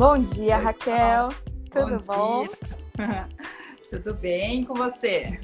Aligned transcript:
Bom 0.00 0.16
dia, 0.16 0.56
Oi, 0.56 0.62
Raquel. 0.62 1.28
Tudo 1.70 1.98
bom? 2.06 2.46
bom? 2.46 2.48
Tudo 3.90 4.14
bem 4.14 4.64
com 4.64 4.72
você? 4.72 5.38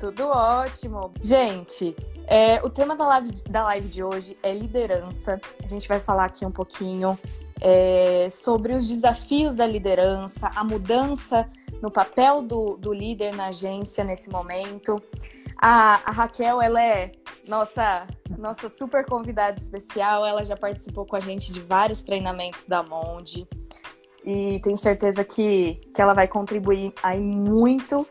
Tudo 0.00 0.26
ótimo. 0.26 1.12
Gente, 1.20 1.94
é, 2.26 2.60
o 2.60 2.68
tema 2.68 2.96
da 2.96 3.06
live, 3.06 3.30
da 3.48 3.62
live 3.62 3.86
de 3.86 4.02
hoje 4.02 4.36
é 4.42 4.52
liderança. 4.52 5.40
A 5.62 5.68
gente 5.68 5.86
vai 5.86 6.00
falar 6.00 6.24
aqui 6.24 6.44
um 6.44 6.50
pouquinho 6.50 7.16
é, 7.60 8.26
sobre 8.30 8.74
os 8.74 8.88
desafios 8.88 9.54
da 9.54 9.64
liderança, 9.64 10.50
a 10.56 10.64
mudança 10.64 11.48
no 11.80 11.88
papel 11.88 12.42
do, 12.42 12.76
do 12.76 12.92
líder 12.92 13.32
na 13.36 13.46
agência 13.46 14.02
nesse 14.02 14.28
momento. 14.28 15.00
A, 15.56 16.00
a, 16.04 16.10
Raquel, 16.10 16.60
ela 16.60 16.82
é 16.82 17.12
nossa, 17.46 18.08
nossa 18.36 18.68
super 18.68 19.06
convidada 19.06 19.56
especial. 19.56 20.26
Ela 20.26 20.44
já 20.44 20.56
participou 20.56 21.06
com 21.06 21.14
a 21.14 21.20
gente 21.20 21.52
de 21.52 21.60
vários 21.60 22.02
treinamentos 22.02 22.64
da 22.64 22.82
Monde. 22.82 23.46
E 24.24 24.60
tenho 24.62 24.76
certeza 24.76 25.24
que, 25.24 25.80
que 25.94 26.00
ela 26.00 26.14
vai 26.14 26.28
contribuir 26.28 26.92
aí 27.02 27.20
muito 27.20 28.06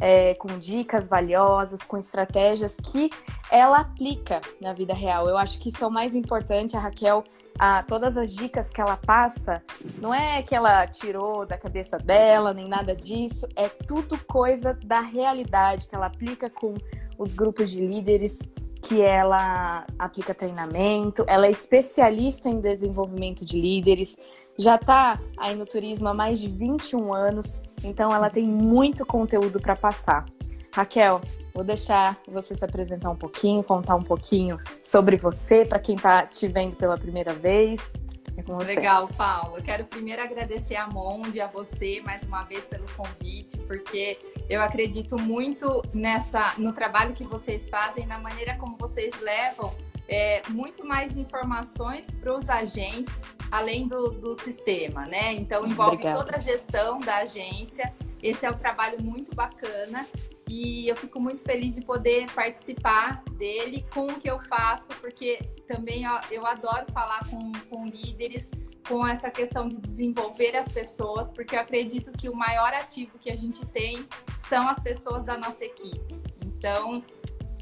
é, 0.00 0.34
com 0.34 0.58
dicas 0.58 1.08
valiosas, 1.08 1.82
com 1.82 1.96
estratégias 1.96 2.76
que 2.76 3.10
ela 3.50 3.78
aplica 3.80 4.40
na 4.60 4.72
vida 4.72 4.94
real. 4.94 5.28
Eu 5.28 5.36
acho 5.36 5.58
que 5.58 5.70
isso 5.70 5.82
é 5.82 5.86
o 5.86 5.90
mais 5.90 6.14
importante. 6.14 6.76
A 6.76 6.80
Raquel 6.80 7.24
a, 7.58 7.82
todas 7.82 8.16
as 8.16 8.32
dicas 8.32 8.70
que 8.70 8.80
ela 8.80 8.96
passa, 8.96 9.62
não 9.98 10.14
é 10.14 10.42
que 10.42 10.54
ela 10.54 10.86
tirou 10.86 11.44
da 11.44 11.58
cabeça 11.58 11.98
dela, 11.98 12.54
nem 12.54 12.68
nada 12.68 12.94
disso, 12.94 13.48
é 13.56 13.68
tudo 13.68 14.16
coisa 14.26 14.78
da 14.84 15.00
realidade 15.00 15.88
que 15.88 15.94
ela 15.94 16.06
aplica 16.06 16.48
com 16.48 16.74
os 17.18 17.34
grupos 17.34 17.70
de 17.70 17.84
líderes 17.84 18.48
que 18.80 19.02
ela 19.02 19.84
aplica 19.98 20.32
treinamento, 20.32 21.24
ela 21.26 21.48
é 21.48 21.50
especialista 21.50 22.48
em 22.48 22.60
desenvolvimento 22.60 23.44
de 23.44 23.60
líderes, 23.60 24.16
já 24.58 24.74
está 24.74 25.18
aí 25.36 25.54
no 25.54 25.64
turismo 25.64 26.08
há 26.08 26.14
mais 26.14 26.40
de 26.40 26.48
21 26.48 27.14
anos, 27.14 27.60
então 27.84 28.12
ela 28.12 28.28
tem 28.28 28.44
muito 28.44 29.06
conteúdo 29.06 29.60
para 29.60 29.76
passar. 29.76 30.26
Raquel, 30.72 31.20
Vou 31.58 31.64
deixar 31.64 32.16
você 32.28 32.54
se 32.54 32.64
apresentar 32.64 33.10
um 33.10 33.16
pouquinho, 33.16 33.64
contar 33.64 33.96
um 33.96 34.02
pouquinho 34.04 34.60
sobre 34.80 35.16
você, 35.16 35.64
para 35.64 35.80
quem 35.80 35.96
está 35.96 36.24
te 36.24 36.46
vendo 36.46 36.76
pela 36.76 36.96
primeira 36.96 37.32
vez. 37.34 37.90
É 38.36 38.64
Legal, 38.64 39.08
Paulo. 39.08 39.56
Eu 39.56 39.62
quero 39.64 39.84
primeiro 39.84 40.22
agradecer 40.22 40.76
a 40.76 40.86
Monde, 40.86 41.40
a 41.40 41.48
você 41.48 42.00
mais 42.06 42.22
uma 42.22 42.44
vez 42.44 42.64
pelo 42.64 42.86
convite, 42.96 43.58
porque 43.66 44.16
eu 44.48 44.62
acredito 44.62 45.18
muito 45.18 45.82
nessa 45.92 46.54
no 46.58 46.72
trabalho 46.72 47.12
que 47.12 47.26
vocês 47.26 47.68
fazem, 47.68 48.06
na 48.06 48.20
maneira 48.20 48.56
como 48.56 48.76
vocês 48.78 49.20
levam 49.20 49.74
é, 50.08 50.42
muito 50.48 50.84
mais 50.86 51.16
informações 51.16 52.14
para 52.14 52.36
os 52.36 52.48
agentes, 52.48 53.22
além 53.50 53.86
do, 53.86 54.10
do 54.10 54.34
sistema, 54.34 55.06
né? 55.06 55.34
Então 55.34 55.60
envolve 55.64 55.96
Obrigada. 55.96 56.24
toda 56.24 56.36
a 56.36 56.40
gestão 56.40 56.98
da 56.98 57.18
agência. 57.18 57.92
Esse 58.22 58.46
é 58.46 58.50
um 58.50 58.58
trabalho 58.58 59.00
muito 59.02 59.34
bacana 59.34 60.06
e 60.48 60.88
eu 60.88 60.96
fico 60.96 61.20
muito 61.20 61.42
feliz 61.42 61.74
de 61.74 61.82
poder 61.82 62.28
participar 62.32 63.22
dele 63.32 63.84
com 63.92 64.06
o 64.06 64.18
que 64.18 64.28
eu 64.28 64.40
faço, 64.40 64.92
porque 64.94 65.38
também 65.68 66.02
eu 66.30 66.46
adoro 66.46 66.90
falar 66.90 67.20
com, 67.28 67.52
com 67.70 67.86
líderes 67.86 68.50
com 68.88 69.06
essa 69.06 69.30
questão 69.30 69.68
de 69.68 69.78
desenvolver 69.78 70.56
as 70.56 70.72
pessoas, 70.72 71.30
porque 71.30 71.54
eu 71.54 71.60
acredito 71.60 72.10
que 72.10 72.28
o 72.30 72.34
maior 72.34 72.72
ativo 72.72 73.18
que 73.18 73.30
a 73.30 73.36
gente 73.36 73.64
tem 73.66 74.08
são 74.38 74.66
as 74.66 74.80
pessoas 74.80 75.22
da 75.24 75.36
nossa 75.36 75.62
equipe. 75.62 76.18
Então, 76.42 77.04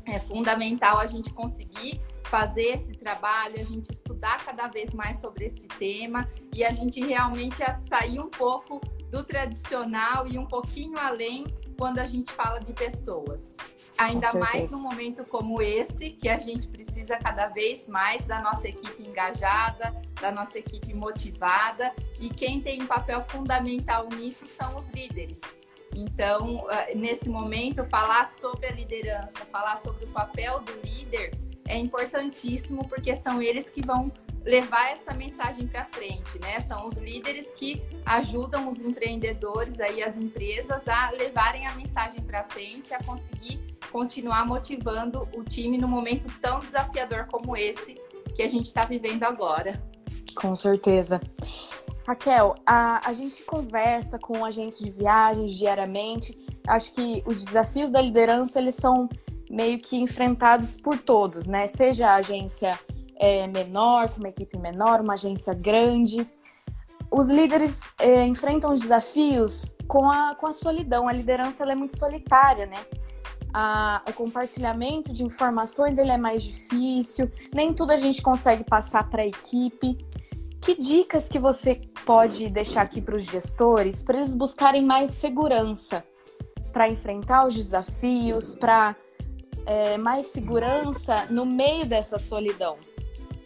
é 0.07 0.21
fundamental 0.21 0.99
a 0.99 1.07
gente 1.07 1.35
conseguir 1.35 2.01
fazer 2.27 2.75
esse 2.75 2.93
trabalho, 2.93 3.55
a 3.57 3.65
gente 3.65 3.93
estudar 3.93 4.45
cada 4.45 4.67
vez 4.67 4.93
mais 4.93 5.21
sobre 5.21 5.47
esse 5.47 5.67
tema 5.67 6.29
e 6.53 6.65
a 6.65 6.73
gente 6.73 7.01
realmente 7.01 7.63
sair 7.73 8.21
um 8.21 8.29
pouco 8.29 8.81
do 9.11 9.23
tradicional 9.23 10.27
e 10.27 10.39
um 10.39 10.47
pouquinho 10.47 10.99
além 10.99 11.45
quando 11.79 11.99
a 11.99 12.05
gente 12.05 12.33
fala 12.33 12.59
de 12.59 12.73
pessoas. 12.73 13.55
Ainda 13.99 14.33
mais 14.34 14.73
num 14.73 14.83
momento 14.83 15.25
como 15.25 15.62
esse, 15.62 16.11
que 16.11 16.28
a 16.28 16.39
gente 16.39 16.69
precisa 16.69 17.17
cada 17.17 17.49
vez 17.49 17.89
mais 17.89 18.25
da 18.25 18.43
nossa 18.43 18.69
equipe 18.69 19.03
engajada, 19.03 19.95
da 20.21 20.31
nossa 20.31 20.59
equipe 20.59 20.93
motivada, 20.93 21.95
e 22.21 22.29
quem 22.29 22.61
tem 22.61 22.83
um 22.83 22.87
papel 22.87 23.23
fundamental 23.25 24.09
nisso 24.11 24.47
são 24.47 24.77
os 24.77 24.91
líderes. 24.91 25.41
Então, 25.95 26.67
ah, 26.69 26.89
nesse 26.95 27.31
momento, 27.31 27.84
falar 27.87 28.27
sobre 28.27 28.67
a 28.67 28.73
liderança, 28.73 29.47
falar 29.50 29.79
sobre 29.79 30.05
o 30.05 30.09
papel 30.09 30.61
do 30.61 30.73
líder 30.87 31.46
é 31.69 31.78
importantíssimo, 31.78 32.88
porque 32.88 33.15
são 33.16 33.43
eles 33.43 33.71
que 33.71 33.84
vão 33.84 34.12
levar 34.44 34.93
essa 34.93 35.12
mensagem 35.12 35.66
para 35.66 35.84
frente, 35.87 36.38
né? 36.41 36.60
São 36.60 36.87
os 36.87 36.99
líderes 36.99 37.50
que 37.50 37.82
ajudam 38.04 38.69
os 38.69 38.81
empreendedores 38.81 39.81
aí 39.81 40.03
as 40.03 40.16
empresas 40.16 40.87
a 40.87 41.10
levarem 41.10 41.66
a 41.66 41.75
mensagem 41.75 42.22
para 42.22 42.44
frente, 42.44 42.94
a 42.94 43.03
conseguir 43.03 43.60
continuar 43.91 44.47
motivando 44.47 45.28
o 45.37 45.43
time 45.43 45.76
no 45.76 45.88
momento 45.88 46.28
tão 46.41 46.60
desafiador 46.60 47.26
como 47.26 47.56
esse 47.56 47.94
que 48.34 48.43
a 48.43 48.49
gente 48.49 48.66
está 48.66 48.82
vivendo 48.82 49.25
agora. 49.25 49.82
Com 50.37 50.55
certeza. 50.55 51.21
Raquel, 52.06 52.55
a, 52.65 53.09
a 53.09 53.12
gente 53.12 53.43
conversa 53.43 54.16
com 54.16 54.44
agentes 54.44 54.78
de 54.78 54.91
viagens 54.91 55.53
diariamente. 55.53 56.38
Acho 56.69 56.93
que 56.93 57.22
os 57.26 57.44
desafios 57.44 57.91
da 57.91 58.00
liderança 58.00 58.60
eles 58.60 58.76
são 58.76 59.09
meio 59.51 59.79
que 59.79 59.97
enfrentados 59.97 60.77
por 60.77 60.99
todos, 60.99 61.47
né? 61.47 61.67
Seja 61.67 62.11
a 62.11 62.17
agência 62.17 62.79
é, 63.17 63.47
menor, 63.47 64.11
com 64.11 64.19
uma 64.19 64.29
equipe 64.29 64.59
menor, 64.59 65.01
uma 65.01 65.15
agência 65.15 65.55
grande. 65.55 66.29
Os 67.11 67.29
líderes 67.29 67.81
é, 67.99 68.27
enfrentam 68.27 68.75
desafios 68.75 69.75
com 69.87 70.11
a, 70.11 70.35
com 70.35 70.47
a 70.47 70.53
solidão. 70.53 71.09
A 71.09 71.12
liderança 71.12 71.65
é 71.65 71.75
muito 71.75 71.97
solitária, 71.97 72.67
né? 72.67 72.79
A, 73.53 74.03
o 74.09 74.12
compartilhamento 74.12 75.12
de 75.12 75.25
informações 75.25 75.99
ele 75.99 76.11
é 76.11 76.19
mais 76.19 76.43
difícil, 76.43 77.31
nem 77.55 77.73
tudo 77.73 77.93
a 77.93 77.97
gente 77.97 78.21
consegue 78.21 78.65
passar 78.65 79.09
para 79.09 79.23
a 79.23 79.27
equipe. 79.27 79.97
Que 80.61 80.75
dicas 80.75 81.29
que 81.29 81.39
você 81.39 81.81
pode 82.05 82.51
deixar 82.51 82.83
aqui 82.83 83.01
para 83.01 83.17
os 83.17 83.25
gestores 83.25 84.03
para 84.03 84.17
eles 84.17 84.35
buscarem 84.35 84.83
mais 84.83 85.12
segurança 85.12 86.05
para 86.77 86.91
enfrentar 86.91 87.47
os 87.47 87.55
desafios, 87.55 88.55
para 88.55 88.95
é, 89.66 89.99
mais 89.99 90.28
segurança 90.28 91.27
no 91.28 91.44
meio 91.44 91.87
dessa 91.87 92.19
solidão? 92.19 92.78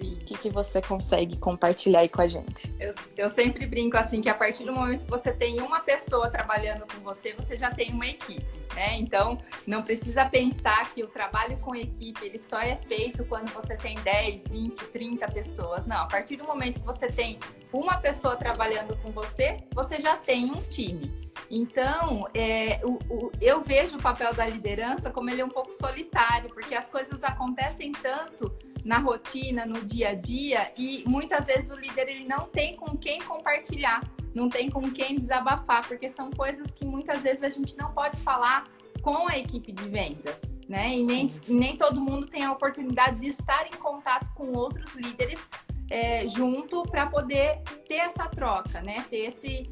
O 0.00 0.32
que, 0.32 0.38
que 0.38 0.50
você 0.50 0.81
consegue 0.81 1.36
compartilhar 1.36 2.00
aí 2.00 2.08
com 2.08 2.22
a 2.22 2.28
gente? 2.28 2.72
Eu, 2.78 2.94
eu 3.16 3.28
sempre 3.28 3.66
brinco 3.66 3.97
assim 3.97 4.22
que 4.22 4.28
a 4.28 4.34
partir 4.34 4.64
do 4.64 4.72
momento 4.72 5.04
que 5.04 5.10
você 5.10 5.32
tem 5.32 5.60
uma 5.60 5.80
pessoa 5.80 6.30
trabalhando 6.30 6.86
com 6.86 7.03
você, 7.03 7.34
você 7.34 7.56
já 7.56 7.70
tem 7.70 7.92
uma 7.92 8.06
equipe, 8.06 8.47
né? 8.75 8.97
Então 8.98 9.36
não 9.66 9.82
precisa 9.82 10.25
pensar 10.25 10.94
que 10.94 11.03
o 11.03 11.09
trabalho 11.09 11.59
com 11.59 11.75
equipe 11.75 12.25
ele 12.25 12.38
só 12.38 12.60
é 12.60 12.76
feito 12.76 13.25
quando 13.25 13.53
você 13.53 13.76
tem 13.76 13.97
10, 13.97 14.48
20, 14.48 14.84
30 14.86 15.28
pessoas. 15.32 15.86
Não, 15.86 15.97
a 15.97 16.06
partir 16.06 16.36
do 16.36 16.44
momento 16.44 16.78
que 16.78 16.86
você 16.86 17.09
tem 17.09 17.38
uma 17.72 17.98
pessoa 17.98 18.36
trabalhando 18.36 18.97
com 19.03 19.10
você, 19.10 19.56
você 19.75 19.98
já 19.98 20.16
tem 20.16 20.44
um 20.44 20.62
time. 20.62 21.19
Então, 21.50 22.28
é, 22.33 22.81
o, 22.84 22.99
o, 23.12 23.33
eu 23.41 23.61
vejo 23.61 23.97
o 23.97 24.00
papel 24.00 24.33
da 24.33 24.47
liderança 24.47 25.11
como 25.11 25.28
ele 25.31 25.41
é 25.41 25.44
um 25.44 25.50
pouco 25.50 25.72
solitário, 25.72 26.49
porque 26.50 26.77
as 26.77 26.88
coisas 26.88 27.25
acontecem 27.25 27.91
tanto 27.91 28.53
na 28.84 28.99
rotina, 28.99 29.66
no 29.66 29.84
dia 29.84 30.10
a 30.10 30.15
dia, 30.15 30.72
e 30.77 31.03
muitas 31.06 31.47
vezes 31.47 31.71
o 31.71 31.77
líder 31.77 32.09
ele 32.09 32.25
não 32.25 32.47
tem 32.47 32.77
com 32.77 32.97
quem 32.97 33.21
compartilhar, 33.21 34.03
não 34.33 34.49
tem 34.49 34.71
com 34.71 34.91
quem 34.91 35.16
desabafar, 35.16 35.87
porque 35.87 36.09
são 36.09 36.31
coisas 36.31 36.71
que 36.71 36.84
muitas 36.84 37.22
vezes 37.22 37.43
a 37.43 37.49
gente 37.49 37.77
não 37.77 37.93
pode 37.93 38.21
falar 38.21 38.65
com 39.03 39.28
a 39.28 39.37
equipe 39.37 39.72
de 39.72 39.89
vendas, 39.89 40.43
né? 40.69 40.97
E 40.97 41.05
nem, 41.05 41.34
nem 41.49 41.77
todo 41.77 42.00
mundo 42.00 42.27
tem 42.27 42.44
a 42.44 42.53
oportunidade 42.53 43.19
de 43.19 43.28
estar 43.28 43.66
em 43.66 43.77
contato 43.77 44.33
com 44.34 44.53
outros 44.53 44.94
líderes 44.94 45.49
é, 45.91 46.28
junto 46.28 46.84
para 46.84 47.07
poder 47.07 47.60
ter 47.89 47.97
essa 47.97 48.28
troca, 48.28 48.80
né? 48.83 49.04
Ter 49.10 49.27
esse, 49.27 49.69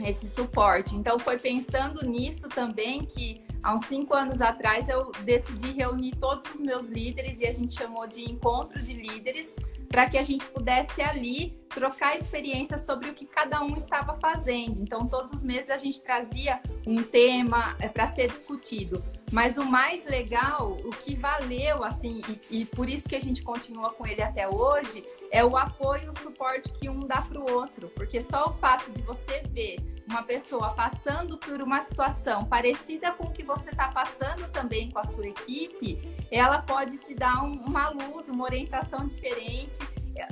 esse 0.00 0.26
suporte. 0.28 0.94
Então, 0.94 1.18
foi 1.18 1.38
pensando 1.38 2.04
nisso 2.06 2.48
também 2.48 3.04
que 3.04 3.42
há 3.62 3.74
uns 3.74 3.86
cinco 3.86 4.14
anos 4.14 4.40
atrás 4.40 4.88
eu 4.88 5.10
decidi 5.24 5.72
reunir 5.72 6.16
todos 6.16 6.44
os 6.46 6.60
meus 6.60 6.86
líderes 6.86 7.40
e 7.40 7.46
a 7.46 7.52
gente 7.52 7.74
chamou 7.74 8.06
de 8.06 8.22
encontro 8.22 8.80
de 8.80 8.92
líderes 8.94 9.54
para 9.88 10.08
que 10.08 10.18
a 10.18 10.22
gente 10.22 10.44
pudesse 10.46 11.00
ali 11.00 11.58
trocar 11.68 12.16
experiências 12.16 12.82
sobre 12.82 13.08
o 13.08 13.14
que 13.14 13.24
cada 13.24 13.62
um 13.62 13.76
estava 13.76 14.14
fazendo. 14.16 14.80
Então, 14.82 15.06
todos 15.06 15.32
os 15.32 15.42
meses 15.42 15.70
a 15.70 15.76
gente 15.76 16.02
trazia 16.02 16.60
um 16.86 17.02
tema 17.02 17.76
é, 17.78 17.88
para 17.88 18.06
ser 18.06 18.28
discutido. 18.28 18.98
Mas 19.32 19.58
o 19.58 19.64
mais 19.64 20.04
legal, 20.04 20.76
o 20.84 20.90
que 20.90 21.14
valeu, 21.14 21.84
assim, 21.84 22.20
e, 22.50 22.60
e 22.60 22.64
por 22.64 22.88
isso 22.88 23.08
que 23.08 23.16
a 23.16 23.20
gente 23.20 23.42
continua 23.42 23.90
com 23.90 24.06
ele 24.06 24.22
até 24.22 24.48
hoje, 24.48 25.04
é 25.30 25.44
o 25.44 25.56
apoio, 25.56 26.10
o 26.10 26.18
suporte 26.18 26.72
que 26.72 26.88
um 26.88 27.00
dá 27.00 27.22
para 27.22 27.38
o 27.38 27.50
outro. 27.50 27.88
Porque 27.94 28.20
só 28.20 28.50
o 28.50 28.54
fato 28.54 28.90
de 28.90 29.02
você 29.02 29.42
ver 29.48 29.76
uma 30.08 30.22
pessoa 30.22 30.70
passando 30.70 31.36
por 31.36 31.60
uma 31.60 31.82
situação 31.82 32.44
parecida 32.46 33.12
com 33.12 33.26
o 33.26 33.30
que 33.30 33.42
você 33.42 33.70
está 33.70 33.88
passando 33.88 34.50
também 34.50 34.90
com 34.90 34.98
a 34.98 35.04
sua 35.04 35.28
equipe, 35.28 36.00
ela 36.30 36.62
pode 36.62 36.96
te 36.98 37.14
dar 37.14 37.44
um, 37.44 37.52
uma 37.64 37.90
luz, 37.90 38.28
uma 38.28 38.44
orientação 38.44 39.06
diferente. 39.06 39.78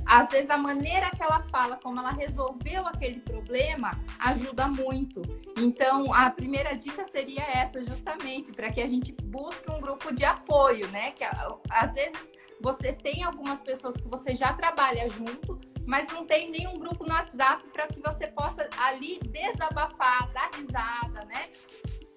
às 0.07 0.31
vezes 0.31 0.51
a 0.51 0.57
maneira 0.57 1.11
que 1.11 1.23
ela 1.23 1.43
fala, 1.43 1.77
como 1.77 2.01
ela 2.01 2.11
resolveu 2.11 2.87
aquele 2.87 3.21
problema, 3.21 4.01
ajuda 4.19 4.67
muito. 4.67 5.23
Então, 5.59 6.13
a 6.13 6.31
primeira 6.31 6.75
dica 6.75 7.05
seria 7.05 7.43
essa, 7.43 7.85
justamente, 7.85 8.53
para 8.53 8.73
que 8.73 8.81
a 8.81 8.87
gente 8.87 9.13
busque 9.13 9.71
um 9.71 9.81
grupo 9.81 10.13
de 10.13 10.25
apoio, 10.25 10.89
né? 10.89 11.13
Que 11.13 11.25
às 11.69 11.93
vezes 11.93 12.33
você 12.61 12.93
tem 12.93 13.23
algumas 13.23 13.61
pessoas 13.61 13.97
que 13.97 14.08
você 14.08 14.35
já 14.35 14.53
trabalha 14.53 15.08
junto, 15.08 15.61
mas 15.87 16.08
não 16.08 16.25
tem 16.25 16.50
nenhum 16.50 16.79
grupo 16.79 17.05
no 17.05 17.12
WhatsApp 17.12 17.64
para 17.73 17.87
que 17.87 18.00
você 18.00 18.26
possa 18.26 18.69
ali 18.79 19.19
desabafar, 19.20 20.31
dar 20.32 20.50
risada, 20.56 21.25
né? 21.26 21.49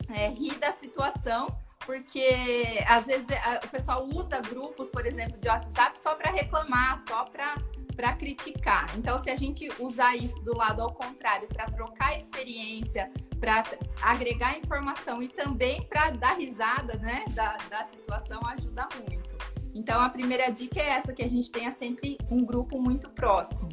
É, 0.09 0.30
rir 0.30 0.57
da 0.57 0.71
situação 0.71 1.47
porque 1.89 2.83
às 2.88 3.07
vezes 3.07 3.25
o 3.63 3.68
pessoal 3.69 4.07
usa 4.13 4.39
grupos, 4.41 4.91
por 4.91 5.07
exemplo, 5.07 5.39
de 5.39 5.47
WhatsApp 5.47 5.97
só 5.97 6.13
para 6.13 6.30
reclamar, 6.30 7.00
só 7.00 7.25
para 7.25 8.13
criticar. 8.13 8.95
Então, 8.95 9.18
se 9.18 9.31
a 9.31 9.35
gente 9.35 9.68
usar 9.80 10.15
isso 10.15 10.44
do 10.44 10.56
lado 10.56 10.83
ao 10.83 10.94
contrário, 10.94 11.47
para 11.47 11.65
trocar 11.65 12.15
experiência, 12.15 13.12
para 13.39 13.63
agregar 14.03 14.56
informação 14.56 15.24
e 15.24 15.30
também 15.30 15.81
para 15.83 16.12
dar 16.12 16.38
risada 16.38 16.95
né, 16.97 17.25
da, 17.31 17.57
da 17.69 17.83
situação, 17.85 18.39
ajuda 18.45 18.88
muito. 18.95 19.29
Então, 19.80 20.02
a 20.02 20.10
primeira 20.10 20.52
dica 20.52 20.78
é 20.78 20.90
essa, 20.90 21.14
que 21.14 21.24
a 21.24 21.30
gente 21.30 21.50
tenha 21.50 21.72
sempre 21.72 22.18
um 22.30 22.44
grupo 22.44 22.81
muito 22.81 23.10
próximo. 23.12 23.70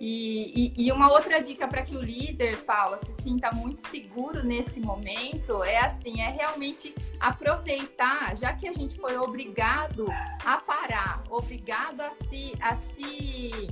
E, 0.00 0.72
e, 0.74 0.86
e, 0.86 0.90
uma 0.90 1.12
outra 1.12 1.42
dica 1.42 1.68
para 1.68 1.82
que 1.82 1.94
o 1.94 2.00
líder, 2.00 2.64
Paula, 2.64 2.96
se 2.96 3.14
sinta 3.14 3.52
muito 3.52 3.86
seguro 3.86 4.42
nesse 4.42 4.80
momento 4.80 5.62
é 5.62 5.78
assim, 5.78 6.22
é 6.22 6.30
realmente 6.30 6.92
aproveitar, 7.20 8.34
já 8.36 8.52
que 8.54 8.66
a 8.66 8.72
gente 8.72 8.98
foi 8.98 9.16
obrigado 9.16 10.06
a 10.44 10.56
parar, 10.56 11.22
obrigado 11.30 12.00
a 12.00 12.10
se, 12.10 12.54
a 12.58 12.74
se 12.74 13.68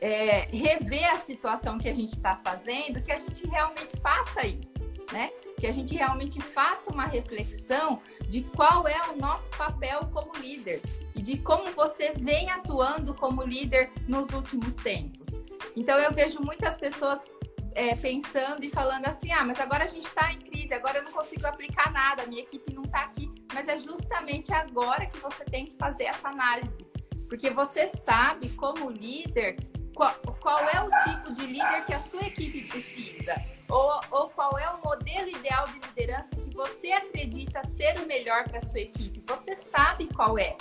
é, 0.00 0.42
rever 0.52 1.10
a 1.10 1.16
situação 1.16 1.78
que 1.78 1.88
a 1.88 1.94
gente 1.94 2.12
está 2.12 2.36
fazendo, 2.44 3.02
que 3.02 3.10
a 3.10 3.18
gente 3.18 3.44
realmente 3.48 3.98
faça 4.00 4.46
isso, 4.46 4.78
né? 5.10 5.30
Que 5.58 5.66
a 5.66 5.72
gente 5.72 5.96
realmente 5.96 6.40
faça 6.40 6.92
uma 6.92 7.06
reflexão 7.06 8.00
de 8.30 8.42
qual 8.42 8.86
é 8.86 9.10
o 9.10 9.16
nosso 9.16 9.50
papel 9.50 10.08
como 10.12 10.30
líder 10.36 10.80
e 11.16 11.20
de 11.20 11.36
como 11.38 11.68
você 11.72 12.12
vem 12.12 12.48
atuando 12.48 13.12
como 13.12 13.42
líder 13.42 13.90
nos 14.06 14.30
últimos 14.30 14.76
tempos. 14.76 15.40
Então 15.74 15.98
eu 15.98 16.12
vejo 16.12 16.40
muitas 16.40 16.78
pessoas 16.78 17.28
é, 17.74 17.96
pensando 17.96 18.64
e 18.64 18.70
falando 18.70 19.06
assim: 19.06 19.32
ah, 19.32 19.44
mas 19.44 19.58
agora 19.58 19.82
a 19.82 19.88
gente 19.88 20.06
está 20.06 20.32
em 20.32 20.38
crise, 20.38 20.72
agora 20.72 20.98
eu 20.98 21.02
não 21.02 21.10
consigo 21.10 21.44
aplicar 21.44 21.90
nada, 21.92 22.24
minha 22.26 22.42
equipe 22.42 22.72
não 22.72 22.84
está 22.84 23.00
aqui. 23.00 23.28
Mas 23.52 23.66
é 23.66 23.80
justamente 23.80 24.54
agora 24.54 25.06
que 25.06 25.18
você 25.18 25.44
tem 25.44 25.64
que 25.64 25.76
fazer 25.76 26.04
essa 26.04 26.28
análise, 26.28 26.86
porque 27.28 27.50
você 27.50 27.88
sabe, 27.88 28.48
como 28.50 28.90
líder, 28.90 29.56
qual, 29.92 30.14
qual 30.40 30.60
é 30.68 30.80
o 30.80 30.90
tipo 31.02 31.34
de 31.34 31.46
líder 31.46 31.84
que 31.84 31.94
a 31.94 32.00
sua 32.00 32.22
equipe 32.22 32.68
precisa, 32.68 33.34
ou, 33.70 34.00
ou 34.10 34.30
qual 34.30 34.58
é 34.58 34.68
o 34.70 34.82
modelo 34.82 35.28
ideal 35.28 35.66
de 35.68 35.78
liderança 35.78 36.34
que 36.36 36.54
você 36.54 36.92
acredita 36.92 37.62
ser 37.62 37.98
o 38.00 38.06
melhor 38.06 38.44
para 38.44 38.58
a 38.58 38.62
sua 38.62 38.80
equipe. 38.80 39.22
Você 39.26 39.54
sabe 39.56 40.08
qual 40.14 40.38
é. 40.38 40.56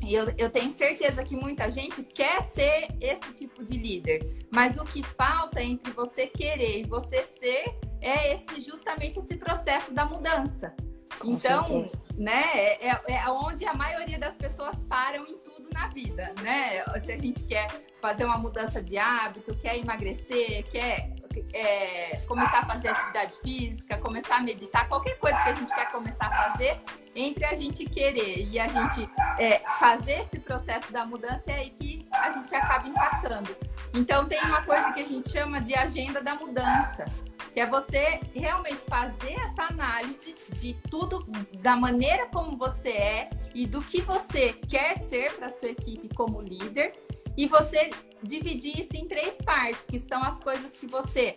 E 0.00 0.14
eu, 0.14 0.32
eu, 0.38 0.48
tenho 0.48 0.70
certeza 0.70 1.24
que 1.24 1.34
muita 1.34 1.70
gente 1.70 2.02
quer 2.02 2.42
ser 2.42 2.88
esse 3.00 3.32
tipo 3.32 3.64
de 3.64 3.76
líder, 3.76 4.46
mas 4.50 4.78
o 4.78 4.84
que 4.84 5.02
falta 5.02 5.62
entre 5.62 5.92
você 5.92 6.26
querer 6.26 6.80
e 6.80 6.84
você 6.84 7.24
ser 7.24 7.76
é 8.00 8.32
esse 8.32 8.62
justamente 8.62 9.18
esse 9.18 9.36
processo 9.36 9.92
da 9.92 10.04
mudança. 10.04 10.74
Com 11.18 11.32
então, 11.32 11.66
certeza. 11.66 12.02
né, 12.16 12.44
é, 12.54 12.90
é, 12.90 13.00
é 13.08 13.28
onde 13.28 13.66
a 13.66 13.74
maioria 13.74 14.18
das 14.18 14.36
pessoas 14.36 14.84
param 14.84 15.26
em 15.26 15.36
tudo 15.38 15.68
na 15.72 15.88
vida, 15.88 16.32
né? 16.42 16.84
Se 17.00 17.10
a 17.10 17.18
gente 17.18 17.44
quer 17.44 17.68
fazer 18.00 18.24
uma 18.24 18.38
mudança 18.38 18.80
de 18.80 18.96
hábito, 18.96 19.54
quer 19.56 19.76
emagrecer, 19.78 20.64
quer 20.70 21.12
é, 21.52 22.16
começar 22.26 22.60
a 22.60 22.64
fazer 22.64 22.88
atividade 22.88 23.34
física, 23.42 23.96
começar 23.98 24.36
a 24.36 24.40
meditar, 24.40 24.88
qualquer 24.88 25.18
coisa 25.18 25.36
que 25.42 25.48
a 25.48 25.54
gente 25.54 25.74
quer 25.74 25.90
começar 25.90 26.26
a 26.26 26.50
fazer, 26.50 26.80
entre 27.14 27.44
a 27.44 27.54
gente 27.54 27.84
querer 27.84 28.48
e 28.48 28.58
a 28.58 28.68
gente 28.68 29.08
é, 29.38 29.58
fazer 29.78 30.20
esse 30.22 30.38
processo 30.38 30.92
da 30.92 31.04
mudança, 31.04 31.50
é 31.50 31.54
aí 31.54 31.70
que 31.70 32.06
a 32.12 32.30
gente 32.30 32.54
acaba 32.54 32.88
impactando. 32.88 33.56
Então, 33.94 34.26
tem 34.26 34.40
uma 34.40 34.62
coisa 34.62 34.92
que 34.92 35.00
a 35.00 35.06
gente 35.06 35.30
chama 35.30 35.60
de 35.60 35.74
agenda 35.74 36.22
da 36.22 36.34
mudança, 36.34 37.04
que 37.52 37.60
é 37.60 37.66
você 37.66 38.20
realmente 38.34 38.84
fazer 38.88 39.34
essa 39.40 39.64
análise 39.64 40.34
de 40.52 40.74
tudo, 40.90 41.26
da 41.60 41.76
maneira 41.76 42.26
como 42.26 42.56
você 42.56 42.90
é 42.90 43.30
e 43.54 43.66
do 43.66 43.82
que 43.82 44.00
você 44.00 44.52
quer 44.52 44.96
ser 44.96 45.32
para 45.32 45.48
sua 45.48 45.70
equipe 45.70 46.08
como 46.14 46.40
líder 46.40 46.92
e 47.38 47.46
você 47.46 47.90
dividir 48.20 48.80
isso 48.80 48.96
em 48.96 49.06
três 49.06 49.40
partes, 49.40 49.84
que 49.84 49.96
são 49.96 50.20
as 50.24 50.40
coisas 50.40 50.74
que 50.74 50.88
você 50.88 51.36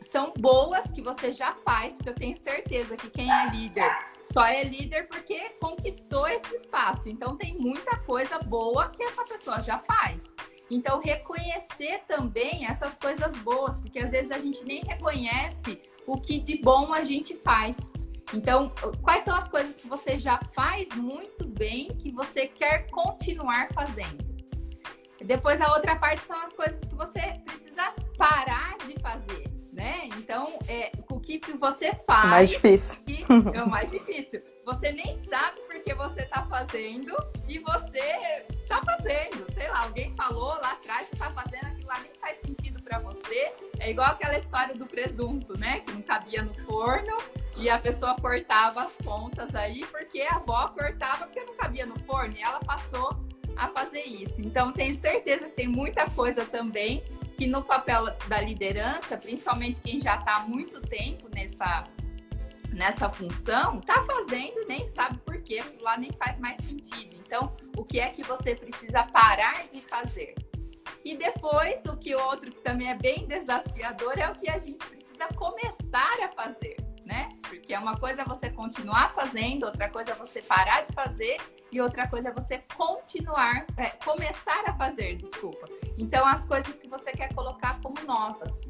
são 0.00 0.34
boas 0.36 0.90
que 0.90 1.00
você 1.00 1.32
já 1.32 1.54
faz, 1.64 1.94
porque 1.94 2.10
eu 2.10 2.14
tenho 2.14 2.36
certeza 2.36 2.96
que 2.96 3.08
quem 3.08 3.30
é 3.30 3.48
líder 3.50 3.88
só 4.24 4.44
é 4.44 4.64
líder 4.64 5.06
porque 5.06 5.50
conquistou 5.60 6.26
esse 6.26 6.56
espaço. 6.56 7.08
Então 7.08 7.36
tem 7.36 7.56
muita 7.56 7.96
coisa 8.00 8.38
boa 8.40 8.88
que 8.88 9.02
essa 9.02 9.24
pessoa 9.24 9.60
já 9.60 9.78
faz. 9.78 10.34
Então 10.68 11.00
reconhecer 11.00 12.02
também 12.08 12.66
essas 12.66 12.96
coisas 12.96 13.38
boas, 13.38 13.78
porque 13.78 14.00
às 14.00 14.10
vezes 14.10 14.32
a 14.32 14.38
gente 14.38 14.64
nem 14.64 14.82
reconhece 14.84 15.80
o 16.04 16.20
que 16.20 16.40
de 16.40 16.60
bom 16.60 16.92
a 16.92 17.04
gente 17.04 17.36
faz. 17.36 17.92
Então, 18.34 18.70
quais 19.00 19.24
são 19.24 19.34
as 19.34 19.48
coisas 19.48 19.76
que 19.76 19.86
você 19.86 20.18
já 20.18 20.38
faz 20.54 20.88
muito 20.94 21.46
bem 21.46 21.96
que 21.96 22.10
você 22.10 22.46
quer 22.46 22.90
continuar 22.90 23.68
fazendo? 23.72 24.37
Depois 25.24 25.60
a 25.60 25.72
outra 25.74 25.96
parte 25.96 26.24
são 26.24 26.40
as 26.40 26.52
coisas 26.52 26.80
que 26.80 26.94
você 26.94 27.20
precisa 27.44 27.92
parar 28.16 28.76
de 28.86 28.98
fazer, 29.00 29.50
né? 29.72 30.08
Então, 30.16 30.58
é, 30.68 30.92
o 31.10 31.20
que, 31.20 31.38
que 31.38 31.52
você 31.56 31.92
faz. 32.06 32.24
O 32.24 32.28
mais 32.28 32.50
difícil. 32.50 33.02
é 33.54 33.62
o 33.62 33.68
mais 33.68 33.90
difícil. 33.90 34.42
Você 34.64 34.92
nem 34.92 35.18
sabe 35.18 35.60
porque 35.66 35.94
você 35.94 36.22
está 36.22 36.44
fazendo 36.44 37.16
e 37.48 37.58
você 37.58 38.44
está 38.62 38.82
fazendo. 38.84 39.46
Sei 39.54 39.68
lá, 39.68 39.84
alguém 39.84 40.14
falou 40.14 40.48
lá 40.60 40.72
atrás, 40.72 41.08
você 41.08 41.14
está 41.14 41.30
fazendo 41.30 41.66
aquilo 41.66 41.88
lá, 41.88 42.00
nem 42.00 42.12
faz 42.20 42.38
sentido 42.40 42.82
para 42.82 42.98
você. 42.98 43.52
É 43.80 43.90
igual 43.90 44.08
aquela 44.08 44.36
história 44.36 44.74
do 44.74 44.86
presunto, 44.86 45.58
né? 45.58 45.80
Que 45.80 45.92
não 45.92 46.02
cabia 46.02 46.42
no 46.42 46.54
forno 46.64 47.16
e 47.56 47.68
a 47.68 47.78
pessoa 47.78 48.14
cortava 48.14 48.82
as 48.82 48.92
pontas 48.92 49.54
aí 49.54 49.84
porque 49.86 50.20
a 50.20 50.36
avó 50.36 50.68
cortava 50.68 51.26
porque 51.26 51.42
não 51.44 51.54
cabia 51.54 51.86
no 51.86 51.98
forno 52.00 52.34
e 52.36 52.42
ela 52.42 52.60
passou 52.60 53.18
isso. 54.38 54.42
Então, 54.42 54.72
tenho 54.72 54.94
certeza 54.94 55.46
que 55.46 55.56
tem 55.56 55.68
muita 55.68 56.08
coisa 56.10 56.44
também 56.44 57.02
que 57.36 57.46
no 57.46 57.62
papel 57.62 58.06
da 58.26 58.40
liderança, 58.40 59.16
principalmente 59.16 59.80
quem 59.80 60.00
já 60.00 60.16
está 60.16 60.36
há 60.36 60.40
muito 60.40 60.80
tempo 60.80 61.28
nessa, 61.32 61.84
nessa 62.70 63.08
função, 63.08 63.78
está 63.78 64.04
fazendo 64.04 64.62
e 64.62 64.66
nem 64.66 64.86
sabe 64.86 65.18
por 65.18 65.40
quê, 65.42 65.62
lá 65.80 65.96
nem 65.96 66.10
faz 66.12 66.38
mais 66.38 66.58
sentido. 66.58 67.16
Então, 67.24 67.54
o 67.76 67.84
que 67.84 68.00
é 68.00 68.08
que 68.08 68.22
você 68.24 68.54
precisa 68.54 69.04
parar 69.04 69.68
de 69.68 69.80
fazer? 69.82 70.34
E 71.04 71.16
depois, 71.16 71.84
o 71.86 71.96
que 71.96 72.14
outro 72.14 72.50
que 72.50 72.60
também 72.60 72.90
é 72.90 72.94
bem 72.94 73.26
desafiador 73.26 74.18
é 74.18 74.28
o 74.28 74.32
que 74.32 74.50
a 74.50 74.58
gente 74.58 74.84
precisa 74.84 75.28
começar 75.36 76.18
a 76.24 76.28
fazer 76.32 76.76
né? 77.08 77.30
Porque 77.42 77.72
é 77.72 77.78
uma 77.78 77.96
coisa 77.96 78.20
é 78.20 78.24
você 78.24 78.50
continuar 78.50 79.14
fazendo, 79.14 79.64
outra 79.64 79.88
coisa 79.88 80.10
é 80.10 80.14
você 80.14 80.42
parar 80.42 80.82
de 80.82 80.92
fazer 80.92 81.38
e 81.72 81.80
outra 81.80 82.06
coisa 82.06 82.28
é 82.28 82.32
você 82.32 82.58
continuar, 82.76 83.66
é, 83.78 83.86
começar 84.04 84.62
a 84.66 84.74
fazer, 84.74 85.16
desculpa. 85.16 85.66
Então, 85.96 86.26
as 86.26 86.44
coisas 86.44 86.78
que 86.78 86.86
você 86.86 87.10
quer 87.12 87.32
colocar 87.34 87.80
como 87.80 87.96
novas. 88.06 88.68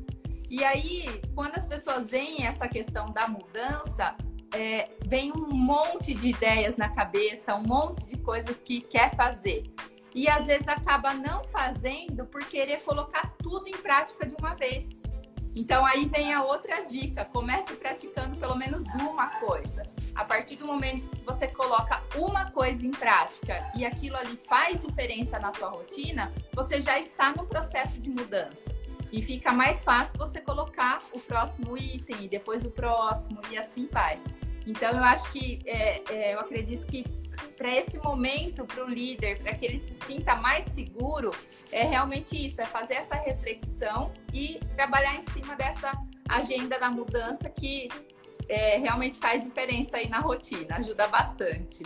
E 0.49 0.65
aí, 0.65 1.21
quando 1.35 1.57
as 1.57 1.67
pessoas 1.67 2.09
veem 2.09 2.47
essa 2.47 2.69
questão 2.69 3.07
da 3.07 3.27
mudança, 3.27 4.17
é, 4.55 4.89
vem 5.05 5.33
um 5.33 5.53
monte 5.53 6.15
de 6.15 6.29
ideias 6.29 6.77
na 6.77 6.89
cabeça, 6.89 7.57
um 7.57 7.65
monte 7.65 8.07
de 8.07 8.17
coisas 8.19 8.61
que 8.61 8.81
quer 8.81 9.17
fazer. 9.17 9.65
E 10.15 10.29
às 10.29 10.47
vezes 10.47 10.67
acaba 10.69 11.13
não 11.13 11.43
fazendo 11.45 12.25
por 12.25 12.45
querer 12.45 12.81
colocar 12.83 13.35
tudo 13.43 13.67
em 13.67 13.77
prática 13.77 14.25
de 14.25 14.35
uma 14.39 14.55
vez. 14.55 15.03
Então 15.59 15.85
aí 15.85 16.05
vem 16.05 16.33
a 16.33 16.45
outra 16.45 16.83
dica: 16.83 17.25
comece 17.25 17.75
praticando 17.75 18.39
pelo 18.39 18.55
menos 18.55 18.85
uma 18.95 19.27
coisa. 19.41 19.83
A 20.15 20.25
partir 20.25 20.55
do 20.55 20.65
momento 20.65 21.09
que 21.09 21.25
você 21.25 21.49
coloca 21.49 22.01
uma 22.15 22.49
coisa 22.53 22.87
em 22.87 22.93
prática 22.93 23.69
e 23.75 23.85
aquilo 23.85 24.17
ali 24.17 24.39
faz 24.49 24.83
diferença 24.83 25.37
na 25.41 25.51
sua 25.51 25.69
rotina, 25.69 26.33
você 26.55 26.81
já 26.81 27.01
está 27.01 27.35
no 27.35 27.45
processo 27.45 28.01
de 28.01 28.09
mudança. 28.09 28.73
E 29.11 29.21
fica 29.21 29.53
mais 29.53 29.83
fácil 29.83 30.17
você 30.17 30.41
colocar 30.41 31.03
o 31.13 31.19
próximo 31.19 31.77
item 31.77 32.27
e 32.27 32.29
depois 32.29 32.65
o 32.65 32.71
próximo 32.71 33.41
e 33.51 33.59
assim 33.59 33.89
vai. 33.91 34.21
Então 34.65 34.91
eu 34.91 35.03
acho 35.03 35.33
que 35.33 35.59
é, 35.67 36.03
é, 36.09 36.35
eu 36.35 36.41
acredito 36.41 36.87
que 36.87 37.05
para 37.57 37.75
esse 37.75 37.99
momento, 37.99 38.65
para 38.65 38.85
o 38.85 38.89
líder, 38.89 39.41
para 39.41 39.55
que 39.55 39.65
ele 39.65 39.79
se 39.79 39.95
sinta 39.95 40.37
mais 40.37 40.67
seguro, 40.67 41.31
é 41.73 41.83
realmente 41.83 42.47
isso: 42.47 42.61
é 42.61 42.65
fazer 42.65 42.95
essa 42.95 43.15
reflexão 43.15 44.13
e 44.33 44.61
trabalhar 44.75 45.15
em 45.17 45.23
cima 45.31 45.55
dessa 45.57 45.93
agenda 46.29 46.79
da 46.79 46.91
mudança 46.91 47.49
que 47.49 47.89
é, 48.49 48.79
realmente 48.79 49.19
faz 49.19 49.45
diferença 49.45 49.97
aí 49.97 50.09
na 50.09 50.21
rotina, 50.21 50.77
ajuda 50.77 51.07
bastante. 51.07 51.83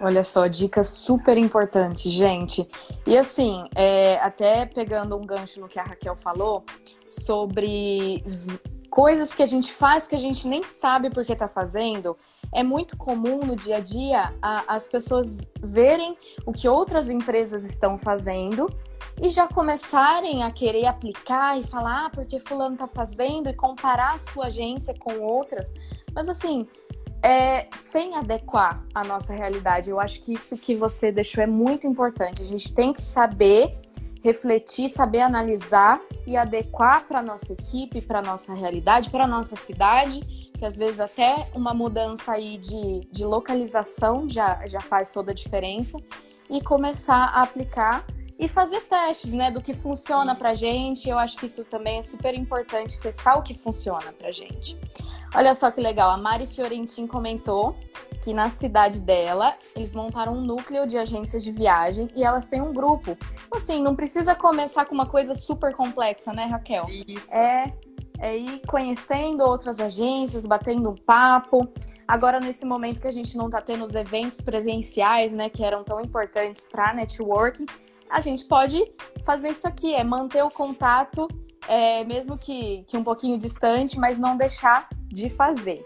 Olha 0.00 0.24
só, 0.24 0.48
dicas 0.48 0.88
super 0.88 1.38
importantes, 1.38 2.12
gente. 2.12 2.68
E 3.06 3.16
assim, 3.16 3.68
é, 3.74 4.18
até 4.20 4.66
pegando 4.66 5.16
um 5.16 5.24
gancho 5.24 5.60
no 5.60 5.68
que 5.68 5.78
a 5.78 5.84
Raquel 5.84 6.16
falou 6.16 6.64
sobre 7.08 8.24
coisas 8.90 9.32
que 9.32 9.42
a 9.42 9.46
gente 9.46 9.72
faz 9.72 10.06
que 10.06 10.14
a 10.14 10.18
gente 10.18 10.46
nem 10.48 10.64
sabe 10.64 11.08
porque 11.08 11.32
está 11.32 11.46
fazendo. 11.46 12.16
É 12.54 12.62
muito 12.62 12.96
comum 12.96 13.38
no 13.38 13.56
dia 13.56 13.76
a 13.76 13.80
dia 13.80 14.34
a, 14.42 14.74
as 14.76 14.86
pessoas 14.88 15.50
verem 15.60 16.16
o 16.44 16.52
que 16.52 16.68
outras 16.68 17.08
empresas 17.08 17.64
estão 17.64 17.96
fazendo 17.96 18.68
e 19.20 19.28
já 19.28 19.46
começarem 19.46 20.42
a 20.42 20.50
querer 20.50 20.86
aplicar 20.86 21.58
e 21.58 21.62
falar, 21.62 22.06
ah, 22.06 22.10
porque 22.10 22.38
fulano 22.38 22.74
está 22.74 22.86
fazendo 22.86 23.48
e 23.48 23.54
comparar 23.54 24.14
a 24.14 24.18
sua 24.18 24.46
agência 24.46 24.94
com 24.98 25.20
outras. 25.20 25.72
Mas 26.14 26.28
assim, 26.28 26.66
é, 27.22 27.68
sem 27.76 28.16
adequar 28.16 28.84
a 28.94 29.04
nossa 29.04 29.32
realidade. 29.32 29.90
Eu 29.90 30.00
acho 30.00 30.20
que 30.20 30.34
isso 30.34 30.56
que 30.56 30.74
você 30.74 31.12
deixou 31.12 31.42
é 31.42 31.46
muito 31.46 31.86
importante. 31.86 32.42
A 32.42 32.44
gente 32.44 32.74
tem 32.74 32.92
que 32.92 33.00
saber 33.00 33.78
refletir, 34.22 34.88
saber 34.88 35.20
analisar 35.20 36.00
e 36.26 36.36
adequar 36.36 37.06
para 37.06 37.22
nossa 37.22 37.52
equipe, 37.52 38.00
para 38.00 38.22
nossa 38.22 38.54
realidade, 38.54 39.10
para 39.10 39.26
nossa 39.26 39.56
cidade, 39.56 40.20
que 40.62 40.66
às 40.66 40.76
vezes 40.76 41.00
até 41.00 41.48
uma 41.56 41.74
mudança 41.74 42.30
aí 42.30 42.56
de, 42.56 43.00
de 43.10 43.24
localização 43.24 44.28
já, 44.28 44.64
já 44.64 44.80
faz 44.80 45.10
toda 45.10 45.32
a 45.32 45.34
diferença 45.34 45.98
e 46.48 46.62
começar 46.62 47.32
a 47.34 47.42
aplicar 47.42 48.06
e 48.38 48.46
fazer 48.46 48.80
testes, 48.82 49.32
né, 49.32 49.50
do 49.50 49.60
que 49.60 49.74
funciona 49.74 50.36
para 50.36 50.54
gente. 50.54 51.08
Eu 51.08 51.18
acho 51.18 51.36
que 51.36 51.46
isso 51.46 51.64
também 51.64 51.98
é 51.98 52.02
super 52.04 52.32
importante 52.32 52.96
testar 53.00 53.34
o 53.34 53.42
que 53.42 53.54
funciona 53.54 54.12
para 54.12 54.30
gente. 54.30 54.78
Olha 55.34 55.52
só 55.52 55.68
que 55.68 55.80
legal, 55.80 56.12
a 56.12 56.16
Mari 56.16 56.46
Fiorentin 56.46 57.08
comentou 57.08 57.74
que 58.22 58.32
na 58.32 58.48
cidade 58.48 59.00
dela 59.00 59.56
eles 59.74 59.96
montaram 59.96 60.34
um 60.34 60.42
núcleo 60.42 60.86
de 60.86 60.96
agências 60.96 61.42
de 61.42 61.50
viagem 61.50 62.08
e 62.14 62.22
elas 62.22 62.46
têm 62.46 62.62
um 62.62 62.72
grupo. 62.72 63.18
Assim, 63.50 63.82
não 63.82 63.96
precisa 63.96 64.32
começar 64.32 64.84
com 64.84 64.94
uma 64.94 65.06
coisa 65.06 65.34
super 65.34 65.74
complexa, 65.74 66.32
né, 66.32 66.44
Raquel? 66.44 66.84
Isso. 66.88 67.34
É, 67.34 67.72
é 68.22 68.36
ir 68.36 68.62
conhecendo 68.68 69.42
outras 69.42 69.80
agências, 69.80 70.46
batendo 70.46 70.90
um 70.90 70.94
papo. 70.94 71.68
Agora, 72.06 72.38
nesse 72.38 72.64
momento 72.64 73.00
que 73.00 73.08
a 73.08 73.12
gente 73.12 73.36
não 73.36 73.46
está 73.46 73.60
tendo 73.60 73.84
os 73.84 73.96
eventos 73.96 74.40
presenciais, 74.40 75.32
né, 75.32 75.50
que 75.50 75.64
eram 75.64 75.82
tão 75.82 76.00
importantes 76.00 76.64
para 76.64 76.94
networking, 76.94 77.66
a 78.08 78.20
gente 78.20 78.44
pode 78.44 78.80
fazer 79.26 79.48
isso 79.48 79.66
aqui, 79.66 79.92
é 79.92 80.04
manter 80.04 80.44
o 80.44 80.50
contato, 80.50 81.26
é, 81.66 82.04
mesmo 82.04 82.38
que, 82.38 82.84
que 82.84 82.96
um 82.96 83.02
pouquinho 83.02 83.36
distante, 83.36 83.98
mas 83.98 84.16
não 84.16 84.36
deixar 84.36 84.88
de 85.08 85.28
fazer. 85.28 85.84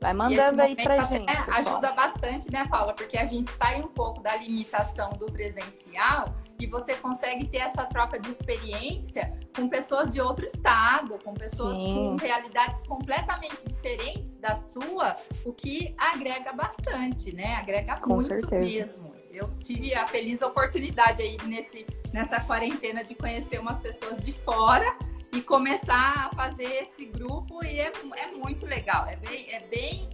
Vai 0.00 0.14
mandando 0.14 0.62
aí 0.62 0.74
pra 0.74 1.00
gente. 1.00 1.28
Ajuda 1.54 1.92
bastante, 1.92 2.50
né, 2.50 2.66
Paula? 2.66 2.94
Porque 2.94 3.18
a 3.18 3.26
gente 3.26 3.50
sai 3.50 3.82
um 3.82 3.88
pouco 3.88 4.22
da 4.22 4.34
limitação 4.36 5.10
do 5.18 5.26
presencial 5.26 6.34
e 6.58 6.66
você 6.66 6.94
consegue 6.94 7.46
ter 7.46 7.58
essa 7.58 7.84
troca 7.84 8.18
de 8.18 8.30
experiência 8.30 9.38
com 9.54 9.68
pessoas 9.68 10.10
de 10.10 10.20
outro 10.20 10.44
estado, 10.44 11.18
com 11.22 11.32
pessoas 11.32 11.78
Sim. 11.78 11.94
com 11.94 12.16
realidades 12.16 12.82
completamente 12.86 13.66
diferentes 13.66 14.36
da 14.38 14.54
sua, 14.54 15.14
o 15.44 15.52
que 15.52 15.94
agrega 15.96 16.52
bastante, 16.52 17.32
né? 17.32 17.56
Agrega 17.56 17.96
com 18.00 18.10
muito 18.10 18.26
certeza. 18.26 18.60
mesmo. 18.60 19.14
Eu 19.30 19.48
tive 19.60 19.94
a 19.94 20.06
feliz 20.06 20.42
oportunidade 20.42 21.22
aí 21.22 21.36
nesse, 21.44 21.86
nessa 22.12 22.40
quarentena 22.40 23.04
de 23.04 23.14
conhecer 23.14 23.60
umas 23.60 23.78
pessoas 23.78 24.24
de 24.24 24.32
fora 24.32 24.96
e 25.32 25.40
começar 25.42 26.26
a 26.26 26.34
fazer 26.34 26.82
esse 26.82 27.04
grupo 27.04 27.64
e 27.64 27.78
é, 27.78 27.92
é 28.16 28.32
muito 28.32 28.66
legal, 28.66 29.06
é 29.06 29.16
bem, 29.16 29.46
é 29.52 29.60
bem 29.60 30.08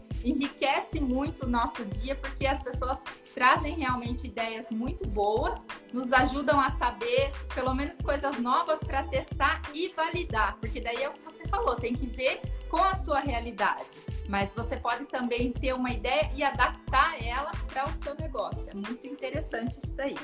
muito 1.05 1.47
o 1.47 1.49
nosso 1.49 1.85
dia 1.85 2.15
porque 2.17 2.47
as 2.47 2.63
pessoas 2.63 3.03
trazem 3.35 3.75
realmente 3.75 4.27
ideias 4.27 4.71
muito 4.71 5.07
boas, 5.07 5.67
nos 5.93 6.13
ajudam 6.13 6.59
a 6.59 6.71
saber 6.71 7.33
pelo 7.55 7.75
menos 7.75 8.01
coisas 8.01 8.39
novas 8.39 8.81
para 8.81 9.03
testar 9.05 9.61
e 9.75 9.93
validar, 9.95 10.57
porque 10.61 10.81
daí 10.81 11.03
é 11.03 11.09
o 11.09 11.13
que 11.13 11.23
você 11.23 11.47
falou, 11.49 11.77
tem 11.77 11.95
que 11.95 12.07
ver 12.07 12.41
com 12.69 12.83
a 12.83 12.95
sua 12.95 13.21
realidade. 13.21 13.85
Mas 14.29 14.55
você 14.55 14.77
pode 14.77 15.05
também 15.07 15.53
ter 15.53 15.75
uma 15.75 15.91
ideia 15.91 16.31
e 16.35 16.43
adaptar 16.43 17.23
ela 17.23 17.53
para 17.67 17.89
o 17.89 17.95
seu 17.95 18.15
negócio. 18.15 18.71
É 18.71 18.75
muito 18.75 19.07
interessante 19.07 19.79
isso 19.79 19.97
daí. 19.97 20.17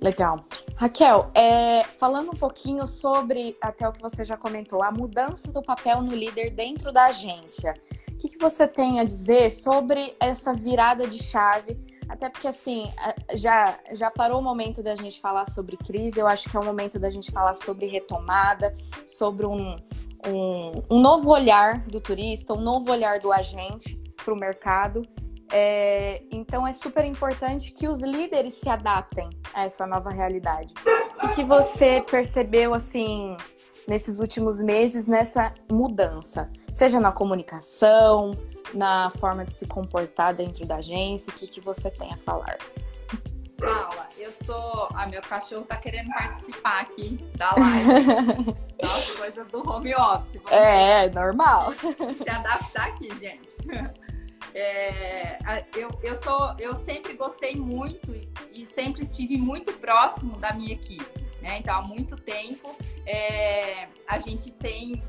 Legal. 0.00 0.44
Raquel, 0.76 1.30
é, 1.34 1.84
falando 1.84 2.32
um 2.32 2.36
pouquinho 2.36 2.86
sobre 2.86 3.54
até 3.62 3.88
o 3.88 3.92
que 3.92 4.02
você 4.02 4.24
já 4.24 4.36
comentou, 4.36 4.82
a 4.82 4.90
mudança 4.90 5.50
do 5.50 5.62
papel 5.62 6.02
no 6.02 6.14
líder 6.14 6.50
dentro 6.50 6.92
da 6.92 7.06
agência. 7.06 7.72
O 8.16 8.18
que, 8.18 8.30
que 8.30 8.38
você 8.38 8.66
tem 8.66 8.98
a 8.98 9.04
dizer 9.04 9.52
sobre 9.52 10.16
essa 10.18 10.54
virada 10.54 11.06
de 11.06 11.22
chave? 11.22 11.78
Até 12.08 12.30
porque, 12.30 12.48
assim, 12.48 12.90
já, 13.34 13.78
já 13.92 14.10
parou 14.10 14.40
o 14.40 14.42
momento 14.42 14.82
da 14.82 14.94
gente 14.94 15.20
falar 15.20 15.46
sobre 15.50 15.76
crise, 15.76 16.18
eu 16.18 16.26
acho 16.26 16.48
que 16.48 16.56
é 16.56 16.60
o 16.60 16.64
momento 16.64 16.98
da 16.98 17.10
gente 17.10 17.30
falar 17.30 17.56
sobre 17.56 17.84
retomada, 17.84 18.74
sobre 19.06 19.44
um, 19.44 19.76
um, 20.26 20.82
um 20.90 20.98
novo 20.98 21.30
olhar 21.30 21.80
do 21.88 22.00
turista, 22.00 22.54
um 22.54 22.60
novo 22.60 22.90
olhar 22.90 23.20
do 23.20 23.30
agente 23.30 24.00
para 24.24 24.32
o 24.32 24.36
mercado. 24.36 25.02
É, 25.52 26.22
então 26.32 26.66
é 26.66 26.72
super 26.72 27.04
importante 27.04 27.70
que 27.70 27.86
os 27.86 28.00
líderes 28.00 28.54
se 28.54 28.70
adaptem 28.70 29.28
a 29.52 29.64
essa 29.64 29.86
nova 29.86 30.08
realidade. 30.08 30.72
O 31.22 31.34
que 31.34 31.44
você 31.44 32.00
percebeu 32.00 32.72
assim 32.72 33.36
nesses 33.86 34.20
últimos 34.20 34.58
meses 34.58 35.06
nessa 35.06 35.52
mudança, 35.70 36.50
seja 36.76 37.00
na 37.00 37.10
comunicação, 37.10 38.32
na 38.74 39.08
forma 39.08 39.46
de 39.46 39.54
se 39.54 39.66
comportar 39.66 40.34
dentro 40.34 40.66
da 40.66 40.76
agência, 40.76 41.32
o 41.32 41.34
que, 41.34 41.46
que 41.46 41.58
você 41.58 41.90
tem 41.90 42.12
a 42.12 42.18
falar? 42.18 42.58
Paula, 43.58 44.06
eu 44.18 44.30
sou. 44.30 44.86
Ah, 44.94 45.06
meu 45.06 45.22
cachorro 45.22 45.62
tá 45.62 45.76
querendo 45.76 46.10
participar 46.10 46.82
aqui 46.82 47.18
da 47.34 47.54
live. 47.56 48.54
São 48.78 48.94
as 48.94 49.10
coisas 49.12 49.48
do 49.48 49.66
home 49.66 49.94
office. 49.94 50.38
é, 50.50 51.08
normal. 51.08 51.72
Se 51.72 52.28
adaptar 52.28 52.88
aqui, 52.88 53.08
gente. 53.18 53.56
É, 54.54 55.66
eu, 55.74 55.90
eu, 56.02 56.14
sou, 56.14 56.54
eu 56.58 56.74
sempre 56.74 57.12
gostei 57.12 57.56
muito 57.56 58.14
e 58.50 58.64
sempre 58.64 59.02
estive 59.02 59.36
muito 59.36 59.70
próximo 59.74 60.38
da 60.38 60.54
minha 60.54 60.72
equipe. 60.72 61.04
Né? 61.42 61.58
Então, 61.58 61.76
há 61.76 61.82
muito 61.82 62.16
tempo 62.16 62.74
é, 63.04 63.88
a 64.08 64.18
gente 64.18 64.50
tem 64.50 65.02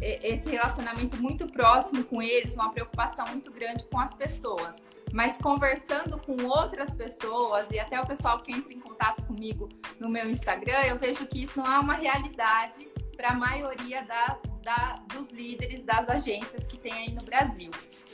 esse 0.00 0.48
relacionamento 0.48 1.16
muito 1.20 1.46
próximo 1.46 2.04
com 2.04 2.20
eles, 2.22 2.54
uma 2.54 2.70
preocupação 2.72 3.26
muito 3.28 3.50
grande 3.50 3.84
com 3.86 3.98
as 3.98 4.14
pessoas. 4.14 4.82
Mas 5.12 5.38
conversando 5.38 6.18
com 6.18 6.44
outras 6.44 6.94
pessoas 6.94 7.70
e 7.70 7.78
até 7.78 8.00
o 8.00 8.06
pessoal 8.06 8.40
que 8.40 8.52
entra 8.52 8.72
em 8.72 8.80
contato 8.80 9.22
comigo 9.22 9.68
no 10.00 10.08
meu 10.08 10.28
Instagram, 10.28 10.80
eu 10.86 10.98
vejo 10.98 11.26
que 11.26 11.42
isso 11.42 11.58
não 11.58 11.72
é 11.72 11.78
uma 11.78 11.94
realidade 11.94 12.88
para 13.16 13.28
a 13.30 13.34
maioria 13.34 14.02
da, 14.02 14.38
da, 14.62 14.96
dos 15.14 15.30
líderes 15.30 15.84
das 15.84 16.08
agências 16.08 16.66
que 16.66 16.78
tem 16.78 16.92
aí 16.92 17.12
no 17.12 17.22
Brasil. 17.22 17.70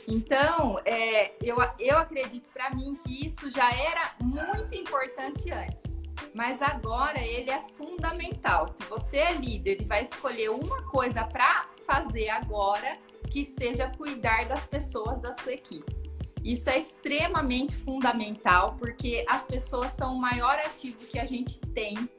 Então, 0.07 0.77
é, 0.85 1.33
eu, 1.41 1.57
eu 1.79 1.97
acredito 1.97 2.49
para 2.49 2.69
mim 2.71 2.97
que 3.03 3.25
isso 3.25 3.49
já 3.49 3.69
era 3.71 4.11
muito 4.21 4.75
importante 4.75 5.51
antes. 5.51 6.00
Mas 6.33 6.61
agora 6.61 7.21
ele 7.21 7.49
é 7.49 7.61
fundamental. 7.77 8.67
Se 8.67 8.83
você 8.83 9.17
é 9.17 9.33
líder 9.33 9.81
e 9.81 9.85
vai 9.85 10.03
escolher 10.03 10.49
uma 10.49 10.83
coisa 10.83 11.23
para 11.23 11.69
fazer 11.85 12.29
agora, 12.29 12.97
que 13.29 13.45
seja 13.45 13.91
cuidar 13.97 14.45
das 14.45 14.65
pessoas 14.65 15.19
da 15.19 15.31
sua 15.31 15.53
equipe. 15.53 16.01
Isso 16.43 16.69
é 16.69 16.79
extremamente 16.79 17.75
fundamental 17.75 18.75
porque 18.79 19.23
as 19.29 19.45
pessoas 19.45 19.91
são 19.93 20.15
o 20.15 20.19
maior 20.19 20.57
ativo 20.59 20.97
que 21.05 21.19
a 21.19 21.25
gente 21.25 21.59
tem 21.59 22.09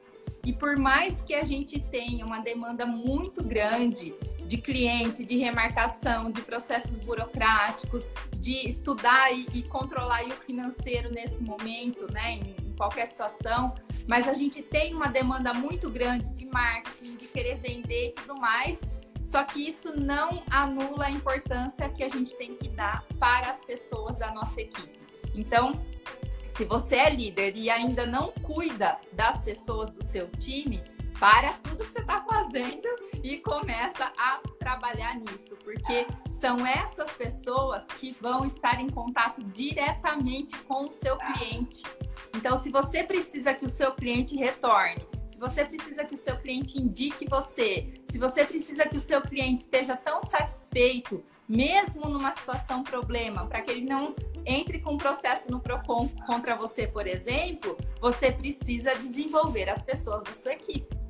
e 0.45 0.51
por 0.51 0.77
mais 0.77 1.21
que 1.21 1.33
a 1.33 1.43
gente 1.43 1.79
tenha 1.79 2.25
uma 2.25 2.39
demanda 2.39 2.85
muito 2.85 3.41
grande 3.43 4.13
de 4.45 4.57
cliente, 4.57 5.23
de 5.23 5.37
remarcação, 5.37 6.29
de 6.31 6.41
processos 6.41 6.97
burocráticos, 6.97 8.11
de 8.37 8.67
estudar 8.67 9.31
e, 9.31 9.47
e 9.53 9.63
controlar 9.63 10.23
o 10.25 10.31
financeiro 10.31 11.09
nesse 11.11 11.41
momento, 11.41 12.11
né, 12.11 12.33
em, 12.33 12.55
em 12.67 12.75
qualquer 12.75 13.07
situação, 13.07 13.73
mas 14.05 14.27
a 14.27 14.33
gente 14.33 14.61
tem 14.61 14.93
uma 14.93 15.07
demanda 15.07 15.53
muito 15.53 15.89
grande 15.89 16.29
de 16.33 16.45
marketing, 16.45 17.15
de 17.15 17.25
querer 17.27 17.55
vender 17.55 18.09
e 18.09 18.11
tudo 18.11 18.35
mais. 18.39 18.81
Só 19.21 19.41
que 19.45 19.69
isso 19.69 19.97
não 19.97 20.43
anula 20.51 21.05
a 21.05 21.09
importância 21.09 21.87
que 21.87 22.03
a 22.03 22.09
gente 22.09 22.35
tem 22.35 22.55
que 22.55 22.67
dar 22.67 23.05
para 23.17 23.49
as 23.49 23.63
pessoas 23.63 24.17
da 24.17 24.33
nossa 24.33 24.59
equipe. 24.59 24.99
Então, 25.33 25.81
se 26.55 26.65
você 26.65 26.95
é 26.95 27.09
líder 27.09 27.57
e 27.57 27.69
ainda 27.69 28.05
não 28.05 28.31
cuida 28.43 28.99
das 29.13 29.41
pessoas 29.41 29.89
do 29.89 30.03
seu 30.03 30.29
time, 30.29 30.83
para 31.19 31.53
tudo 31.53 31.83
que 31.83 31.91
você 31.91 31.99
está 31.99 32.23
fazendo 32.23 32.87
e 33.23 33.37
começa 33.37 34.11
a 34.17 34.39
trabalhar 34.59 35.17
nisso, 35.19 35.55
porque 35.63 36.05
são 36.29 36.65
essas 36.65 37.11
pessoas 37.13 37.83
que 37.99 38.11
vão 38.21 38.45
estar 38.45 38.79
em 38.79 38.89
contato 38.89 39.43
diretamente 39.43 40.55
com 40.63 40.85
o 40.85 40.91
seu 40.91 41.17
cliente. 41.17 41.83
Então, 42.35 42.55
se 42.55 42.69
você 42.69 43.03
precisa 43.03 43.53
que 43.53 43.65
o 43.65 43.69
seu 43.69 43.93
cliente 43.93 44.35
retorne, 44.35 45.07
se 45.25 45.39
você 45.39 45.65
precisa 45.65 46.05
que 46.05 46.13
o 46.13 46.17
seu 46.17 46.37
cliente 46.37 46.79
indique 46.79 47.27
você, 47.27 47.93
se 48.05 48.19
você 48.19 48.45
precisa 48.45 48.87
que 48.87 48.97
o 48.97 49.01
seu 49.01 49.21
cliente 49.21 49.61
esteja 49.61 49.95
tão 49.95 50.21
satisfeito, 50.21 51.23
mesmo 51.47 52.07
numa 52.09 52.33
situação 52.33 52.83
problema, 52.83 53.45
para 53.45 53.61
que 53.61 53.71
ele 53.71 53.85
não 53.85 54.15
entre 54.45 54.79
com 54.79 54.93
um 54.93 54.97
processo 54.97 55.49
no 55.49 55.59
Procon 55.59 56.09
contra 56.25 56.55
você, 56.55 56.87
por 56.87 57.07
exemplo, 57.07 57.77
você 57.99 58.31
precisa 58.31 58.95
desenvolver 58.95 59.69
as 59.69 59.83
pessoas 59.83 60.23
da 60.23 60.33
sua 60.33 60.53
equipe. 60.53 61.03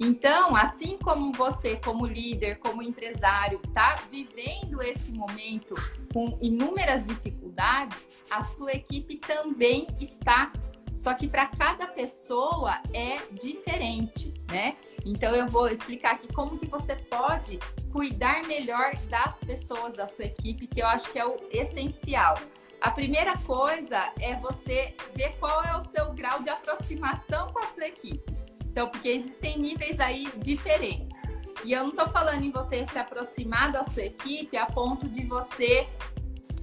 Então, 0.00 0.54
assim 0.54 0.96
como 0.96 1.32
você, 1.32 1.76
como 1.76 2.06
líder, 2.06 2.58
como 2.58 2.82
empresário, 2.82 3.60
está 3.66 3.96
vivendo 4.10 4.80
esse 4.80 5.10
momento 5.10 5.74
com 6.12 6.38
inúmeras 6.40 7.04
dificuldades, 7.04 8.12
a 8.30 8.44
sua 8.44 8.72
equipe 8.72 9.16
também 9.16 9.88
está. 10.00 10.52
Só 10.94 11.14
que 11.14 11.26
para 11.26 11.46
cada 11.46 11.86
pessoa 11.86 12.80
é 12.92 13.16
diferente, 13.42 14.32
né? 14.50 14.76
Então 15.08 15.34
eu 15.34 15.46
vou 15.46 15.68
explicar 15.68 16.16
aqui 16.16 16.30
como 16.34 16.58
que 16.58 16.66
você 16.66 16.94
pode 16.94 17.58
cuidar 17.90 18.46
melhor 18.46 18.94
das 19.08 19.40
pessoas 19.40 19.94
da 19.94 20.06
sua 20.06 20.26
equipe, 20.26 20.66
que 20.66 20.82
eu 20.82 20.86
acho 20.86 21.10
que 21.10 21.18
é 21.18 21.24
o 21.24 21.36
essencial. 21.50 22.36
A 22.78 22.90
primeira 22.90 23.36
coisa 23.38 24.12
é 24.20 24.36
você 24.36 24.94
ver 25.16 25.34
qual 25.40 25.64
é 25.64 25.74
o 25.78 25.82
seu 25.82 26.12
grau 26.12 26.42
de 26.42 26.50
aproximação 26.50 27.48
com 27.48 27.58
a 27.58 27.66
sua 27.66 27.88
equipe. 27.88 28.22
Então, 28.66 28.88
porque 28.90 29.08
existem 29.08 29.58
níveis 29.58 29.98
aí 29.98 30.30
diferentes. 30.36 31.22
E 31.64 31.72
eu 31.72 31.84
não 31.84 31.90
estou 31.90 32.08
falando 32.10 32.44
em 32.44 32.50
você 32.50 32.86
se 32.86 32.98
aproximar 32.98 33.72
da 33.72 33.84
sua 33.84 34.04
equipe 34.04 34.58
a 34.58 34.66
ponto 34.66 35.08
de 35.08 35.24
você 35.24 35.88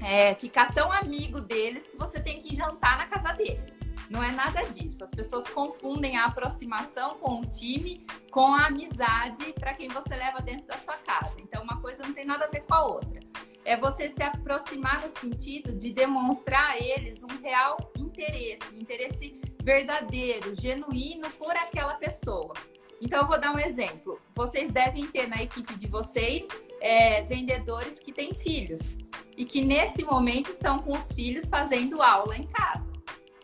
é, 0.02 0.36
ficar 0.36 0.72
tão 0.72 0.92
amigo 0.92 1.42
deles 1.42 1.90
que 1.90 1.98
você 1.98 2.20
tem 2.20 2.44
que 2.44 2.56
jantar 2.56 3.00
na 3.00 3.08
casa 3.08 3.34
deles. 3.34 3.85
Não 4.10 4.24
é 4.24 4.32
nada 4.32 4.64
disso. 4.66 5.04
As 5.04 5.12
pessoas 5.12 5.48
confundem 5.48 6.18
a 6.18 6.26
aproximação 6.26 7.16
com 7.16 7.42
o 7.42 7.46
time 7.46 8.06
com 8.32 8.54
a 8.54 8.66
amizade 8.66 9.54
para 9.54 9.74
quem 9.74 9.88
você 9.88 10.14
leva 10.14 10.42
dentro 10.42 10.68
da 10.68 10.78
sua 10.78 10.96
casa. 10.98 11.36
Então, 11.40 11.64
uma 11.64 11.80
coisa 11.80 12.04
não 12.04 12.14
tem 12.14 12.26
nada 12.26 12.46
a 12.46 12.50
ver 12.50 12.64
com 12.64 12.74
a 12.74 12.86
outra. 12.86 13.20
É 13.64 13.78
você 13.78 14.10
se 14.10 14.22
aproximar 14.22 15.02
no 15.02 15.10
sentido 15.10 15.78
de 15.78 15.94
demonstrar 15.94 16.72
a 16.72 16.78
eles 16.78 17.24
um 17.24 17.42
real 17.42 17.78
interesse, 17.98 18.62
um 18.74 18.78
interesse 18.78 19.40
verdadeiro, 19.64 20.54
genuíno 20.54 21.30
por 21.32 21.56
aquela 21.56 21.96
pessoa. 21.96 22.54
Então, 23.02 23.22
eu 23.22 23.28
vou 23.28 23.40
dar 23.40 23.54
um 23.54 23.60
exemplo. 23.60 24.20
Vocês 24.36 24.70
devem 24.70 25.08
ter 25.08 25.28
na 25.28 25.42
equipe 25.42 25.76
de 25.76 25.88
vocês 25.88 26.48
é, 26.82 27.22
vendedores 27.24 28.00
que 28.00 28.12
têm 28.12 28.34
filhos 28.34 28.98
e 29.38 29.46
que 29.46 29.64
nesse 29.64 30.04
momento 30.04 30.52
estão 30.52 30.80
com 30.80 30.92
os 30.92 31.12
filhos 31.12 31.48
fazendo 31.48 32.02
aula 32.02 32.38
em 32.38 32.48
casa. 32.48 32.95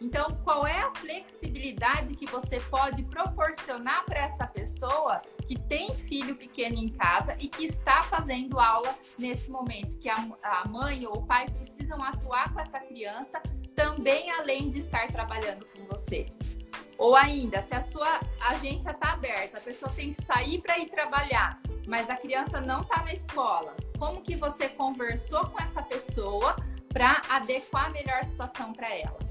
Então, 0.01 0.35
qual 0.43 0.65
é 0.65 0.79
a 0.79 0.91
flexibilidade 0.95 2.15
que 2.15 2.25
você 2.25 2.59
pode 2.59 3.03
proporcionar 3.03 4.03
para 4.05 4.21
essa 4.21 4.47
pessoa 4.47 5.21
que 5.47 5.55
tem 5.55 5.93
filho 5.93 6.35
pequeno 6.35 6.75
em 6.75 6.89
casa 6.89 7.37
e 7.39 7.47
que 7.47 7.65
está 7.65 8.01
fazendo 8.01 8.59
aula 8.59 8.95
nesse 9.19 9.51
momento, 9.51 9.99
que 9.99 10.09
a, 10.09 10.27
a 10.41 10.67
mãe 10.67 11.05
ou 11.05 11.17
o 11.17 11.25
pai 11.25 11.47
precisam 11.49 12.01
atuar 12.03 12.51
com 12.51 12.59
essa 12.59 12.79
criança 12.79 13.39
também 13.75 14.31
além 14.31 14.69
de 14.69 14.79
estar 14.79 15.07
trabalhando 15.09 15.67
com 15.67 15.85
você? 15.85 16.25
Ou 16.97 17.15
ainda, 17.15 17.61
se 17.61 17.75
a 17.75 17.79
sua 17.79 18.19
agência 18.39 18.91
está 18.91 19.13
aberta, 19.13 19.59
a 19.59 19.61
pessoa 19.61 19.91
tem 19.91 20.13
que 20.13 20.23
sair 20.23 20.61
para 20.61 20.79
ir 20.79 20.89
trabalhar, 20.89 21.61
mas 21.87 22.09
a 22.09 22.15
criança 22.15 22.59
não 22.59 22.81
está 22.81 23.03
na 23.03 23.13
escola, 23.13 23.75
como 23.99 24.21
que 24.21 24.35
você 24.35 24.67
conversou 24.67 25.45
com 25.47 25.61
essa 25.61 25.83
pessoa 25.83 26.55
para 26.89 27.21
adequar 27.29 27.85
a 27.85 27.89
melhor 27.89 28.23
situação 28.25 28.73
para 28.73 28.93
ela? 28.95 29.30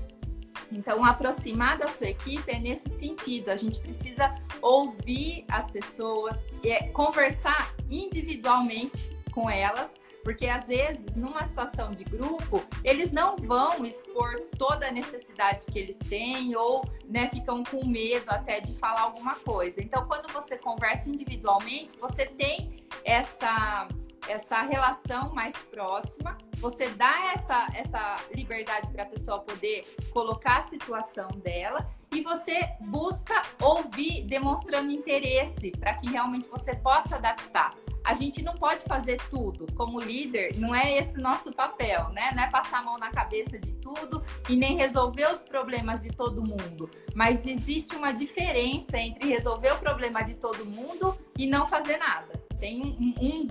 Então, 0.71 1.05
aproximar 1.05 1.79
da 1.79 1.88
sua 1.88 2.09
equipe 2.09 2.50
é 2.50 2.59
nesse 2.59 2.88
sentido. 2.88 3.50
A 3.50 3.57
gente 3.57 3.81
precisa 3.81 4.35
ouvir 4.61 5.45
as 5.49 5.71
pessoas, 5.71 6.45
é, 6.64 6.88
conversar 6.88 7.75
individualmente 7.90 9.11
com 9.33 9.49
elas, 9.49 9.95
porque 10.23 10.47
às 10.47 10.67
vezes, 10.67 11.17
numa 11.17 11.45
situação 11.45 11.93
de 11.93 12.05
grupo, 12.05 12.62
eles 12.85 13.11
não 13.11 13.37
vão 13.37 13.85
expor 13.87 14.40
toda 14.59 14.88
a 14.88 14.93
necessidade 14.93 15.67
que 15.67 15.79
eles 15.79 15.99
têm 15.99 16.55
ou 16.57 16.85
né, 17.09 17.29
ficam 17.31 17.64
com 17.64 17.87
medo 17.87 18.26
até 18.29 18.61
de 18.61 18.75
falar 18.75 19.02
alguma 19.02 19.35
coisa. 19.37 19.83
Então, 19.83 20.07
quando 20.07 20.31
você 20.33 20.59
conversa 20.59 21.09
individualmente, 21.09 21.97
você 21.99 22.26
tem 22.26 22.76
essa 23.04 23.89
essa 24.28 24.63
relação 24.63 25.34
mais 25.34 25.56
próxima, 25.56 26.37
você 26.60 26.88
dá 26.90 27.32
essa, 27.34 27.68
essa 27.75 28.16
liberdade 28.34 28.88
para 28.88 29.04
a 29.04 29.06
pessoa 29.06 29.40
poder 29.40 29.84
colocar 30.12 30.58
a 30.58 30.62
situação 30.62 31.28
dela 31.42 31.88
e 32.12 32.23
você 32.23 32.68
busca 32.80 33.42
ouvir, 33.60 34.25
demonstrando 34.25 34.90
interesse 34.90 35.70
para 35.70 35.94
que 35.94 36.10
realmente 36.10 36.49
você 36.49 36.75
possa 36.75 37.16
adaptar. 37.16 37.75
A 38.04 38.14
gente 38.14 38.42
não 38.42 38.54
pode 38.54 38.84
fazer 38.84 39.20
tudo 39.28 39.66
como 39.75 40.00
líder, 40.00 40.56
não 40.58 40.75
é 40.75 40.96
esse 40.96 41.18
nosso 41.18 41.52
papel, 41.52 42.08
né? 42.10 42.32
Não 42.34 42.42
é 42.42 42.50
passar 42.50 42.78
a 42.78 42.82
mão 42.82 42.99
na 42.99 43.10
cabeça 43.10 43.58
de 43.58 43.73
tudo 43.73 44.23
e 44.49 44.56
nem 44.56 44.76
resolver 44.76 45.32
os 45.32 45.42
problemas 45.42 46.02
de 46.02 46.10
todo 46.10 46.42
mundo. 46.42 46.90
Mas 47.14 47.46
existe 47.46 47.94
uma 47.94 48.12
diferença 48.12 48.99
entre 48.99 49.28
resolver 49.28 49.73
o 49.73 49.78
problema 49.78 50.23
de 50.23 50.34
todo 50.34 50.64
mundo 50.64 51.16
e 51.38 51.46
não 51.46 51.66
fazer 51.66 51.99
nada. 51.99 52.40
Tem 52.58 52.82
um, 52.82 53.14
um 53.25 53.49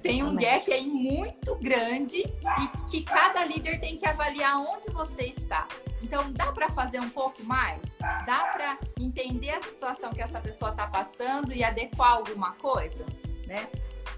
tem 0.00 0.24
um 0.24 0.34
gap 0.34 0.72
aí 0.72 0.86
muito 0.86 1.54
grande 1.56 2.18
e 2.18 2.90
que 2.90 3.02
cada 3.02 3.44
líder 3.44 3.78
tem 3.78 3.96
que 3.96 4.06
avaliar 4.06 4.58
onde 4.58 4.90
você 4.90 5.24
está. 5.24 5.68
Então, 6.02 6.32
dá 6.32 6.52
para 6.52 6.68
fazer 6.70 7.00
um 7.00 7.08
pouco 7.08 7.42
mais? 7.44 7.98
Dá 8.26 8.50
para 8.52 8.78
entender 8.98 9.50
a 9.50 9.62
situação 9.62 10.10
que 10.10 10.20
essa 10.20 10.40
pessoa 10.40 10.70
está 10.72 10.86
passando 10.86 11.52
e 11.52 11.62
adequar 11.62 12.12
alguma 12.12 12.52
coisa, 12.52 13.04
né? 13.46 13.68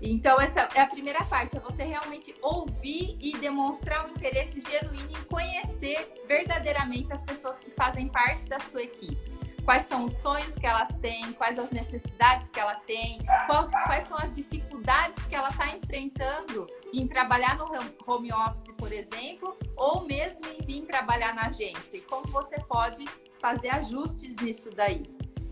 Então, 0.00 0.40
essa 0.40 0.68
é 0.74 0.80
a 0.80 0.86
primeira 0.86 1.24
parte, 1.24 1.56
é 1.56 1.60
você 1.60 1.82
realmente 1.82 2.34
ouvir 2.40 3.16
e 3.20 3.36
demonstrar 3.38 4.06
um 4.06 4.10
interesse 4.10 4.60
genuíno 4.60 5.10
em 5.10 5.24
conhecer 5.24 6.12
verdadeiramente 6.26 7.12
as 7.12 7.24
pessoas 7.24 7.58
que 7.58 7.70
fazem 7.70 8.08
parte 8.08 8.48
da 8.48 8.60
sua 8.60 8.82
equipe 8.82 9.37
quais 9.68 9.84
são 9.84 10.06
os 10.06 10.16
sonhos 10.16 10.54
que 10.54 10.66
elas 10.66 10.96
têm, 10.96 11.30
quais 11.34 11.58
as 11.58 11.70
necessidades 11.70 12.48
que 12.48 12.58
ela 12.58 12.76
tem, 12.86 13.18
qual, 13.46 13.68
quais 13.84 14.04
são 14.04 14.16
as 14.16 14.34
dificuldades 14.34 15.22
que 15.26 15.34
ela 15.34 15.50
está 15.50 15.68
enfrentando 15.76 16.66
em 16.90 17.06
trabalhar 17.06 17.58
no 17.58 17.66
home 18.06 18.32
office, 18.32 18.66
por 18.78 18.90
exemplo, 18.90 19.58
ou 19.76 20.06
mesmo 20.06 20.46
em 20.46 20.64
vir 20.64 20.86
trabalhar 20.86 21.34
na 21.34 21.48
agência. 21.48 22.00
Como 22.08 22.26
você 22.28 22.58
pode 22.60 23.04
fazer 23.42 23.68
ajustes 23.68 24.36
nisso 24.36 24.70
daí. 24.74 25.02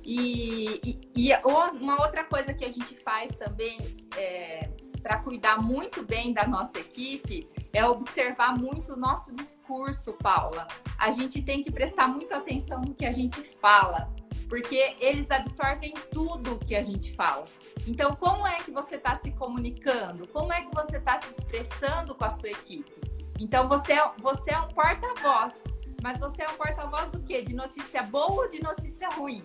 E, 0.02 0.80
e, 0.82 1.00
e 1.14 1.36
uma 1.44 2.00
outra 2.00 2.24
coisa 2.24 2.54
que 2.54 2.64
a 2.64 2.72
gente 2.72 2.96
faz 2.96 3.36
também 3.36 3.78
é, 4.16 4.70
para 5.06 5.18
cuidar 5.20 5.62
muito 5.62 6.02
bem 6.02 6.32
da 6.32 6.48
nossa 6.48 6.80
equipe 6.80 7.48
é 7.72 7.86
observar 7.86 8.58
muito 8.58 8.94
o 8.94 8.96
nosso 8.96 9.32
discurso, 9.36 10.12
Paula. 10.14 10.66
A 10.98 11.12
gente 11.12 11.40
tem 11.40 11.62
que 11.62 11.70
prestar 11.70 12.08
muita 12.08 12.38
atenção 12.38 12.80
no 12.80 12.92
que 12.92 13.06
a 13.06 13.12
gente 13.12 13.40
fala, 13.60 14.12
porque 14.48 14.96
eles 14.98 15.30
absorvem 15.30 15.94
tudo 16.10 16.58
que 16.58 16.74
a 16.74 16.82
gente 16.82 17.14
fala. 17.14 17.44
Então, 17.86 18.16
como 18.16 18.44
é 18.48 18.56
que 18.56 18.72
você 18.72 18.96
está 18.96 19.14
se 19.14 19.30
comunicando? 19.30 20.26
Como 20.26 20.52
é 20.52 20.62
que 20.62 20.74
você 20.74 20.96
está 20.96 21.20
se 21.20 21.30
expressando 21.30 22.12
com 22.12 22.24
a 22.24 22.30
sua 22.30 22.50
equipe? 22.50 22.92
Então, 23.38 23.68
você 23.68 23.92
é, 23.92 24.10
você 24.18 24.50
é 24.50 24.58
um 24.58 24.68
porta-voz, 24.68 25.54
mas 26.02 26.18
você 26.18 26.42
é 26.42 26.48
um 26.48 26.56
porta-voz 26.56 27.12
do 27.12 27.20
quê? 27.20 27.42
De 27.42 27.54
notícia 27.54 28.02
boa 28.02 28.42
ou 28.42 28.50
de 28.50 28.60
notícia 28.60 29.08
ruim? 29.10 29.44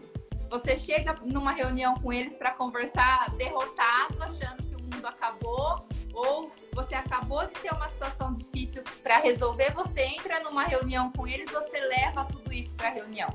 Você 0.49 0.75
chega 0.75 1.15
numa 1.23 1.51
reunião 1.51 1.93
com 2.01 2.11
eles 2.11 2.35
para 2.35 2.49
conversar 2.51 3.29
derrotado, 3.35 4.21
achando 4.23 4.65
o 4.65 4.70
mundo 4.93 5.05
acabou, 5.05 5.87
ou 6.13 6.51
você 6.73 6.95
acabou 6.95 7.45
de 7.47 7.53
ter 7.53 7.71
uma 7.71 7.87
situação 7.87 8.33
difícil 8.33 8.83
para 9.01 9.17
resolver, 9.17 9.73
você 9.73 10.01
entra 10.01 10.39
numa 10.41 10.63
reunião 10.63 11.11
com 11.11 11.27
eles, 11.27 11.51
você 11.51 11.79
leva 11.79 12.25
tudo 12.25 12.51
isso 12.53 12.75
para 12.75 12.87
a 12.87 12.91
reunião. 12.91 13.29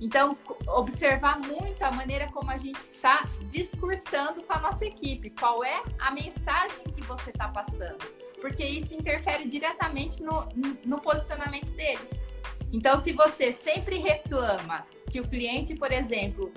Então, 0.00 0.36
observar 0.66 1.38
muito 1.38 1.80
a 1.82 1.92
maneira 1.92 2.26
como 2.32 2.50
a 2.50 2.58
gente 2.58 2.80
está 2.80 3.24
discursando 3.42 4.42
com 4.42 4.52
a 4.52 4.58
nossa 4.58 4.84
equipe, 4.84 5.30
qual 5.30 5.62
é 5.64 5.80
a 6.00 6.10
mensagem 6.10 6.84
que 6.84 7.00
você 7.02 7.30
está 7.30 7.46
passando, 7.48 8.04
porque 8.40 8.64
isso 8.64 8.94
interfere 8.94 9.48
diretamente 9.48 10.20
no, 10.20 10.48
no 10.84 11.00
posicionamento 11.00 11.72
deles. 11.74 12.20
Então, 12.72 12.96
se 12.96 13.12
você 13.12 13.52
sempre 13.52 13.98
reclama 13.98 14.84
que 15.08 15.20
o 15.20 15.28
cliente, 15.28 15.76
por 15.76 15.92
exemplo, 15.92 16.52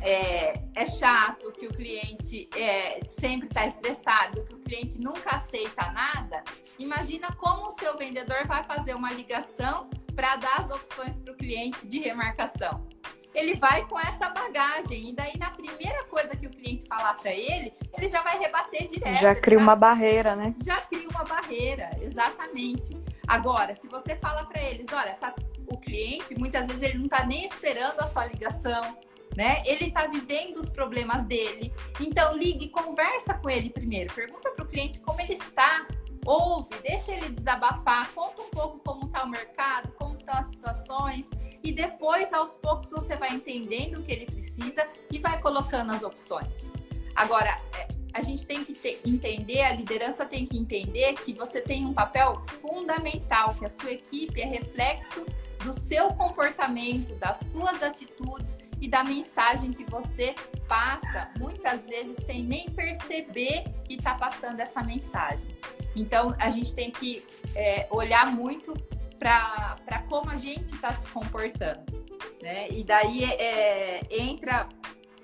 é, 0.00 0.60
é 0.74 0.86
chato, 0.86 1.52
que 1.52 1.66
o 1.66 1.70
cliente 1.70 2.48
é, 2.56 3.00
sempre 3.06 3.48
está 3.48 3.66
estressado, 3.66 4.44
que 4.44 4.54
o 4.54 4.58
cliente 4.58 5.00
nunca 5.00 5.36
aceita 5.36 5.90
nada, 5.92 6.42
imagina 6.78 7.28
como 7.32 7.66
o 7.66 7.70
seu 7.70 7.96
vendedor 7.96 8.46
vai 8.46 8.62
fazer 8.64 8.94
uma 8.94 9.12
ligação 9.12 9.88
para 10.14 10.36
dar 10.36 10.60
as 10.60 10.70
opções 10.70 11.18
para 11.18 11.32
o 11.32 11.36
cliente 11.36 11.86
de 11.86 11.98
remarcação. 11.98 12.86
Ele 13.32 13.54
vai 13.54 13.86
com 13.86 13.98
essa 13.98 14.28
bagagem, 14.28 15.10
e 15.10 15.12
daí 15.12 15.38
na 15.38 15.50
primeira 15.50 16.04
coisa 16.06 16.34
que 16.34 16.46
o 16.46 16.50
cliente 16.50 16.84
falar 16.88 17.14
para 17.14 17.32
ele, 17.32 17.72
ele 17.96 18.08
já 18.08 18.22
vai 18.22 18.36
rebater 18.38 18.88
direto. 18.88 19.20
Já 19.20 19.34
cria 19.36 19.58
uma 19.58 19.76
barreira, 19.76 20.34
né? 20.34 20.54
Já 20.64 20.80
cria 20.80 21.08
uma 21.08 21.22
barreira, 21.22 21.90
exatamente. 22.02 23.00
Agora, 23.28 23.72
se 23.74 23.86
você 23.86 24.16
fala 24.16 24.44
para 24.44 24.60
eles, 24.60 24.88
olha, 24.92 25.14
tá, 25.14 25.32
o 25.68 25.78
cliente, 25.78 26.36
muitas 26.36 26.66
vezes 26.66 26.82
ele 26.82 26.98
não 26.98 27.04
está 27.04 27.24
nem 27.24 27.44
esperando 27.44 28.00
a 28.00 28.06
sua 28.06 28.26
ligação, 28.26 28.98
né? 29.40 29.62
Ele 29.64 29.86
está 29.86 30.06
vivendo 30.06 30.58
os 30.58 30.68
problemas 30.68 31.24
dele. 31.24 31.72
Então, 31.98 32.36
ligue, 32.36 32.68
conversa 32.68 33.32
com 33.32 33.48
ele 33.48 33.70
primeiro. 33.70 34.12
Pergunta 34.12 34.50
para 34.50 34.62
o 34.62 34.68
cliente 34.68 35.00
como 35.00 35.18
ele 35.18 35.32
está. 35.32 35.86
ouve, 36.26 36.68
deixa 36.82 37.12
ele 37.12 37.30
desabafar, 37.30 38.12
conta 38.12 38.42
um 38.42 38.50
pouco 38.50 38.78
como 38.80 39.06
está 39.06 39.24
o 39.24 39.30
mercado, 39.30 39.90
como 39.92 40.18
estão 40.18 40.34
as 40.34 40.44
situações, 40.50 41.30
e 41.64 41.72
depois, 41.72 42.34
aos 42.34 42.52
poucos, 42.56 42.90
você 42.90 43.16
vai 43.16 43.32
entendendo 43.32 44.00
o 44.00 44.02
que 44.02 44.12
ele 44.12 44.26
precisa 44.26 44.86
e 45.10 45.18
vai 45.18 45.40
colocando 45.40 45.90
as 45.90 46.02
opções. 46.02 46.66
Agora, 47.16 47.58
é, 47.78 47.88
a 48.12 48.20
gente 48.20 48.44
tem 48.44 48.62
que 48.62 48.74
ter, 48.74 49.00
entender, 49.06 49.62
a 49.62 49.72
liderança 49.72 50.26
tem 50.26 50.44
que 50.44 50.58
entender 50.58 51.14
que 51.14 51.32
você 51.32 51.62
tem 51.62 51.86
um 51.86 51.94
papel 51.94 52.42
fundamental, 52.60 53.54
que 53.54 53.64
a 53.64 53.70
sua 53.70 53.92
equipe 53.92 54.38
é 54.42 54.44
reflexo 54.44 55.24
do 55.64 55.72
seu 55.72 56.08
comportamento, 56.08 57.14
das 57.14 57.38
suas 57.38 57.82
atitudes 57.82 58.58
e 58.80 58.88
da 58.88 59.04
mensagem 59.04 59.72
que 59.72 59.84
você 59.84 60.34
passa, 60.66 61.30
muitas 61.38 61.86
vezes 61.86 62.24
sem 62.24 62.42
nem 62.42 62.70
perceber 62.70 63.64
que 63.84 63.94
está 63.94 64.14
passando 64.14 64.60
essa 64.60 64.82
mensagem. 64.82 65.48
Então, 65.94 66.34
a 66.38 66.50
gente 66.50 66.74
tem 66.74 66.90
que 66.90 67.24
é, 67.54 67.86
olhar 67.90 68.26
muito 68.32 68.74
para 69.18 70.04
como 70.08 70.30
a 70.30 70.36
gente 70.36 70.74
está 70.74 70.92
se 70.92 71.06
comportando. 71.08 72.00
Né? 72.42 72.68
E 72.70 72.82
daí 72.82 73.24
é, 73.24 74.00
entra 74.10 74.66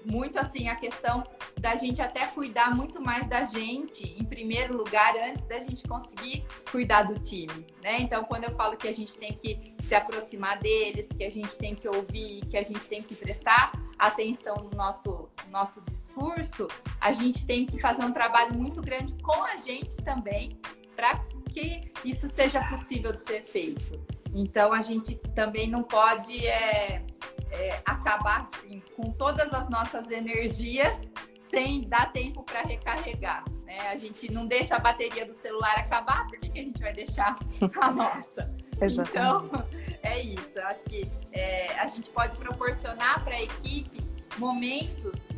muito 0.06 0.38
assim 0.38 0.68
a 0.68 0.76
questão 0.76 1.24
da 1.58 1.74
gente 1.76 2.00
até 2.00 2.26
cuidar 2.26 2.74
muito 2.74 3.00
mais 3.00 3.28
da 3.28 3.44
gente 3.44 4.14
em 4.18 4.24
primeiro 4.24 4.76
lugar 4.76 5.14
antes 5.16 5.46
da 5.46 5.58
gente 5.58 5.86
conseguir 5.86 6.44
cuidar 6.70 7.02
do 7.02 7.18
time, 7.18 7.66
né? 7.82 8.00
Então, 8.00 8.24
quando 8.24 8.44
eu 8.44 8.54
falo 8.54 8.76
que 8.76 8.86
a 8.86 8.92
gente 8.92 9.18
tem 9.18 9.32
que 9.32 9.74
se 9.80 9.94
aproximar 9.94 10.58
deles, 10.58 11.08
que 11.08 11.24
a 11.24 11.30
gente 11.30 11.56
tem 11.58 11.74
que 11.74 11.88
ouvir, 11.88 12.44
que 12.46 12.56
a 12.56 12.62
gente 12.62 12.86
tem 12.86 13.02
que 13.02 13.14
prestar 13.14 13.72
atenção 13.98 14.56
no 14.56 14.70
nosso 14.76 15.28
nosso 15.50 15.80
discurso, 15.82 16.68
a 17.00 17.12
gente 17.12 17.46
tem 17.46 17.66
que 17.66 17.78
fazer 17.80 18.04
um 18.04 18.12
trabalho 18.12 18.54
muito 18.54 18.80
grande 18.80 19.14
com 19.22 19.42
a 19.44 19.56
gente 19.56 19.96
também 19.96 20.58
para 20.94 21.18
que 21.52 21.90
isso 22.04 22.28
seja 22.28 22.62
possível 22.68 23.12
de 23.12 23.22
ser 23.22 23.42
feito. 23.42 24.15
Então, 24.36 24.70
a 24.70 24.82
gente 24.82 25.16
também 25.34 25.66
não 25.66 25.82
pode 25.82 26.46
é, 26.46 27.02
é, 27.50 27.82
acabar 27.86 28.46
assim, 28.52 28.82
com 28.94 29.10
todas 29.10 29.54
as 29.54 29.70
nossas 29.70 30.10
energias 30.10 31.10
sem 31.38 31.88
dar 31.88 32.12
tempo 32.12 32.42
para 32.42 32.60
recarregar. 32.60 33.42
Né? 33.64 33.78
A 33.88 33.96
gente 33.96 34.30
não 34.30 34.46
deixa 34.46 34.76
a 34.76 34.78
bateria 34.78 35.24
do 35.24 35.32
celular 35.32 35.78
acabar, 35.78 36.26
por 36.26 36.38
que, 36.38 36.50
a 36.50 36.62
gente 36.62 36.82
vai 36.82 36.92
deixar 36.92 37.34
a 37.80 37.90
nossa? 37.90 38.54
então, 38.78 39.50
é 40.02 40.20
isso. 40.20 40.58
Acho 40.60 40.84
que 40.84 41.00
é, 41.32 41.78
a 41.78 41.86
gente 41.86 42.10
pode 42.10 42.36
proporcionar 42.36 43.24
para 43.24 43.36
a 43.36 43.42
equipe 43.42 44.04
momentos 44.36 45.30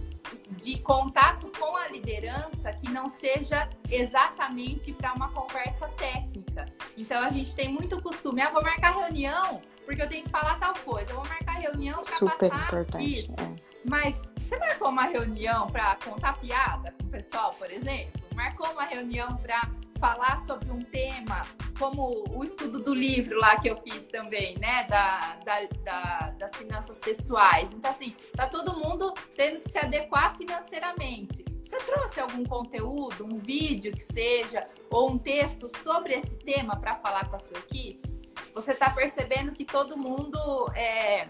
de 0.51 0.79
contato 0.79 1.51
com 1.59 1.77
a 1.77 1.89
liderança 1.89 2.73
que 2.73 2.91
não 2.91 3.09
seja 3.09 3.69
exatamente 3.91 4.93
para 4.93 5.13
uma 5.15 5.31
conversa 5.31 5.89
técnica. 5.89 6.67
Então 6.97 7.23
a 7.23 7.31
gente 7.31 7.55
tem 7.55 7.69
muito 7.69 8.01
costume, 8.03 8.43
ah, 8.43 8.51
vou 8.51 8.63
marcar 8.63 8.95
reunião 8.95 9.61
porque 9.89 10.03
eu 10.03 10.09
tenho 10.09 10.25
que 10.25 10.29
falar 10.29 10.59
tal 10.59 10.75
coisa, 10.75 11.11
eu 11.13 11.17
vou 11.17 11.27
marcar 11.27 11.53
reunião 11.53 11.99
para 12.01 12.37
passar 12.37 12.67
importante, 12.67 13.15
isso. 13.15 13.41
É. 13.41 13.55
Mas 13.89 14.21
você 14.37 14.59
marcou 14.59 14.91
uma 14.91 15.05
reunião 15.05 15.67
para 15.69 15.95
contar 16.05 16.39
piada 16.39 16.93
com 16.93 17.05
o 17.05 17.09
pessoal, 17.09 17.55
por 17.55 17.71
exemplo? 17.71 18.21
Marcou 18.35 18.71
uma 18.71 18.85
reunião 18.85 19.35
para 19.39 19.71
falar 19.99 20.39
sobre 20.39 20.71
um 20.71 20.81
tema, 20.81 21.47
como 21.79 22.25
o 22.31 22.45
estudo 22.45 22.83
do 22.83 22.95
livro 22.95 23.39
lá 23.39 23.59
que 23.61 23.69
eu 23.69 23.77
fiz 23.79 24.07
também, 24.07 24.57
né? 24.59 24.85
Da, 24.85 25.37
da, 25.45 25.61
da, 25.85 26.31
das 26.39 26.57
finanças 26.57 26.99
pessoais. 26.99 27.73
Então, 27.73 27.91
assim, 27.91 28.15
tá 28.37 28.47
todo 28.47 28.79
mundo 28.79 29.13
tendo 29.37 29.61
que 29.61 29.69
se 29.69 29.79
adequar 29.79 30.37
financeiramente. 30.37 31.45
Você 31.65 31.77
trouxe 31.79 32.21
algum 32.21 32.45
conteúdo, 32.45 33.27
um 33.27 33.37
vídeo 33.37 33.93
que 33.93 34.03
seja, 34.03 34.67
ou 34.91 35.11
um 35.11 35.19
texto 35.19 35.69
sobre 35.79 36.15
esse 36.15 36.37
tema 36.37 36.77
para 36.77 36.97
falar 36.97 37.29
com 37.29 37.37
a 37.37 37.39
sua 37.39 37.59
equipe? 37.59 38.09
Você 38.55 38.73
está 38.73 38.89
percebendo 38.91 39.53
que 39.53 39.65
todo 39.65 39.97
mundo 39.97 40.39
é 40.75 41.29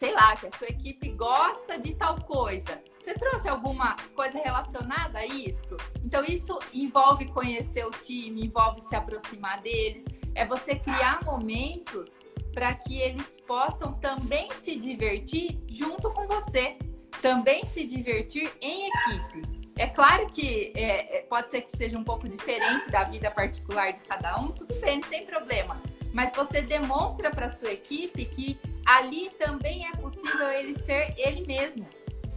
sei 0.00 0.14
lá, 0.14 0.34
que 0.34 0.46
a 0.46 0.50
sua 0.50 0.68
equipe 0.68 1.10
gosta 1.10 1.78
de 1.78 1.94
tal 1.94 2.18
coisa. 2.22 2.82
Você 3.00 3.14
trouxe 3.14 3.48
alguma 3.48 3.96
coisa 4.14 4.38
relacionada 4.38 5.20
a 5.20 5.26
isso? 5.26 5.74
Então, 6.04 6.22
isso 6.22 6.58
envolve 6.74 7.26
conhecer 7.28 7.86
o 7.86 7.90
time, 7.90 8.44
envolve 8.44 8.82
se 8.82 8.94
aproximar 8.94 9.62
deles, 9.62 10.04
é 10.34 10.44
você 10.44 10.76
criar 10.76 11.24
momentos 11.24 12.18
para 12.52 12.74
que 12.74 12.98
eles 12.98 13.40
possam 13.46 13.94
também 13.94 14.50
se 14.52 14.76
divertir 14.76 15.58
junto 15.66 16.10
com 16.10 16.26
você, 16.26 16.76
também 17.22 17.64
se 17.64 17.86
divertir 17.86 18.52
em 18.60 18.88
equipe. 18.88 19.70
É 19.78 19.86
claro 19.86 20.26
que 20.26 20.70
é, 20.76 21.20
é 21.20 21.22
pode 21.22 21.48
ser 21.48 21.62
que 21.62 21.74
seja 21.74 21.96
um 21.96 22.04
pouco 22.04 22.28
diferente 22.28 22.90
da 22.90 23.04
vida 23.04 23.30
particular 23.30 23.94
de 23.94 24.00
cada 24.00 24.38
um, 24.38 24.52
tudo 24.52 24.74
bem, 24.74 25.00
não 25.00 25.08
tem 25.08 25.24
problema. 25.24 25.80
Mas 26.12 26.34
você 26.34 26.60
demonstra 26.60 27.30
para 27.30 27.48
sua 27.48 27.72
equipe 27.72 28.26
que 28.26 28.60
ali 28.84 29.30
também 29.38 29.86
é 29.86 29.92
possível 29.92 30.50
ele 30.50 30.74
ser 30.74 31.14
ele 31.16 31.46
mesmo. 31.46 31.86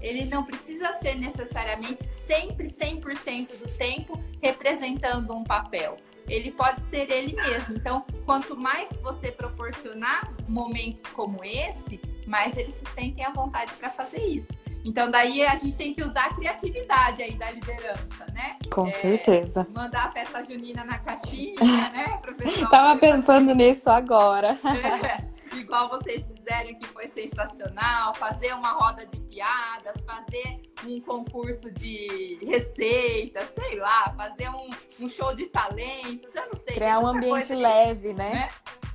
Ele 0.04 0.26
não 0.26 0.44
precisa 0.44 0.92
ser 0.94 1.16
necessariamente 1.16 2.04
sempre 2.04 2.68
100% 2.68 3.58
do 3.58 3.68
tempo 3.78 4.22
representando 4.42 5.34
um 5.34 5.46
papel. 5.46 5.96
Ele 6.28 6.52
pode 6.52 6.82
ser 6.82 7.10
ele 7.10 7.34
mesmo. 7.34 7.78
Então, 7.78 8.06
quanto 8.26 8.56
mais 8.56 8.98
você 8.98 9.32
proporcionar 9.32 10.34
momentos 10.48 11.04
como 11.06 11.44
esse, 11.44 12.02
mais 12.28 12.58
eles 12.58 12.76
se 12.76 12.86
sentem 12.88 13.26
à 13.26 13.32
vontade 13.32 13.72
para 13.74 13.90
fazer 13.90 14.20
isso. 14.20 14.54
Então, 14.86 15.10
daí 15.10 15.46
a 15.46 15.56
gente 15.56 15.78
tem 15.78 15.94
que 15.94 16.04
usar 16.04 16.26
a 16.26 16.34
criatividade 16.34 17.24
aí 17.24 17.36
da 17.36 17.50
liderança, 17.52 18.26
né? 18.34 18.58
Com 18.70 18.88
é, 18.88 18.92
certeza. 18.92 19.66
Mandar 19.74 20.08
a 20.08 20.12
festa 20.12 20.44
junina 20.44 20.84
na 20.84 20.98
caixinha, 20.98 21.56
né, 21.92 22.20
professor? 22.22 22.70
Tava 22.70 23.00
pensando 23.00 23.56
nisso 23.56 23.90
agora. 23.90 24.58
É 24.66 25.33
igual 25.54 25.90
vocês 25.90 26.32
fizeram, 26.32 26.74
que 26.76 26.88
foi 26.88 27.08
sensacional, 27.08 28.14
fazer 28.16 28.54
uma 28.54 28.72
roda 28.72 29.06
de 29.06 29.20
piadas, 29.22 30.04
fazer 30.06 30.62
um 30.86 31.00
concurso 31.02 31.72
de 31.72 32.40
receitas, 32.46 33.50
sei 33.50 33.78
lá, 33.78 34.14
fazer 34.18 34.50
um, 34.50 34.70
um 35.00 35.10
show 35.10 35.34
de 35.36 35.46
talentos, 35.48 36.34
eu 36.36 36.46
não 36.48 36.56
sei. 36.56 36.76
Criar 36.76 37.00
um 37.00 37.08
ambiente 37.08 37.54
leve, 37.54 38.14
né? 38.14 38.32
né? 38.32 38.50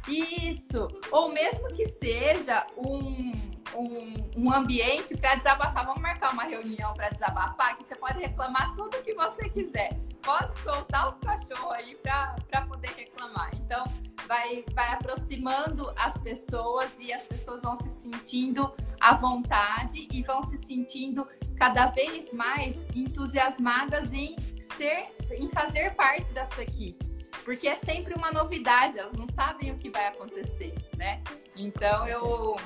Isso! 0.09 0.89
Ou 1.11 1.31
mesmo 1.31 1.69
que 1.75 1.87
seja 1.87 2.67
um, 2.77 3.33
um, 3.75 4.15
um 4.37 4.53
ambiente 4.53 5.17
para 5.17 5.35
desabafar. 5.35 5.85
Vamos 5.85 6.03
marcar 6.03 6.33
uma 6.33 6.45
reunião 6.45 6.93
para 6.95 7.09
desabafar, 7.11 7.77
que 7.77 7.85
você 7.85 7.95
pode 7.95 8.19
reclamar 8.19 8.75
tudo 8.75 9.03
que 9.03 9.15
você 9.15 9.49
quiser. 9.49 9.99
Pode 10.23 10.55
soltar 10.61 11.09
os 11.09 11.19
cachorros 11.19 11.73
aí 11.73 11.97
para 11.97 12.63
poder 12.69 12.91
reclamar. 12.97 13.51
Então, 13.55 13.85
vai, 14.27 14.65
vai 14.75 14.93
aproximando 14.93 15.93
as 15.97 16.19
pessoas 16.19 16.97
e 16.99 17.13
as 17.13 17.25
pessoas 17.25 17.63
vão 17.63 17.77
se 17.77 17.91
sentindo 17.91 18.73
à 19.01 19.15
vontade 19.15 20.09
e 20.13 20.23
vão 20.23 20.43
se 20.43 20.59
sentindo 20.59 21.27
cada 21.57 21.87
vez 21.87 22.33
mais 22.33 22.87
entusiasmadas 22.95 24.13
em 24.13 24.37
ser, 24.61 25.05
em 25.33 25.49
fazer 25.49 25.95
parte 25.95 26.33
da 26.33 26.47
sua 26.47 26.63
equipe 26.63 27.09
porque 27.49 27.67
é 27.67 27.77
sempre 27.77 28.13
uma 28.13 28.31
novidade, 28.31 28.99
elas 28.99 29.15
não 29.15 29.27
sabem 29.29 29.71
o 29.71 29.79
que 29.79 29.89
vai 29.89 30.07
acontecer, 30.07 30.75
né? 30.99 31.23
Então 31.57 32.07
eu 32.07 32.57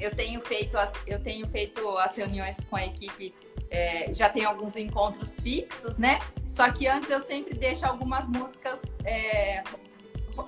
eu 0.00 0.14
tenho 0.14 0.40
feito 0.40 0.76
as, 0.76 0.92
eu 1.06 1.20
tenho 1.20 1.48
feito 1.48 1.96
as 1.98 2.16
reuniões 2.16 2.58
com 2.68 2.76
a 2.76 2.84
equipe 2.84 3.34
é, 3.74 4.14
já 4.14 4.28
tem 4.28 4.44
alguns 4.44 4.76
encontros 4.76 5.40
fixos, 5.40 5.98
né? 5.98 6.20
Só 6.46 6.70
que 6.70 6.86
antes 6.86 7.10
eu 7.10 7.18
sempre 7.18 7.54
deixo 7.54 7.84
algumas 7.84 8.28
músicas 8.28 8.80
é, 9.04 9.64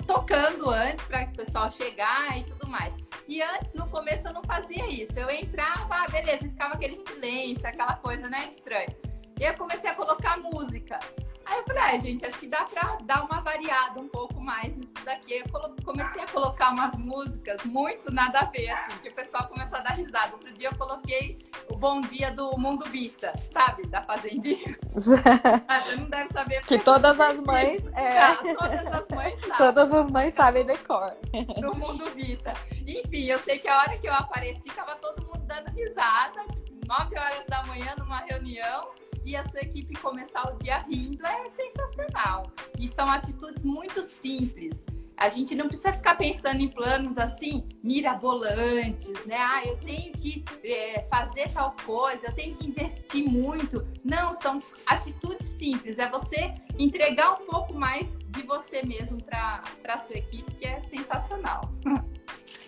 tocando 0.06 0.70
antes 0.70 1.04
para 1.06 1.24
o 1.24 1.32
pessoal 1.32 1.68
chegar 1.70 2.38
e 2.38 2.44
tudo 2.44 2.68
mais. 2.68 2.94
E 3.26 3.42
antes, 3.42 3.74
no 3.74 3.88
começo, 3.88 4.28
eu 4.28 4.32
não 4.32 4.44
fazia 4.44 4.88
isso. 4.88 5.18
Eu 5.18 5.28
entrava, 5.28 5.88
ah, 5.90 6.08
beleza, 6.08 6.44
ficava 6.44 6.74
aquele 6.74 6.96
silêncio, 6.96 7.66
aquela 7.66 7.94
coisa, 7.96 8.28
né, 8.28 8.46
estranha. 8.48 8.96
E 9.38 9.42
eu 9.42 9.54
comecei 9.54 9.90
a 9.90 9.94
colocar 9.94 10.38
música. 10.38 11.00
Aí 11.46 11.58
eu 11.58 11.64
falei, 11.64 11.82
ah, 11.84 11.98
gente, 11.98 12.26
acho 12.26 12.38
que 12.38 12.48
dá 12.48 12.64
pra 12.64 12.98
dar 13.04 13.24
uma 13.24 13.40
variada 13.40 14.00
um 14.00 14.08
pouco 14.08 14.40
mais 14.40 14.76
nisso 14.76 14.94
daqui. 15.04 15.34
Eu 15.34 15.76
comecei 15.84 16.20
a 16.20 16.26
colocar 16.26 16.70
umas 16.70 16.96
músicas 16.96 17.62
muito 17.64 18.12
nada 18.12 18.40
a 18.40 18.44
ver, 18.46 18.68
assim, 18.68 18.98
que 18.98 19.08
o 19.08 19.14
pessoal 19.14 19.46
começou 19.46 19.78
a 19.78 19.82
dar 19.82 19.94
risada. 19.94 20.32
Outro 20.32 20.52
dia 20.52 20.68
eu 20.70 20.76
coloquei 20.76 21.38
o 21.70 21.76
Bom 21.76 22.00
Dia 22.00 22.32
do 22.32 22.58
Mundo 22.58 22.84
Bita, 22.88 23.32
sabe? 23.52 23.86
Da 23.86 24.02
Fazendinha. 24.02 24.76
ah, 25.68 25.80
você 25.80 25.96
não 25.96 26.10
deve 26.10 26.32
saber. 26.32 26.62
Que 26.62 26.80
todas 26.80 27.20
as 27.20 27.38
mães. 27.46 27.86
É... 27.94 28.18
Ah, 28.18 28.36
todas 28.36 28.86
as 28.86 29.08
mães 29.08 29.40
sabem. 29.40 29.56
Todas 29.56 29.92
as 29.92 30.10
mães 30.10 30.34
sabem 30.34 30.66
decor. 30.66 31.16
Do 31.60 31.76
Mundo 31.76 32.10
Bita. 32.10 32.54
Enfim, 32.84 33.26
eu 33.26 33.38
sei 33.38 33.60
que 33.60 33.68
a 33.68 33.78
hora 33.78 33.96
que 33.98 34.08
eu 34.08 34.12
apareci, 34.12 34.64
tava 34.74 34.96
todo 34.96 35.24
mundo 35.24 35.46
dando 35.46 35.70
risada. 35.70 36.44
9 36.88 37.18
horas 37.18 37.46
da 37.48 37.64
manhã 37.64 37.94
numa 37.98 38.18
reunião 38.18 38.88
e 39.26 39.34
a 39.34 39.46
sua 39.48 39.60
equipe 39.60 39.94
começar 39.96 40.48
o 40.48 40.56
dia 40.56 40.78
rindo 40.78 41.26
é 41.26 41.48
sensacional. 41.50 42.44
E 42.78 42.88
são 42.88 43.10
atitudes 43.10 43.64
muito 43.64 44.00
simples. 44.02 44.86
A 45.16 45.28
gente 45.30 45.54
não 45.54 45.66
precisa 45.66 45.94
ficar 45.94 46.14
pensando 46.14 46.60
em 46.60 46.68
planos 46.68 47.18
assim 47.18 47.66
mirabolantes, 47.82 49.26
né? 49.26 49.36
Ah, 49.36 49.62
eu 49.64 49.76
tenho 49.78 50.12
que 50.12 50.44
é, 50.62 51.02
fazer 51.10 51.50
tal 51.50 51.74
coisa, 51.84 52.26
eu 52.26 52.34
tenho 52.34 52.54
que 52.54 52.68
investir 52.68 53.28
muito. 53.28 53.84
Não, 54.04 54.32
são 54.32 54.62
atitudes 54.86 55.48
simples. 55.48 55.98
É 55.98 56.06
você 56.06 56.54
entregar 56.78 57.32
um 57.32 57.46
pouco 57.46 57.74
mais 57.74 58.16
de 58.28 58.42
você 58.42 58.82
mesmo 58.82 59.20
para 59.24 59.62
a 59.88 59.98
sua 59.98 60.18
equipe, 60.18 60.52
que 60.54 60.66
é 60.66 60.82
sensacional. 60.82 61.62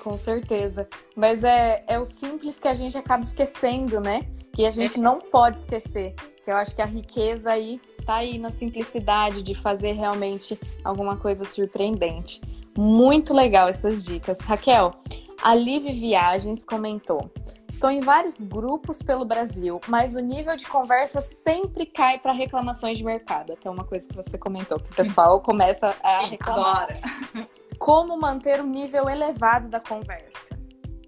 Com 0.01 0.17
certeza. 0.17 0.89
Mas 1.15 1.45
é, 1.45 1.85
é 1.87 1.99
o 1.99 2.05
simples 2.05 2.59
que 2.59 2.67
a 2.67 2.75
gente 2.75 2.97
acaba 2.97 3.23
esquecendo, 3.23 4.01
né? 4.01 4.27
Que 4.55 4.65
a 4.65 4.71
gente 4.71 4.99
é. 4.99 5.03
não 5.03 5.21
pode 5.21 5.59
esquecer. 5.59 6.15
Eu 6.51 6.57
acho 6.57 6.75
que 6.75 6.81
a 6.81 6.87
riqueza 6.87 7.51
aí 7.51 7.81
tá 8.07 8.17
aí 8.17 8.39
na 8.39 8.51
simplicidade 8.51 9.43
de 9.43 9.55
fazer 9.55 9.93
realmente 9.93 10.59
alguma 10.83 11.17
coisa 11.17 11.45
surpreendente. 11.45 12.41
Muito 12.77 13.35
legal 13.35 13.69
essas 13.69 14.03
dicas. 14.03 14.41
Raquel, 14.41 14.93
a 15.43 15.53
Live 15.53 15.93
Viagens 15.93 16.65
comentou: 16.65 17.31
Estou 17.69 17.91
em 17.91 18.01
vários 18.01 18.41
grupos 18.41 19.03
pelo 19.03 19.27
Brasil, 19.27 19.79
mas 19.89 20.15
o 20.15 20.21
nível 20.21 20.57
de 20.57 20.67
conversa 20.67 21.21
sempre 21.21 21.85
cai 21.85 22.19
para 22.19 22.33
reclamações 22.33 22.97
de 22.97 23.05
mercado. 23.05 23.53
Até 23.53 23.69
uma 23.69 23.85
coisa 23.85 24.09
que 24.09 24.17
você 24.17 24.39
comentou, 24.39 24.81
que 24.81 24.91
o 24.91 24.95
pessoal 24.95 25.43
começa 25.43 25.95
a 26.03 26.21
reclamar. 26.27 26.89
Agora. 26.89 27.49
Como 27.79 28.19
manter 28.19 28.59
o 28.61 28.67
nível 28.67 29.09
elevado 29.09 29.69
da 29.69 29.81
conversa? 29.81 30.59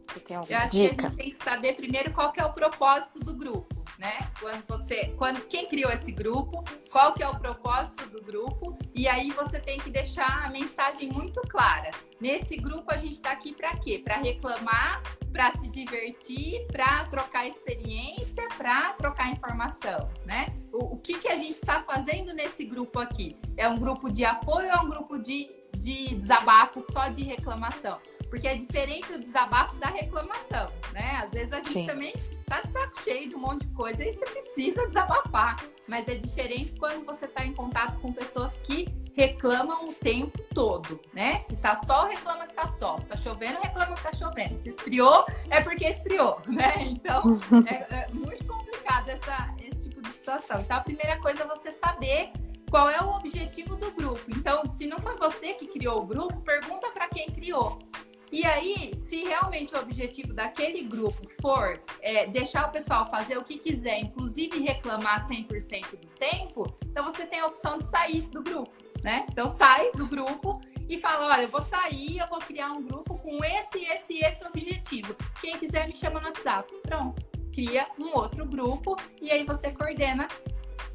Você 0.07 0.20
tem 0.20 0.37
alguma 0.37 0.55
Eu 0.55 0.62
acho 0.62 0.70
dica? 0.70 0.94
que 0.94 1.00
a 1.00 1.09
gente 1.09 1.16
tem 1.16 1.31
que 1.31 1.42
saber 1.42 1.72
primeiro 1.76 2.12
qual 2.12 2.31
que 2.31 2.40
é 2.40 2.44
o 2.44 2.53
propósito 2.53 3.20
do 3.20 3.35
grupo 3.35 3.80
né? 4.01 4.17
Quando 4.41 4.65
você, 4.67 5.15
quando 5.19 5.43
quem 5.43 5.67
criou 5.67 5.93
esse 5.93 6.11
grupo, 6.11 6.65
qual 6.91 7.13
que 7.13 7.23
é 7.23 7.29
o 7.29 7.39
propósito 7.39 8.09
do 8.09 8.23
grupo 8.23 8.75
e 8.95 9.07
aí 9.07 9.31
você 9.31 9.61
tem 9.61 9.79
que 9.79 9.91
deixar 9.91 10.47
a 10.47 10.49
mensagem 10.49 11.13
muito 11.13 11.43
clara. 11.43 11.91
Nesse 12.19 12.57
grupo 12.57 12.87
a 12.89 12.97
gente 12.97 13.13
está 13.13 13.31
aqui 13.31 13.55
para 13.55 13.77
quê? 13.77 14.01
Para 14.03 14.17
reclamar, 14.17 15.03
para 15.31 15.53
se 15.53 15.69
divertir, 15.69 16.67
para 16.69 17.05
trocar 17.05 17.47
experiência, 17.47 18.49
para 18.57 18.95
trocar 18.95 19.31
informação, 19.31 20.11
né? 20.25 20.47
O, 20.73 20.95
o 20.95 20.97
que 20.97 21.19
que 21.19 21.29
a 21.29 21.37
gente 21.37 21.53
está 21.53 21.83
fazendo 21.83 22.33
nesse 22.33 22.65
grupo 22.65 22.99
aqui? 22.99 23.37
É 23.55 23.69
um 23.69 23.77
grupo 23.77 24.11
de 24.11 24.25
apoio 24.25 24.67
é 24.67 24.81
um 24.81 24.89
grupo 24.89 25.19
de 25.19 25.61
de 25.81 26.15
desabafo 26.15 26.81
só 26.81 27.09
de 27.09 27.23
reclamação? 27.23 27.99
Porque 28.31 28.47
é 28.47 28.55
diferente 28.55 29.12
o 29.12 29.21
desabafo 29.21 29.75
da 29.77 29.88
reclamação, 29.88 30.69
né? 30.93 31.21
Às 31.23 31.33
vezes 31.33 31.53
a 31.53 31.57
gente 31.57 31.71
Sim. 31.71 31.87
também 31.87 32.14
tá 32.47 32.61
de 32.61 32.69
saco 32.69 33.03
cheio 33.03 33.29
de 33.29 33.35
um 33.35 33.40
monte 33.40 33.66
de 33.66 33.75
coisa 33.75 34.03
e 34.05 34.12
você 34.12 34.25
precisa 34.25 34.87
desabafar. 34.87 35.57
Mas 35.87 36.07
é 36.07 36.14
diferente 36.14 36.77
quando 36.79 37.05
você 37.05 37.25
está 37.25 37.45
em 37.45 37.53
contato 37.53 37.99
com 37.99 38.12
pessoas 38.12 38.55
que 38.62 38.88
reclamam 39.14 39.88
o 39.88 39.93
tempo 39.93 40.38
todo, 40.55 41.01
né? 41.12 41.40
Se 41.40 41.57
tá 41.57 41.75
sol, 41.75 42.07
reclama 42.07 42.47
que 42.47 42.55
tá 42.55 42.69
sol. 42.69 43.01
Se 43.01 43.07
tá 43.07 43.16
chovendo, 43.16 43.59
reclama 43.61 43.95
que 43.95 44.03
tá 44.03 44.12
chovendo. 44.12 44.57
Se 44.57 44.71
esfriou, 44.71 45.27
é 45.51 45.61
porque 45.61 45.85
esfriou, 45.87 46.40
né? 46.47 46.75
Então, 46.83 47.25
é, 47.69 48.05
é 48.05 48.07
muito 48.12 48.45
complicado 48.47 49.09
essa, 49.09 49.55
esse 49.61 49.88
tipo 49.88 50.01
de 50.03 50.11
situação. 50.11 50.61
Então, 50.61 50.77
a 50.77 50.81
primeira 50.81 51.19
coisa 51.21 51.43
é 51.43 51.47
você 51.47 51.73
saber 51.73 52.31
qual 52.71 52.88
é 52.88 53.01
o 53.03 53.16
objetivo 53.16 53.75
do 53.75 53.90
grupo. 53.90 54.23
Então, 54.29 54.64
se 54.64 54.87
não 54.87 54.99
foi 55.01 55.16
você 55.16 55.55
que 55.55 55.66
criou 55.66 56.03
o 56.03 56.07
grupo, 56.07 56.40
pergunta 56.43 56.88
para 56.90 57.09
quem 57.09 57.27
criou. 57.27 57.79
E 58.33 58.45
aí, 58.45 58.93
se 58.95 59.25
realmente 59.25 59.75
o 59.75 59.79
objetivo 59.81 60.33
daquele 60.33 60.83
grupo 60.83 61.29
for 61.40 61.83
é, 62.01 62.27
deixar 62.27 62.69
o 62.69 62.71
pessoal 62.71 63.11
fazer 63.11 63.37
o 63.37 63.43
que 63.43 63.59
quiser, 63.59 63.99
inclusive 63.99 64.61
reclamar 64.61 65.29
100% 65.29 65.90
do 65.97 66.07
tempo, 66.09 66.66
então 66.85 67.05
você 67.05 67.27
tem 67.27 67.40
a 67.40 67.47
opção 67.47 67.79
de 67.79 67.85
sair 67.85 68.23
do 68.23 68.40
grupo, 68.40 68.71
né? 69.03 69.27
Então 69.31 69.49
sai 69.49 69.90
do 69.93 70.07
grupo 70.07 70.61
e 70.88 70.99
fala, 70.99 71.33
olha, 71.33 71.43
eu 71.43 71.49
vou 71.49 71.61
sair, 71.61 72.19
eu 72.19 72.29
vou 72.29 72.38
criar 72.38 72.73
um 72.73 72.83
grupo 72.83 73.19
com 73.19 73.45
esse, 73.45 73.85
esse, 73.85 74.19
esse 74.19 74.45
objetivo. 74.45 75.14
Quem 75.40 75.57
quiser 75.59 75.88
me 75.88 75.95
chama 75.95 76.21
no 76.21 76.27
WhatsApp. 76.27 76.73
Pronto. 76.83 77.29
Cria 77.53 77.88
um 77.99 78.16
outro 78.16 78.47
grupo 78.47 78.97
e 79.21 79.31
aí 79.31 79.45
você 79.45 79.73
coordena 79.73 80.29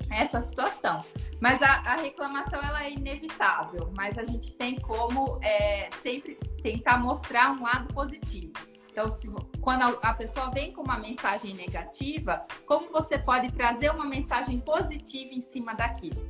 essa 0.09 0.41
situação. 0.41 1.03
Mas 1.39 1.61
a, 1.61 1.81
a, 1.85 1.95
reclamação 1.97 2.59
ela 2.61 2.83
é 2.83 2.91
inevitável, 2.91 3.91
mas 3.95 4.17
a 4.17 4.25
gente 4.25 4.53
tem 4.53 4.79
como 4.79 5.39
é, 5.41 5.89
sempre 5.91 6.35
tentar 6.61 6.97
mostrar 6.97 7.51
um 7.51 7.63
lado 7.63 7.93
positivo. 7.93 8.53
Então, 8.89 9.09
se, 9.09 9.29
quando 9.59 9.81
a, 9.81 10.09
a, 10.09 10.13
pessoa 10.13 10.49
vem 10.51 10.71
com 10.71 10.81
uma 10.81 10.97
mensagem 10.97 11.53
negativa, 11.53 12.45
como 12.65 12.91
você 12.91 13.17
pode 13.17 13.51
trazer 13.51 13.91
uma 13.91 14.05
mensagem 14.05 14.59
positiva 14.59 15.33
em 15.33 15.41
cima 15.41 15.73
daquilo? 15.73 16.25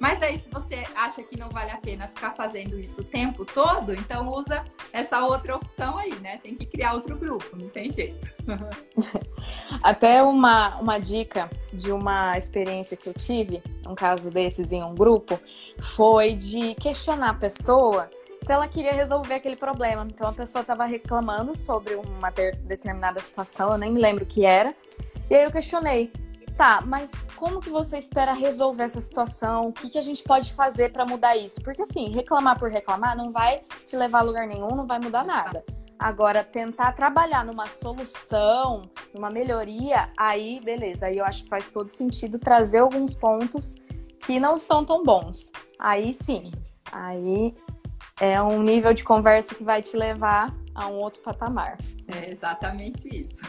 Mas 0.00 0.22
aí, 0.22 0.38
se 0.38 0.48
você 0.50 0.84
acha 0.94 1.22
que 1.22 1.38
não 1.38 1.48
vale 1.48 1.70
a 1.70 1.76
pena 1.78 2.08
ficar 2.08 2.34
fazendo 2.34 2.78
isso 2.78 3.00
o 3.00 3.04
tempo 3.04 3.44
todo, 3.44 3.94
então 3.94 4.28
usa 4.28 4.64
essa 4.92 5.24
outra 5.24 5.56
opção 5.56 5.96
aí, 5.96 6.14
né? 6.16 6.38
Tem 6.42 6.54
que 6.54 6.66
criar 6.66 6.94
outro 6.94 7.16
grupo, 7.16 7.56
não 7.56 7.68
tem 7.68 7.90
jeito. 7.92 8.28
Até 9.82 10.22
uma, 10.22 10.76
uma 10.78 10.98
dica 10.98 11.50
de 11.72 11.92
uma 11.92 12.36
experiência 12.36 12.96
que 12.96 13.08
eu 13.08 13.14
tive, 13.14 13.62
um 13.86 13.94
caso 13.94 14.30
desses 14.30 14.72
em 14.72 14.82
um 14.82 14.94
grupo, 14.94 15.38
foi 15.80 16.34
de 16.34 16.74
questionar 16.74 17.30
a 17.30 17.34
pessoa 17.34 18.10
se 18.38 18.52
ela 18.52 18.68
queria 18.68 18.92
resolver 18.92 19.34
aquele 19.34 19.56
problema. 19.56 20.06
Então 20.10 20.28
a 20.28 20.32
pessoa 20.32 20.60
estava 20.60 20.84
reclamando 20.84 21.56
sobre 21.56 21.94
uma 21.94 22.30
determinada 22.30 23.20
situação, 23.20 23.72
eu 23.72 23.78
nem 23.78 23.90
me 23.90 24.00
lembro 24.00 24.24
o 24.24 24.26
que 24.26 24.44
era. 24.44 24.74
E 25.30 25.34
aí 25.34 25.44
eu 25.44 25.50
questionei: 25.50 26.12
Tá, 26.56 26.80
mas 26.86 27.10
como 27.34 27.60
que 27.60 27.68
você 27.68 27.98
espera 27.98 28.32
resolver 28.32 28.84
essa 28.84 29.00
situação? 29.00 29.68
O 29.68 29.72
que, 29.72 29.90
que 29.90 29.98
a 29.98 30.02
gente 30.02 30.22
pode 30.22 30.52
fazer 30.54 30.92
para 30.92 31.04
mudar 31.04 31.36
isso? 31.36 31.60
Porque 31.60 31.82
assim, 31.82 32.12
reclamar 32.12 32.58
por 32.58 32.70
reclamar 32.70 33.16
não 33.16 33.32
vai 33.32 33.62
te 33.84 33.96
levar 33.96 34.20
a 34.20 34.22
lugar 34.22 34.46
nenhum, 34.46 34.76
não 34.76 34.86
vai 34.86 35.00
mudar 35.00 35.24
nada. 35.24 35.64
Agora, 35.98 36.44
tentar 36.44 36.92
trabalhar 36.92 37.44
numa 37.44 37.66
solução, 37.66 38.82
numa 39.12 39.30
melhoria, 39.30 40.10
aí 40.16 40.60
beleza, 40.60 41.06
aí 41.06 41.18
eu 41.18 41.24
acho 41.24 41.42
que 41.42 41.48
faz 41.48 41.68
todo 41.70 41.88
sentido 41.88 42.38
trazer 42.38 42.78
alguns 42.78 43.16
pontos 43.16 43.74
que 44.20 44.38
não 44.38 44.54
estão 44.54 44.84
tão 44.84 45.02
bons. 45.02 45.50
Aí 45.78 46.12
sim, 46.12 46.52
aí 46.92 47.54
é 48.20 48.40
um 48.40 48.62
nível 48.62 48.94
de 48.94 49.02
conversa 49.02 49.54
que 49.54 49.64
vai 49.64 49.82
te 49.82 49.96
levar 49.96 50.52
a 50.74 50.88
um 50.88 50.94
outro 50.94 51.20
patamar. 51.22 51.78
É 52.08 52.30
exatamente 52.30 53.08
isso. 53.08 53.42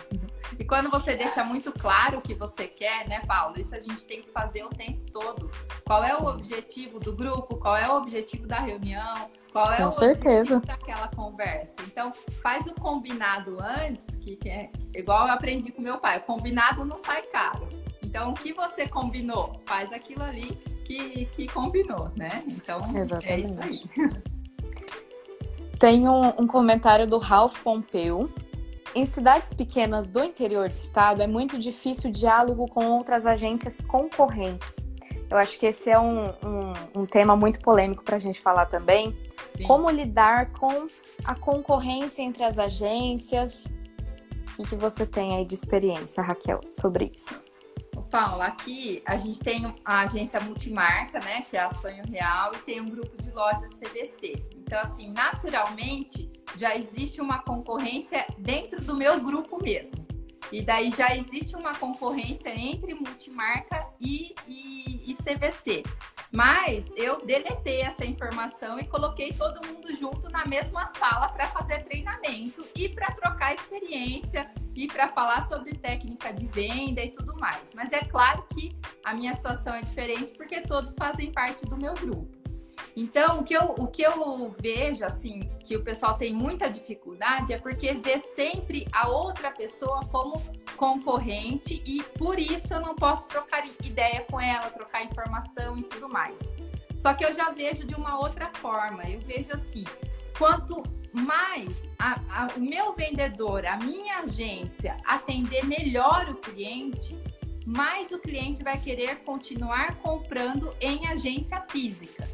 E 0.59 0.63
quando 0.63 0.89
você 0.89 1.15
deixa 1.15 1.43
muito 1.43 1.71
claro 1.71 2.19
o 2.19 2.21
que 2.21 2.33
você 2.33 2.67
quer, 2.67 3.07
né, 3.07 3.21
Paulo? 3.27 3.59
Isso 3.59 3.75
a 3.75 3.79
gente 3.79 4.05
tem 4.05 4.21
que 4.21 4.29
fazer 4.31 4.63
o 4.63 4.69
tempo 4.69 4.99
todo. 5.11 5.49
Qual 5.85 6.03
é 6.03 6.11
Sim. 6.11 6.23
o 6.23 6.27
objetivo 6.27 6.99
do 6.99 7.13
grupo? 7.13 7.57
Qual 7.57 7.75
é 7.75 7.89
o 7.89 7.97
objetivo 7.97 8.47
da 8.47 8.59
reunião? 8.59 9.29
Qual 9.51 9.71
é 9.71 9.77
Com 9.77 9.87
o 9.87 9.91
certeza. 9.91 10.57
objetivo 10.57 10.65
daquela 10.65 11.07
conversa? 11.07 11.75
Então, 11.83 12.11
faz 12.41 12.67
o 12.67 12.75
combinado 12.75 13.57
antes, 13.59 14.05
que, 14.21 14.35
que 14.35 14.49
é 14.49 14.69
igual 14.93 15.27
eu 15.27 15.33
aprendi 15.33 15.71
com 15.71 15.81
meu 15.81 15.97
pai, 15.97 16.17
o 16.17 16.21
combinado 16.21 16.85
não 16.85 16.97
sai 16.97 17.23
caro. 17.23 17.67
Então, 18.03 18.31
o 18.31 18.33
que 18.33 18.53
você 18.53 18.87
combinou? 18.87 19.61
Faz 19.65 19.91
aquilo 19.91 20.23
ali 20.23 20.51
que, 20.85 21.25
que 21.27 21.47
combinou, 21.47 22.11
né? 22.15 22.43
Então, 22.47 22.79
Exatamente. 22.95 23.27
é 23.27 23.39
isso 23.39 23.59
aí. 23.61 24.23
Tem 25.79 26.07
um, 26.07 26.27
um 26.39 26.47
comentário 26.47 27.07
do 27.07 27.17
Ralph 27.17 27.61
Pompeu, 27.61 28.29
em 28.95 29.05
cidades 29.05 29.53
pequenas 29.53 30.07
do 30.07 30.23
interior 30.23 30.69
do 30.69 30.75
estado, 30.75 31.21
é 31.21 31.27
muito 31.27 31.59
difícil 31.59 32.09
o 32.09 32.13
diálogo 32.13 32.65
com 32.67 32.85
outras 32.91 33.25
agências 33.25 33.81
concorrentes. 33.81 34.87
Eu 35.29 35.37
acho 35.37 35.59
que 35.59 35.65
esse 35.65 35.89
é 35.89 35.99
um, 35.99 36.27
um, 36.27 37.01
um 37.01 37.05
tema 37.05 37.35
muito 37.35 37.59
polêmico 37.59 38.03
para 38.03 38.15
a 38.15 38.19
gente 38.19 38.39
falar 38.39 38.67
também. 38.67 39.17
Sim. 39.57 39.63
Como 39.63 39.89
lidar 39.89 40.51
com 40.51 40.87
a 41.25 41.35
concorrência 41.35 42.21
entre 42.21 42.43
as 42.43 42.57
agências? 42.57 43.65
O 44.53 44.55
que, 44.55 44.69
que 44.69 44.75
você 44.75 45.05
tem 45.05 45.35
aí 45.35 45.45
de 45.45 45.55
experiência, 45.55 46.23
Raquel, 46.23 46.61
sobre 46.71 47.11
isso? 47.13 47.43
Paula, 48.09 48.45
aqui 48.45 49.03
a 49.05 49.17
gente 49.17 49.39
tem 49.39 49.75
a 49.83 50.01
agência 50.01 50.39
multimarca, 50.39 51.19
né, 51.19 51.43
que 51.49 51.57
é 51.57 51.61
a 51.61 51.69
Sonho 51.69 52.03
Real, 52.09 52.53
e 52.53 52.57
tem 52.59 52.79
um 52.79 52.89
grupo 52.89 53.21
de 53.21 53.29
lojas 53.31 53.73
CBC. 53.73 54.41
Então, 54.65 54.81
assim, 54.81 55.11
naturalmente 55.11 56.31
já 56.55 56.75
existe 56.75 57.21
uma 57.21 57.37
concorrência 57.39 58.25
dentro 58.39 58.81
do 58.81 58.95
meu 58.95 59.21
grupo 59.21 59.61
mesmo. 59.61 60.05
E 60.51 60.61
daí 60.61 60.91
já 60.91 61.15
existe 61.15 61.55
uma 61.55 61.75
concorrência 61.75 62.49
entre 62.49 62.95
multimarca 62.95 63.87
e, 63.99 64.33
e, 64.47 65.11
e 65.11 65.15
CVC. 65.15 65.83
Mas 66.31 66.91
eu 66.95 67.23
deletei 67.23 67.81
essa 67.81 68.05
informação 68.05 68.79
e 68.79 68.87
coloquei 68.87 69.33
todo 69.33 69.65
mundo 69.67 69.95
junto 69.95 70.29
na 70.29 70.45
mesma 70.45 70.87
sala 70.87 71.29
para 71.29 71.47
fazer 71.47 71.83
treinamento 71.83 72.65
e 72.75 72.89
para 72.89 73.11
trocar 73.11 73.53
experiência 73.53 74.51
e 74.75 74.87
para 74.87 75.07
falar 75.09 75.43
sobre 75.43 75.75
técnica 75.75 76.33
de 76.33 76.47
venda 76.47 77.03
e 77.03 77.11
tudo 77.11 77.35
mais. 77.39 77.73
Mas 77.75 77.91
é 77.91 78.03
claro 78.03 78.45
que 78.53 78.75
a 79.03 79.13
minha 79.13 79.33
situação 79.33 79.75
é 79.75 79.81
diferente 79.81 80.33
porque 80.33 80.61
todos 80.61 80.95
fazem 80.95 81.31
parte 81.31 81.65
do 81.65 81.77
meu 81.77 81.93
grupo. 81.93 82.34
Então, 82.95 83.39
o 83.39 83.43
que, 83.43 83.53
eu, 83.53 83.75
o 83.77 83.87
que 83.87 84.01
eu 84.01 84.55
vejo, 84.59 85.03
assim, 85.03 85.49
que 85.59 85.75
o 85.75 85.83
pessoal 85.83 86.17
tem 86.17 86.33
muita 86.33 86.69
dificuldade 86.69 87.53
é 87.53 87.57
porque 87.57 87.93
vê 87.93 88.19
sempre 88.19 88.87
a 88.91 89.09
outra 89.09 89.51
pessoa 89.51 89.99
como 90.11 90.41
concorrente 90.77 91.81
e 91.85 92.03
por 92.17 92.39
isso 92.39 92.73
eu 92.73 92.81
não 92.81 92.95
posso 92.95 93.27
trocar 93.29 93.65
ideia 93.83 94.25
com 94.29 94.39
ela, 94.39 94.69
trocar 94.69 95.03
informação 95.03 95.77
e 95.77 95.83
tudo 95.83 96.07
mais. 96.07 96.49
Só 96.95 97.13
que 97.13 97.25
eu 97.25 97.33
já 97.33 97.51
vejo 97.51 97.85
de 97.85 97.95
uma 97.95 98.17
outra 98.17 98.49
forma. 98.53 99.03
Eu 99.09 99.19
vejo 99.19 99.53
assim: 99.53 99.83
quanto 100.37 100.81
mais 101.11 101.91
a, 101.99 102.19
a, 102.29 102.47
o 102.55 102.59
meu 102.59 102.93
vendedor, 102.93 103.65
a 103.65 103.77
minha 103.77 104.19
agência 104.19 104.97
atender 105.05 105.65
melhor 105.65 106.29
o 106.29 106.35
cliente, 106.35 107.17
mais 107.65 108.11
o 108.11 108.19
cliente 108.19 108.63
vai 108.63 108.77
querer 108.77 109.17
continuar 109.23 109.95
comprando 109.95 110.73
em 110.79 111.07
agência 111.07 111.61
física. 111.61 112.27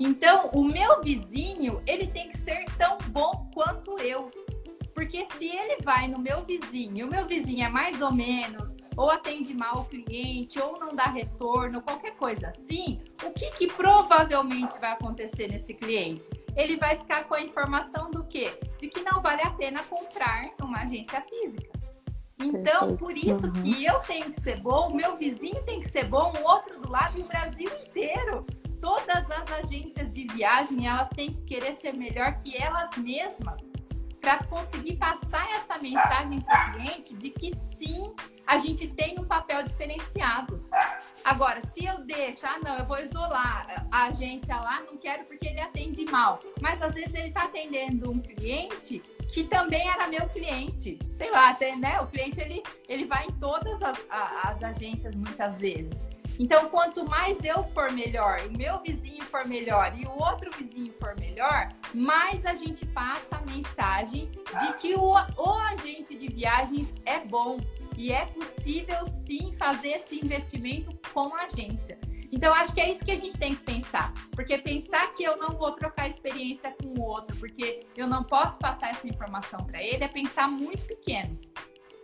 Então, 0.00 0.50
o 0.52 0.62
meu 0.62 1.02
vizinho, 1.02 1.82
ele 1.86 2.06
tem 2.06 2.28
que 2.28 2.36
ser 2.36 2.64
tão 2.76 2.98
bom 3.08 3.50
quanto 3.52 3.98
eu. 3.98 4.30
Porque 4.94 5.24
se 5.26 5.46
ele 5.46 5.80
vai 5.82 6.08
no 6.08 6.18
meu 6.18 6.42
vizinho, 6.44 7.06
o 7.06 7.10
meu 7.10 7.24
vizinho 7.24 7.64
é 7.64 7.68
mais 7.68 8.02
ou 8.02 8.12
menos, 8.12 8.76
ou 8.96 9.08
atende 9.08 9.54
mal 9.54 9.82
o 9.82 9.84
cliente, 9.84 10.58
ou 10.58 10.76
não 10.80 10.92
dá 10.92 11.04
retorno, 11.04 11.80
qualquer 11.80 12.16
coisa 12.16 12.48
assim, 12.48 13.00
o 13.24 13.30
que, 13.30 13.48
que 13.52 13.68
provavelmente 13.68 14.76
vai 14.80 14.90
acontecer 14.90 15.46
nesse 15.46 15.72
cliente? 15.72 16.28
Ele 16.56 16.76
vai 16.76 16.96
ficar 16.96 17.24
com 17.28 17.34
a 17.34 17.40
informação 17.40 18.10
do 18.10 18.24
quê? 18.24 18.58
De 18.80 18.88
que 18.88 19.00
não 19.02 19.22
vale 19.22 19.42
a 19.42 19.50
pena 19.50 19.84
comprar 19.84 20.50
numa 20.58 20.80
agência 20.80 21.20
física. 21.22 21.78
Então, 22.40 22.96
Perfeito. 22.96 22.98
por 22.98 23.16
isso 23.16 23.46
uhum. 23.46 23.62
que 23.62 23.84
eu 23.84 24.00
tenho 24.00 24.32
que 24.32 24.40
ser 24.40 24.60
bom, 24.60 24.88
o 24.88 24.96
meu 24.96 25.16
vizinho 25.16 25.62
tem 25.64 25.80
que 25.80 25.88
ser 25.88 26.06
bom, 26.06 26.32
o 26.40 26.48
outro 26.48 26.80
do 26.80 26.90
lado 26.90 27.16
e 27.16 27.22
o 27.22 27.28
Brasil 27.28 27.68
inteiro. 27.68 28.44
Todas 28.80 29.30
as 29.30 29.50
agências 29.64 30.12
de 30.12 30.26
viagem, 30.26 30.86
elas 30.86 31.08
têm 31.10 31.32
que 31.32 31.42
querer 31.42 31.74
ser 31.74 31.94
melhor 31.94 32.40
que 32.40 32.56
elas 32.56 32.96
mesmas 32.96 33.72
para 34.20 34.44
conseguir 34.44 34.96
passar 34.96 35.48
essa 35.52 35.78
mensagem 35.78 36.40
para 36.40 36.68
o 36.68 36.72
cliente 36.72 37.14
de 37.14 37.30
que 37.30 37.54
sim, 37.56 38.14
a 38.46 38.58
gente 38.58 38.88
tem 38.88 39.18
um 39.18 39.24
papel 39.24 39.62
diferenciado. 39.62 40.64
Agora, 41.24 41.60
se 41.66 41.84
eu 41.84 41.98
deixo, 42.04 42.46
ah, 42.46 42.58
não, 42.62 42.78
eu 42.78 42.86
vou 42.86 42.98
isolar 42.98 43.86
a 43.90 44.06
agência 44.06 44.56
lá, 44.56 44.82
não 44.82 44.96
quero 44.96 45.24
porque 45.24 45.48
ele 45.48 45.60
atende 45.60 46.04
mal. 46.06 46.40
Mas 46.60 46.80
às 46.82 46.94
vezes 46.94 47.14
ele 47.14 47.28
está 47.28 47.44
atendendo 47.44 48.10
um 48.10 48.20
cliente 48.20 49.00
que 49.32 49.44
também 49.44 49.88
era 49.88 50.08
meu 50.08 50.28
cliente. 50.28 50.98
Sei 51.12 51.30
lá, 51.30 51.50
até, 51.50 51.76
né? 51.76 52.00
O 52.00 52.06
cliente 52.06 52.40
ele, 52.40 52.62
ele 52.88 53.04
vai 53.04 53.26
em 53.26 53.32
todas 53.32 53.80
as, 53.82 53.98
as 54.10 54.62
agências 54.62 55.14
muitas 55.14 55.60
vezes. 55.60 56.06
Então, 56.38 56.68
quanto 56.68 57.04
mais 57.04 57.42
eu 57.42 57.64
for 57.64 57.90
melhor, 57.92 58.40
o 58.46 58.56
meu 58.56 58.78
vizinho 58.80 59.24
for 59.24 59.44
melhor 59.46 59.92
e 59.98 60.06
o 60.06 60.10
outro 60.10 60.50
vizinho 60.56 60.92
for 60.92 61.18
melhor, 61.18 61.68
mais 61.92 62.46
a 62.46 62.54
gente 62.54 62.86
passa 62.86 63.36
a 63.36 63.40
mensagem 63.40 64.30
de 64.60 64.72
que 64.74 64.94
o, 64.94 65.12
o 65.12 65.52
agente 65.72 66.16
de 66.16 66.28
viagens 66.28 66.94
é 67.04 67.18
bom 67.18 67.58
e 67.96 68.12
é 68.12 68.26
possível 68.26 69.04
sim 69.04 69.52
fazer 69.52 69.88
esse 69.88 70.24
investimento 70.24 70.96
com 71.12 71.34
a 71.34 71.42
agência. 71.42 71.98
Então, 72.30 72.52
acho 72.54 72.74
que 72.74 72.80
é 72.80 72.92
isso 72.92 73.04
que 73.04 73.10
a 73.10 73.16
gente 73.16 73.36
tem 73.36 73.54
que 73.54 73.62
pensar. 73.62 74.12
Porque 74.32 74.58
pensar 74.58 75.12
que 75.14 75.24
eu 75.24 75.36
não 75.36 75.56
vou 75.56 75.72
trocar 75.72 76.06
experiência 76.06 76.72
com 76.72 77.00
o 77.00 77.02
outro, 77.02 77.36
porque 77.38 77.80
eu 77.96 78.06
não 78.06 78.22
posso 78.22 78.58
passar 78.58 78.90
essa 78.90 79.08
informação 79.08 79.64
para 79.64 79.82
ele, 79.82 80.04
é 80.04 80.08
pensar 80.08 80.46
muito 80.46 80.84
pequeno. 80.84 81.38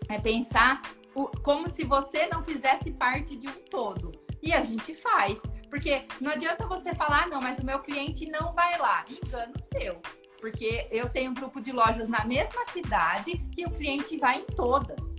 É 0.08 0.18
pensar 0.18 0.82
o, 1.14 1.26
como 1.42 1.68
se 1.68 1.84
você 1.84 2.26
não 2.26 2.42
fizesse 2.42 2.90
parte 2.90 3.36
de 3.36 3.46
um 3.46 3.64
todo. 3.70 4.23
E 4.44 4.52
a 4.52 4.62
gente 4.62 4.94
faz. 4.94 5.42
Porque 5.70 6.02
não 6.20 6.30
adianta 6.30 6.66
você 6.66 6.94
falar, 6.94 7.24
ah, 7.24 7.26
não, 7.26 7.40
mas 7.40 7.58
o 7.58 7.64
meu 7.64 7.78
cliente 7.80 8.26
não 8.26 8.52
vai 8.52 8.78
lá. 8.78 9.04
Engano 9.10 9.58
seu. 9.58 10.00
Porque 10.38 10.86
eu 10.90 11.08
tenho 11.08 11.30
um 11.30 11.34
grupo 11.34 11.60
de 11.60 11.72
lojas 11.72 12.08
na 12.08 12.24
mesma 12.24 12.64
cidade 12.66 13.38
que 13.50 13.64
o 13.64 13.70
cliente 13.70 14.18
vai 14.18 14.40
em 14.40 14.44
todas. 14.44 15.14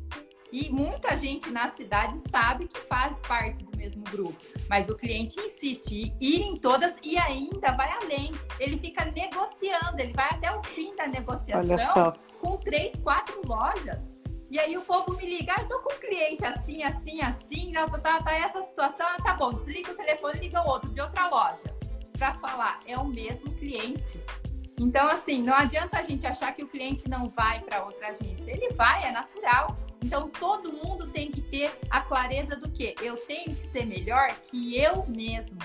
E 0.52 0.70
muita 0.70 1.18
gente 1.18 1.50
na 1.50 1.68
cidade 1.68 2.18
sabe 2.30 2.68
que 2.68 2.80
faz 2.80 3.20
parte 3.22 3.64
do 3.64 3.76
mesmo 3.76 4.04
grupo, 4.04 4.38
mas 4.70 4.88
o 4.90 4.96
cliente 4.96 5.38
insiste 5.40 5.92
em 5.92 6.16
ir 6.22 6.42
em 6.44 6.56
todas 6.56 6.98
e 7.04 7.18
ainda 7.18 7.72
vai 7.72 7.92
além. 7.92 8.32
Ele 8.60 8.78
fica 8.78 9.04
negociando, 9.06 10.00
ele 10.00 10.14
vai 10.14 10.30
até 10.30 10.56
o 10.56 10.64
fim 10.64 10.96
da 10.96 11.08
negociação 11.08 12.14
com 12.40 12.58
três, 12.58 12.96
quatro 12.96 13.42
lojas. 13.46 14.15
E 14.56 14.60
aí 14.60 14.78
o 14.78 14.82
povo 14.82 15.18
me 15.18 15.26
liga, 15.26 15.54
ah, 15.54 15.64
eu 15.64 15.68
tô 15.68 15.80
com 15.82 15.94
um 15.94 16.00
cliente 16.00 16.46
assim, 16.46 16.82
assim, 16.82 17.20
assim, 17.20 17.74
tá, 17.74 17.90
tá, 17.90 18.24
tá 18.24 18.34
essa 18.34 18.64
situação, 18.64 19.06
ah, 19.06 19.18
tá 19.22 19.34
bom, 19.34 19.52
desliga 19.52 19.92
o 19.92 19.98
telefone 19.98 20.38
e 20.38 20.42
liga 20.44 20.62
o 20.62 20.70
outro 20.70 20.90
de 20.92 21.02
outra 21.02 21.28
loja. 21.28 21.76
Para 22.18 22.36
falar, 22.36 22.80
é 22.86 22.98
o 22.98 23.06
mesmo 23.06 23.52
cliente. 23.52 24.18
Então, 24.80 25.10
assim, 25.10 25.44
não 25.44 25.54
adianta 25.54 26.00
a 26.00 26.04
gente 26.04 26.26
achar 26.26 26.56
que 26.56 26.64
o 26.64 26.70
cliente 26.70 27.10
não 27.10 27.28
vai 27.28 27.60
para 27.64 27.84
outra 27.84 28.08
agência. 28.08 28.50
Ele 28.50 28.72
vai, 28.72 29.04
é 29.04 29.12
natural. 29.12 29.76
Então, 30.02 30.30
todo 30.30 30.72
mundo 30.72 31.08
tem 31.08 31.30
que 31.30 31.42
ter 31.42 31.78
a 31.90 32.00
clareza 32.00 32.56
do 32.56 32.72
que 32.72 32.96
eu 33.02 33.18
tenho 33.18 33.54
que 33.54 33.62
ser 33.62 33.86
melhor 33.86 34.34
que 34.50 34.78
eu 34.78 35.06
mesmo. 35.06 35.60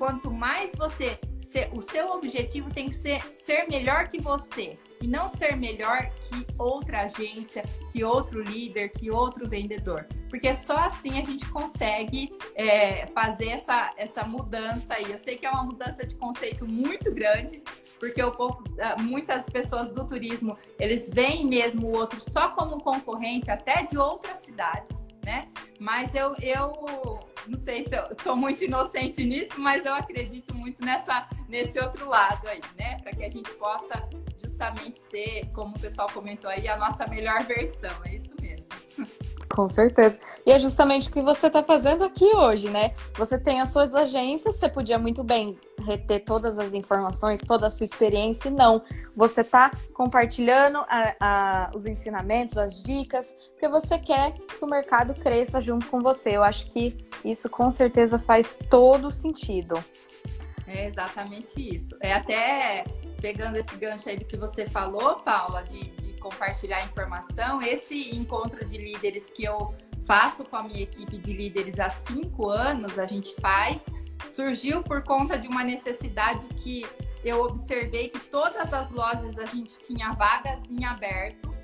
Quanto 0.00 0.30
mais 0.30 0.72
você, 0.74 1.18
ser, 1.42 1.68
o 1.74 1.82
seu 1.82 2.12
objetivo 2.12 2.72
tem 2.72 2.88
que 2.88 2.94
ser 2.94 3.22
ser 3.34 3.68
melhor 3.68 4.08
que 4.08 4.18
você 4.18 4.78
e 4.98 5.06
não 5.06 5.28
ser 5.28 5.54
melhor 5.58 6.10
que 6.22 6.46
outra 6.56 7.02
agência, 7.02 7.62
que 7.92 8.02
outro 8.02 8.40
líder, 8.42 8.92
que 8.92 9.10
outro 9.10 9.46
vendedor. 9.46 10.08
Porque 10.30 10.54
só 10.54 10.78
assim 10.78 11.18
a 11.18 11.22
gente 11.22 11.46
consegue 11.50 12.34
é, 12.54 13.08
fazer 13.08 13.48
essa, 13.48 13.92
essa 13.98 14.24
mudança 14.24 14.94
aí. 14.94 15.04
Eu 15.12 15.18
sei 15.18 15.36
que 15.36 15.44
é 15.44 15.50
uma 15.50 15.64
mudança 15.64 16.06
de 16.06 16.14
conceito 16.14 16.66
muito 16.66 17.12
grande, 17.12 17.62
porque 17.98 18.22
o 18.22 18.30
povo, 18.30 18.64
muitas 19.00 19.50
pessoas 19.50 19.92
do 19.92 20.06
turismo, 20.06 20.56
eles 20.78 21.10
veem 21.10 21.46
mesmo 21.46 21.88
o 21.88 21.94
outro 21.94 22.22
só 22.22 22.48
como 22.52 22.82
concorrente, 22.82 23.50
até 23.50 23.82
de 23.82 23.98
outras 23.98 24.38
cidades, 24.38 24.98
né? 25.22 25.46
Mas 25.78 26.14
eu, 26.14 26.34
eu 26.40 27.20
não 27.46 27.56
sei 27.56 27.84
se 27.84 27.96
eu 27.96 28.04
sou 28.22 28.36
muito 28.36 28.64
inocente 28.64 29.24
nisso, 29.24 29.60
mas 29.60 29.84
eu 29.84 29.94
acredito 29.94 30.54
muito 30.54 30.84
nessa, 30.84 31.28
nesse 31.48 31.78
outro 31.78 32.08
lado 32.08 32.46
aí, 32.48 32.60
né? 32.78 32.98
Para 33.02 33.12
que 33.12 33.24
a 33.24 33.28
gente 33.28 33.50
possa 33.52 34.08
justamente 34.42 35.00
ser, 35.00 35.46
como 35.52 35.76
o 35.76 35.80
pessoal 35.80 36.08
comentou 36.12 36.50
aí, 36.50 36.68
a 36.68 36.76
nossa 36.76 37.06
melhor 37.06 37.42
versão. 37.44 37.94
É 38.04 38.14
isso 38.14 38.34
mesmo. 38.40 38.70
Com 39.54 39.66
certeza. 39.66 40.18
E 40.46 40.52
é 40.52 40.58
justamente 40.58 41.08
o 41.08 41.12
que 41.12 41.20
você 41.20 41.48
está 41.48 41.62
fazendo 41.62 42.04
aqui 42.04 42.24
hoje, 42.24 42.70
né? 42.70 42.94
Você 43.14 43.36
tem 43.36 43.60
as 43.60 43.70
suas 43.70 43.94
agências, 43.94 44.54
você 44.54 44.68
podia 44.68 44.96
muito 44.96 45.24
bem 45.24 45.58
reter 45.84 46.24
todas 46.24 46.56
as 46.56 46.72
informações, 46.72 47.40
toda 47.40 47.66
a 47.66 47.70
sua 47.70 47.84
experiência, 47.84 48.48
e 48.48 48.52
não. 48.52 48.80
Você 49.16 49.40
está 49.40 49.72
compartilhando 49.92 50.78
a, 50.88 51.16
a, 51.20 51.70
os 51.74 51.84
ensinamentos, 51.84 52.56
as 52.56 52.80
dicas, 52.80 53.34
porque 53.50 53.68
você 53.68 53.98
quer 53.98 54.34
que 54.34 54.64
o 54.64 54.68
mercado 54.68 55.14
cresça 55.14 55.60
junto 55.60 55.88
com 55.88 56.00
você. 56.00 56.30
Eu 56.30 56.44
acho 56.44 56.70
que 56.70 57.04
isso 57.24 57.48
com 57.48 57.72
certeza 57.72 58.20
faz 58.20 58.56
todo 58.70 59.10
sentido. 59.10 59.82
É 60.64 60.86
exatamente 60.86 61.54
isso. 61.58 61.96
É 62.00 62.12
até 62.12 62.84
pegando 63.20 63.56
esse 63.56 63.76
gancho 63.76 64.08
aí 64.08 64.16
do 64.16 64.24
que 64.24 64.36
você 64.36 64.68
falou, 64.68 65.16
Paula, 65.16 65.62
de, 65.64 65.90
de 65.96 66.09
compartilhar 66.20 66.84
informação, 66.84 67.60
esse 67.60 68.14
encontro 68.14 68.64
de 68.64 68.78
líderes 68.78 69.30
que 69.30 69.44
eu 69.44 69.74
faço 70.06 70.44
com 70.44 70.56
a 70.56 70.62
minha 70.62 70.82
equipe 70.82 71.18
de 71.18 71.32
líderes 71.32 71.80
há 71.80 71.90
cinco 71.90 72.48
anos, 72.48 72.98
a 72.98 73.06
gente 73.06 73.34
faz, 73.40 73.86
surgiu 74.28 74.82
por 74.82 75.02
conta 75.02 75.38
de 75.38 75.48
uma 75.48 75.64
necessidade 75.64 76.46
que 76.54 76.86
eu 77.24 77.42
observei 77.42 78.08
que 78.08 78.18
todas 78.18 78.72
as 78.72 78.90
lojas 78.90 79.38
a 79.38 79.46
gente 79.46 79.78
tinha 79.80 80.12
vagas 80.12 80.70
em 80.70 80.84
aberto. 80.84 81.54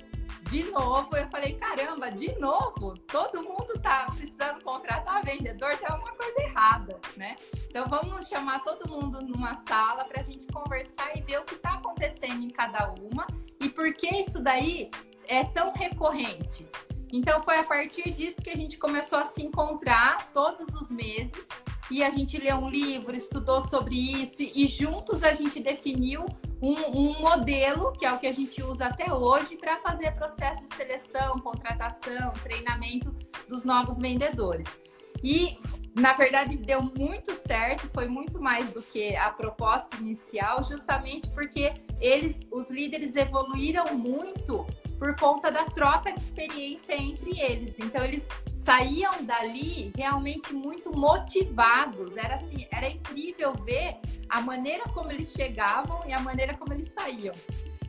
De 0.49 0.63
novo, 0.71 1.13
eu 1.17 1.27
falei, 1.29 1.55
caramba, 1.55 2.09
de 2.09 2.39
novo, 2.39 2.97
todo 2.99 3.43
mundo 3.43 3.77
tá 3.81 4.07
precisando 4.15 4.63
contratar 4.63 5.25
vendedor, 5.25 5.75
tem 5.75 5.87
alguma 5.89 6.13
coisa 6.13 6.41
errada, 6.41 6.99
né? 7.17 7.35
Então 7.67 7.85
vamos 7.89 8.29
chamar 8.29 8.63
todo 8.63 8.89
mundo 8.89 9.19
numa 9.21 9.55
sala 9.67 10.05
para 10.05 10.21
a 10.21 10.23
gente 10.23 10.47
conversar 10.47 11.17
e 11.17 11.21
ver 11.21 11.39
o 11.39 11.43
que 11.43 11.55
está 11.55 11.71
acontecendo 11.71 12.41
em 12.43 12.49
cada 12.49 12.93
uma 13.01 13.27
e 13.59 13.69
por 13.69 13.93
que 13.93 14.07
isso 14.07 14.41
daí 14.41 14.89
é 15.27 15.43
tão 15.43 15.73
recorrente. 15.73 16.67
Então 17.11 17.41
foi 17.41 17.57
a 17.57 17.63
partir 17.63 18.11
disso 18.11 18.41
que 18.41 18.49
a 18.49 18.55
gente 18.55 18.77
começou 18.77 19.17
a 19.17 19.25
se 19.25 19.41
encontrar 19.41 20.31
todos 20.33 20.67
os 20.75 20.91
meses 20.91 21.47
e 21.89 22.03
a 22.03 22.09
gente 22.11 22.37
leu 22.37 22.57
um 22.57 22.69
livro, 22.69 23.15
estudou 23.15 23.61
sobre 23.61 23.95
isso 23.95 24.41
e 24.41 24.67
juntos 24.67 25.23
a 25.23 25.33
gente 25.33 25.59
definiu 25.59 26.25
um, 26.61 26.73
um, 26.73 27.19
modelo, 27.19 27.93
que 27.93 28.05
é 28.05 28.11
o 28.11 28.19
que 28.19 28.27
a 28.27 28.31
gente 28.31 28.61
usa 28.63 28.87
até 28.87 29.13
hoje, 29.13 29.55
para 29.55 29.77
fazer 29.77 30.11
processo 30.15 30.67
de 30.67 30.75
seleção, 30.75 31.39
contratação, 31.39 32.33
treinamento 32.43 33.15
dos 33.47 33.63
novos 33.63 33.99
vendedores. 33.99 34.67
E, 35.23 35.57
na 35.95 36.13
verdade, 36.13 36.57
deu 36.57 36.81
muito 36.81 37.33
certo, 37.33 37.87
foi 37.89 38.07
muito 38.07 38.41
mais 38.41 38.71
do 38.71 38.81
que 38.81 39.15
a 39.15 39.29
proposta 39.29 39.97
inicial, 39.97 40.63
justamente 40.63 41.29
porque 41.29 41.73
eles, 41.99 42.45
os 42.51 42.69
líderes, 42.69 43.15
evoluíram 43.15 43.95
muito 43.95 44.65
por 44.97 45.15
conta 45.15 45.51
da 45.51 45.65
troca 45.65 46.11
de 46.11 46.19
experiência 46.19 46.95
entre 46.95 47.39
eles. 47.39 47.77
Então 47.79 48.03
eles 48.03 48.27
saíam 48.53 49.23
dali 49.23 49.91
realmente 49.95 50.53
muito 50.53 50.95
motivados. 50.95 52.17
Era 52.17 52.35
assim, 52.35 52.67
era 52.71 52.89
incrível 52.89 53.53
ver 53.63 53.97
a 54.29 54.41
maneira 54.41 54.83
como 54.89 55.11
eles 55.11 55.31
chegavam 55.31 56.01
e 56.07 56.13
a 56.13 56.19
maneira 56.19 56.55
como 56.55 56.73
eles 56.73 56.89
saíam. 56.89 57.35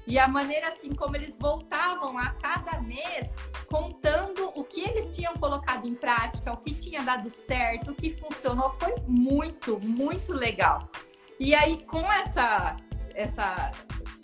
E 0.07 0.19
a 0.19 0.27
maneira 0.27 0.69
assim 0.69 0.95
como 0.95 1.17
eles 1.17 1.37
voltavam 1.39 2.17
a 2.17 2.31
cada 2.31 2.81
mês 2.81 3.35
contando 3.71 4.51
o 4.55 4.65
que 4.65 4.81
eles 4.81 5.11
tinham 5.11 5.35
colocado 5.35 5.87
em 5.87 5.95
prática, 5.95 6.51
o 6.51 6.57
que 6.57 6.75
tinha 6.75 7.03
dado 7.03 7.29
certo, 7.29 7.91
o 7.91 7.95
que 7.95 8.15
funcionou, 8.15 8.71
foi 8.79 8.95
muito, 9.07 9.79
muito 9.81 10.33
legal. 10.33 10.89
E 11.39 11.55
aí, 11.55 11.85
com 11.85 12.11
essa, 12.11 12.75
essa 13.19 13.73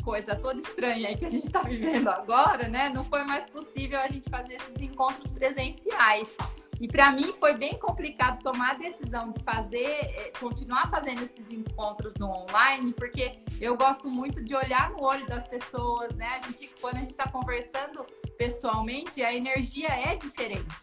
coisa 0.04 0.36
toda 0.36 0.60
estranha 0.60 1.08
aí 1.08 1.16
que 1.16 1.24
a 1.24 1.30
gente 1.30 1.46
está 1.46 1.62
vivendo 1.62 2.08
agora, 2.08 2.68
né? 2.68 2.88
Não 2.90 3.04
foi 3.04 3.24
mais 3.24 3.48
possível 3.50 3.98
a 3.98 4.08
gente 4.08 4.30
fazer 4.30 4.54
esses 4.54 4.80
encontros 4.80 5.32
presenciais. 5.32 6.36
E 6.80 6.88
para 6.88 7.10
mim 7.12 7.32
foi 7.38 7.54
bem 7.54 7.78
complicado 7.78 8.42
tomar 8.42 8.72
a 8.72 8.74
decisão 8.74 9.32
de 9.32 9.42
fazer, 9.42 9.86
eh, 9.86 10.32
continuar 10.38 10.90
fazendo 10.90 11.22
esses 11.22 11.50
encontros 11.50 12.14
no 12.16 12.28
online, 12.28 12.92
porque 12.92 13.38
eu 13.60 13.76
gosto 13.76 14.08
muito 14.08 14.44
de 14.44 14.54
olhar 14.54 14.90
no 14.90 15.02
olho 15.02 15.26
das 15.26 15.46
pessoas, 15.48 16.14
né? 16.16 16.28
A 16.36 16.46
gente, 16.46 16.68
quando 16.80 16.96
a 16.96 17.00
gente 17.00 17.10
está 17.10 17.28
conversando 17.28 18.04
pessoalmente, 18.36 19.22
a 19.22 19.34
energia 19.34 19.88
é 19.88 20.16
diferente. 20.16 20.74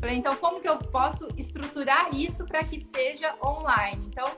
Falei, 0.00 0.16
então 0.16 0.36
como 0.36 0.60
que 0.60 0.68
eu 0.68 0.78
posso 0.78 1.28
estruturar 1.36 2.14
isso 2.14 2.44
para 2.46 2.62
que 2.64 2.80
seja 2.80 3.34
online? 3.44 4.06
Então, 4.06 4.30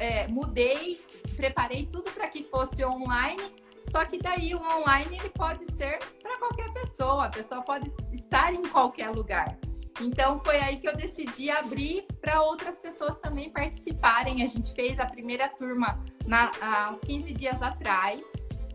é, 0.00 0.26
mudei, 0.28 1.00
preparei 1.36 1.86
tudo 1.86 2.10
para 2.10 2.28
que 2.28 2.44
fosse 2.44 2.84
online 2.84 3.64
só 3.90 4.04
que 4.04 4.18
daí 4.18 4.54
o 4.54 4.60
online 4.60 5.18
ele 5.18 5.28
pode 5.30 5.70
ser 5.72 5.98
para 6.22 6.38
qualquer 6.38 6.72
pessoa, 6.72 7.26
a 7.26 7.28
pessoa 7.28 7.62
pode 7.62 7.92
estar 8.12 8.54
em 8.54 8.62
qualquer 8.62 9.10
lugar. 9.10 9.58
Então 10.00 10.38
foi 10.40 10.56
aí 10.56 10.78
que 10.78 10.88
eu 10.88 10.96
decidi 10.96 11.50
abrir 11.50 12.06
para 12.20 12.42
outras 12.42 12.80
pessoas 12.80 13.18
também 13.20 13.50
participarem. 13.50 14.42
A 14.42 14.46
gente 14.46 14.74
fez 14.74 14.98
a 14.98 15.06
primeira 15.06 15.48
turma 15.48 16.02
na, 16.26 16.50
há 16.60 16.90
uns 16.90 17.00
15 17.00 17.32
dias 17.34 17.62
atrás 17.62 18.22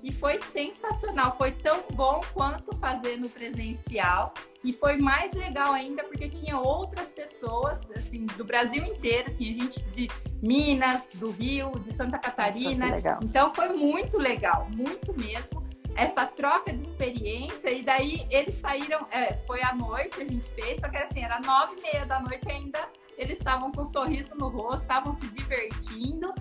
e 0.02 0.12
foi 0.14 0.40
sensacional. 0.40 1.36
Foi 1.36 1.52
tão 1.52 1.84
bom 1.92 2.22
quanto 2.34 2.74
fazer 2.78 3.18
no 3.18 3.30
presencial. 3.30 4.34
E 4.64 4.74
foi 4.74 4.98
mais 4.98 5.34
legal 5.34 5.72
ainda 5.72 6.04
porque 6.04 6.28
tinha 6.28 6.58
outras 6.58 7.12
pessoas, 7.12 7.90
assim, 7.96 8.26
do 8.26 8.44
Brasil 8.44 8.84
inteiro. 8.84 9.32
Tinha 9.32 9.54
gente 9.54 9.82
de 9.92 10.10
Minas, 10.42 11.08
do 11.14 11.32
Rio, 11.32 11.80
de 11.80 11.94
Santa 11.94 12.18
Catarina. 12.18 12.88
Nossa, 12.88 13.20
então 13.24 13.54
foi 13.54 13.70
muito 13.70 14.18
legal, 14.18 14.68
muito 14.76 15.18
mesmo. 15.18 15.68
Essa 15.96 16.26
troca 16.26 16.72
de 16.72 16.82
experiência, 16.82 17.72
e 17.72 17.84
daí 17.84 18.26
eles 18.30 18.56
saíram, 18.56 19.06
é, 19.12 19.34
foi 19.46 19.62
à 19.62 19.74
noite, 19.74 20.22
a 20.22 20.26
gente 20.26 20.48
fez, 20.50 20.80
só 20.80 20.88
que 20.88 20.98
assim, 20.98 21.24
era 21.24 21.40
nove 21.42 21.76
e 21.78 21.82
meia 21.82 22.06
da 22.06 22.22
noite 22.22 22.50
ainda 22.50 22.80
eles 23.20 23.38
estavam 23.38 23.70
com 23.70 23.82
um 23.82 23.86
sorriso 23.86 24.34
no 24.36 24.48
rosto, 24.48 24.84
estavam 24.84 25.12
se 25.12 25.28
divertindo. 25.28 26.34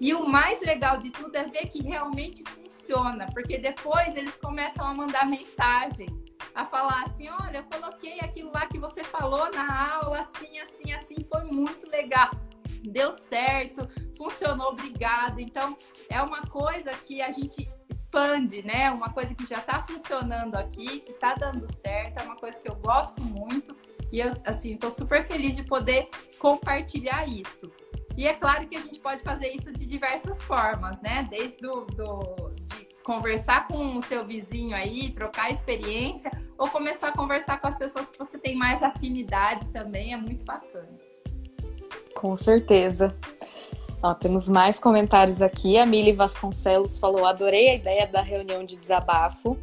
E 0.00 0.14
o 0.14 0.26
mais 0.26 0.62
legal 0.62 0.96
de 0.96 1.10
tudo 1.10 1.36
é 1.36 1.44
ver 1.44 1.68
que 1.68 1.82
realmente 1.82 2.42
funciona, 2.48 3.26
porque 3.34 3.58
depois 3.58 4.16
eles 4.16 4.34
começam 4.36 4.86
a 4.86 4.94
mandar 4.94 5.28
mensagem, 5.28 6.08
a 6.54 6.64
falar 6.64 7.04
assim: 7.04 7.28
olha, 7.28 7.58
eu 7.58 7.64
coloquei 7.64 8.20
aquilo 8.20 8.50
lá 8.52 8.66
que 8.66 8.78
você 8.78 9.02
falou 9.02 9.50
na 9.52 9.94
aula, 9.94 10.20
assim, 10.20 10.58
assim, 10.58 10.92
assim, 10.92 11.16
foi 11.30 11.44
muito 11.44 11.88
legal. 11.88 12.30
Deu 12.84 13.12
certo, 13.12 13.88
funcionou, 14.16 14.68
obrigado. 14.70 15.40
Então, 15.40 15.76
é 16.08 16.20
uma 16.20 16.42
coisa 16.42 16.92
que 16.92 17.22
a 17.22 17.30
gente 17.30 17.70
expande, 17.88 18.62
né? 18.62 18.90
Uma 18.90 19.10
coisa 19.10 19.34
que 19.34 19.46
já 19.46 19.58
está 19.58 19.82
funcionando 19.82 20.56
aqui, 20.56 21.00
que 21.00 21.12
está 21.12 21.34
dando 21.34 21.66
certo, 21.66 22.20
é 22.20 22.22
uma 22.22 22.36
coisa 22.36 22.60
que 22.60 22.68
eu 22.68 22.76
gosto 22.76 23.22
muito. 23.22 23.76
E 24.10 24.20
eu, 24.20 24.32
assim, 24.44 24.74
estou 24.74 24.90
super 24.90 25.24
feliz 25.24 25.56
de 25.56 25.64
poder 25.64 26.08
compartilhar 26.38 27.26
isso. 27.26 27.72
E 28.16 28.26
é 28.26 28.34
claro 28.34 28.68
que 28.68 28.76
a 28.76 28.80
gente 28.80 29.00
pode 29.00 29.22
fazer 29.22 29.48
isso 29.48 29.72
de 29.72 29.86
diversas 29.86 30.42
formas, 30.42 31.00
né? 31.00 31.26
Desde 31.30 31.56
do, 31.58 31.86
do, 31.86 32.51
conversar 33.04 33.68
com 33.68 33.96
o 33.96 34.02
seu 34.02 34.24
vizinho 34.24 34.76
aí, 34.76 35.10
trocar 35.12 35.50
experiência, 35.50 36.30
ou 36.56 36.68
começar 36.68 37.08
a 37.08 37.12
conversar 37.12 37.60
com 37.60 37.68
as 37.68 37.76
pessoas 37.76 38.10
que 38.10 38.18
você 38.18 38.38
tem 38.38 38.54
mais 38.54 38.82
afinidade 38.82 39.66
também, 39.68 40.12
é 40.12 40.16
muito 40.16 40.44
bacana. 40.44 40.88
Com 42.14 42.36
certeza. 42.36 43.16
Ó, 44.02 44.14
temos 44.14 44.48
mais 44.48 44.80
comentários 44.80 45.40
aqui. 45.40 45.78
A 45.78 45.86
Mili 45.86 46.12
Vasconcelos 46.12 46.98
falou: 46.98 47.24
adorei 47.24 47.70
a 47.70 47.74
ideia 47.74 48.06
da 48.06 48.20
reunião 48.20 48.64
de 48.64 48.76
desabafo. 48.76 49.56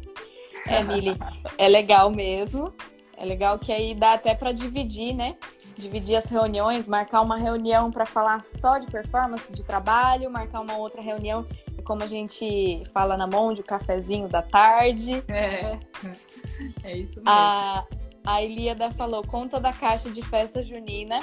É, 0.66 0.82
Mili, 0.82 1.16
é 1.58 1.68
legal 1.68 2.10
mesmo. 2.10 2.72
É 3.16 3.24
legal 3.24 3.58
que 3.58 3.70
aí 3.70 3.94
dá 3.94 4.14
até 4.14 4.34
para 4.34 4.50
dividir, 4.50 5.14
né? 5.14 5.36
Dividir 5.80 6.16
as 6.16 6.26
reuniões, 6.26 6.86
marcar 6.86 7.22
uma 7.22 7.38
reunião 7.38 7.90
para 7.90 8.04
falar 8.04 8.44
só 8.44 8.78
de 8.78 8.86
performance 8.86 9.50
de 9.50 9.64
trabalho, 9.64 10.30
marcar 10.30 10.60
uma 10.60 10.76
outra 10.76 11.00
reunião, 11.00 11.46
como 11.84 12.02
a 12.02 12.06
gente 12.06 12.84
fala 12.92 13.16
na 13.16 13.26
mão 13.26 13.54
de 13.54 13.62
o 13.62 13.64
cafezinho 13.64 14.28
da 14.28 14.42
tarde. 14.42 15.24
É, 15.26 15.78
é 16.84 16.96
isso 16.96 17.16
mesmo. 17.16 17.24
A, 17.26 17.86
a 18.24 18.42
Ilíada 18.42 18.90
falou: 18.90 19.26
conta 19.26 19.58
da 19.58 19.72
caixa 19.72 20.10
de 20.10 20.22
festa 20.22 20.62
junina. 20.62 21.18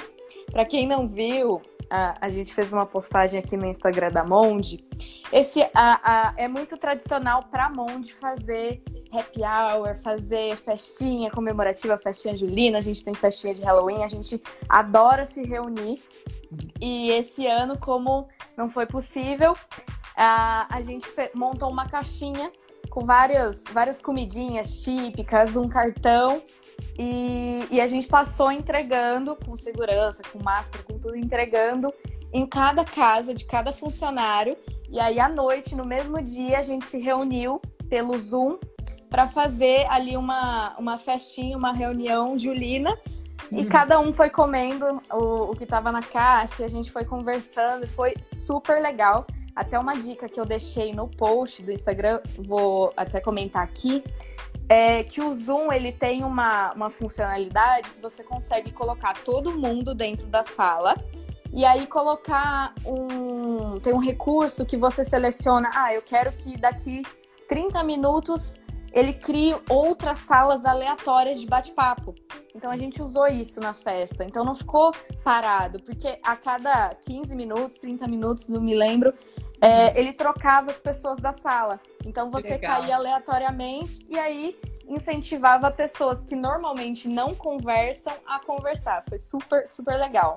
Para 0.50 0.64
quem 0.64 0.86
não 0.86 1.06
viu, 1.06 1.62
a, 1.88 2.26
a, 2.26 2.30
gente 2.30 2.52
fez 2.52 2.72
uma 2.72 2.84
postagem 2.84 3.38
aqui 3.38 3.56
no 3.56 3.66
Instagram 3.66 4.10
da 4.10 4.24
Monde. 4.24 4.84
Esse 5.32 5.62
a, 5.74 6.00
a, 6.02 6.34
é 6.36 6.48
muito 6.48 6.76
tradicional 6.76 7.44
para 7.44 7.66
a 7.66 7.70
Monde 7.70 8.12
fazer 8.12 8.82
happy 9.12 9.42
hour, 9.42 9.94
fazer 9.96 10.56
festinha 10.56 11.30
comemorativa, 11.30 11.96
festinha 11.96 12.36
julina, 12.36 12.78
a 12.78 12.80
gente 12.80 13.04
tem 13.04 13.14
festinha 13.14 13.54
de 13.54 13.62
Halloween, 13.62 14.04
a 14.04 14.08
gente 14.08 14.42
adora 14.68 15.24
se 15.24 15.42
reunir. 15.42 16.02
E 16.80 17.10
esse 17.10 17.46
ano, 17.46 17.78
como 17.78 18.28
não 18.56 18.68
foi 18.68 18.86
possível, 18.86 19.56
a, 20.16 20.80
gente 20.82 21.06
montou 21.34 21.70
uma 21.70 21.88
caixinha 21.88 22.50
com 22.90 23.04
várias, 23.04 23.64
várias 23.72 24.00
comidinhas 24.00 24.82
típicas, 24.82 25.56
um 25.56 25.68
cartão 25.68 26.42
e, 26.98 27.66
e, 27.70 27.80
a 27.80 27.86
gente 27.86 28.06
passou 28.06 28.50
entregando 28.50 29.36
com 29.36 29.56
segurança, 29.56 30.22
com 30.32 30.42
máscara, 30.42 30.82
com 30.84 30.98
tudo, 30.98 31.16
entregando 31.16 31.92
em 32.32 32.46
cada 32.46 32.84
casa 32.84 33.34
de 33.34 33.44
cada 33.44 33.72
funcionário. 33.72 34.56
E 34.88 34.98
aí, 34.98 35.20
à 35.20 35.28
noite, 35.28 35.74
no 35.74 35.84
mesmo 35.84 36.20
dia, 36.22 36.58
a 36.58 36.62
gente 36.62 36.86
se 36.86 36.98
reuniu 36.98 37.60
pelo 37.88 38.18
Zoom 38.18 38.58
para 39.08 39.26
fazer 39.26 39.86
ali 39.88 40.16
uma, 40.16 40.76
uma 40.78 40.98
festinha, 40.98 41.56
uma 41.56 41.72
reunião 41.72 42.38
julina. 42.38 42.96
Uhum. 43.50 43.60
E 43.60 43.66
cada 43.66 43.98
um 43.98 44.12
foi 44.12 44.28
comendo 44.28 45.00
o, 45.10 45.50
o 45.50 45.56
que 45.56 45.64
estava 45.64 45.90
na 45.90 46.02
caixa, 46.02 46.62
e 46.62 46.64
a 46.64 46.68
gente 46.68 46.90
foi 46.90 47.04
conversando, 47.04 47.84
e 47.84 47.86
foi 47.86 48.14
super 48.22 48.80
legal. 48.82 49.26
Até 49.54 49.78
uma 49.78 49.94
dica 49.94 50.28
que 50.28 50.38
eu 50.38 50.44
deixei 50.44 50.92
no 50.92 51.08
post 51.08 51.62
do 51.62 51.72
Instagram, 51.72 52.20
vou 52.46 52.92
até 52.96 53.20
comentar 53.20 53.62
aqui, 53.62 54.04
é 54.68 55.02
que 55.02 55.20
o 55.20 55.34
Zoom 55.34 55.72
ele 55.72 55.90
tem 55.90 56.22
uma, 56.22 56.72
uma 56.74 56.90
funcionalidade 56.90 57.90
que 57.90 58.00
você 58.00 58.22
consegue 58.22 58.70
colocar 58.70 59.14
todo 59.24 59.58
mundo 59.58 59.94
dentro 59.94 60.26
da 60.26 60.44
sala 60.44 60.94
e 61.52 61.64
aí 61.64 61.86
colocar 61.86 62.74
um. 62.84 63.80
Tem 63.80 63.94
um 63.94 63.98
recurso 63.98 64.66
que 64.66 64.76
você 64.76 65.04
seleciona, 65.04 65.70
ah, 65.74 65.94
eu 65.94 66.02
quero 66.02 66.30
que 66.32 66.56
daqui 66.56 67.02
30 67.48 67.82
minutos 67.82 68.60
ele 68.98 69.12
crie 69.12 69.54
outras 69.68 70.18
salas 70.18 70.64
aleatórias 70.64 71.40
de 71.40 71.46
bate-papo. 71.46 72.14
Então 72.54 72.68
a 72.68 72.76
gente 72.76 73.00
usou 73.00 73.28
isso 73.28 73.60
na 73.60 73.72
festa. 73.72 74.24
Então 74.24 74.44
não 74.44 74.54
ficou 74.54 74.92
parado, 75.22 75.80
porque 75.84 76.18
a 76.22 76.34
cada 76.34 76.94
15 76.96 77.34
minutos, 77.36 77.78
30 77.78 78.08
minutos, 78.08 78.48
não 78.48 78.60
me 78.60 78.74
lembro, 78.74 79.14
é, 79.60 79.98
ele 79.98 80.12
trocava 80.12 80.72
as 80.72 80.80
pessoas 80.80 81.20
da 81.20 81.32
sala. 81.32 81.80
Então 82.04 82.28
você 82.28 82.58
caía 82.58 82.96
aleatoriamente 82.96 84.04
e 84.08 84.18
aí 84.18 84.58
incentivava 84.88 85.70
pessoas 85.70 86.24
que 86.24 86.34
normalmente 86.34 87.06
não 87.06 87.36
conversam 87.36 88.14
a 88.26 88.40
conversar. 88.40 89.04
Foi 89.08 89.18
super, 89.18 89.68
super 89.68 89.96
legal. 89.96 90.36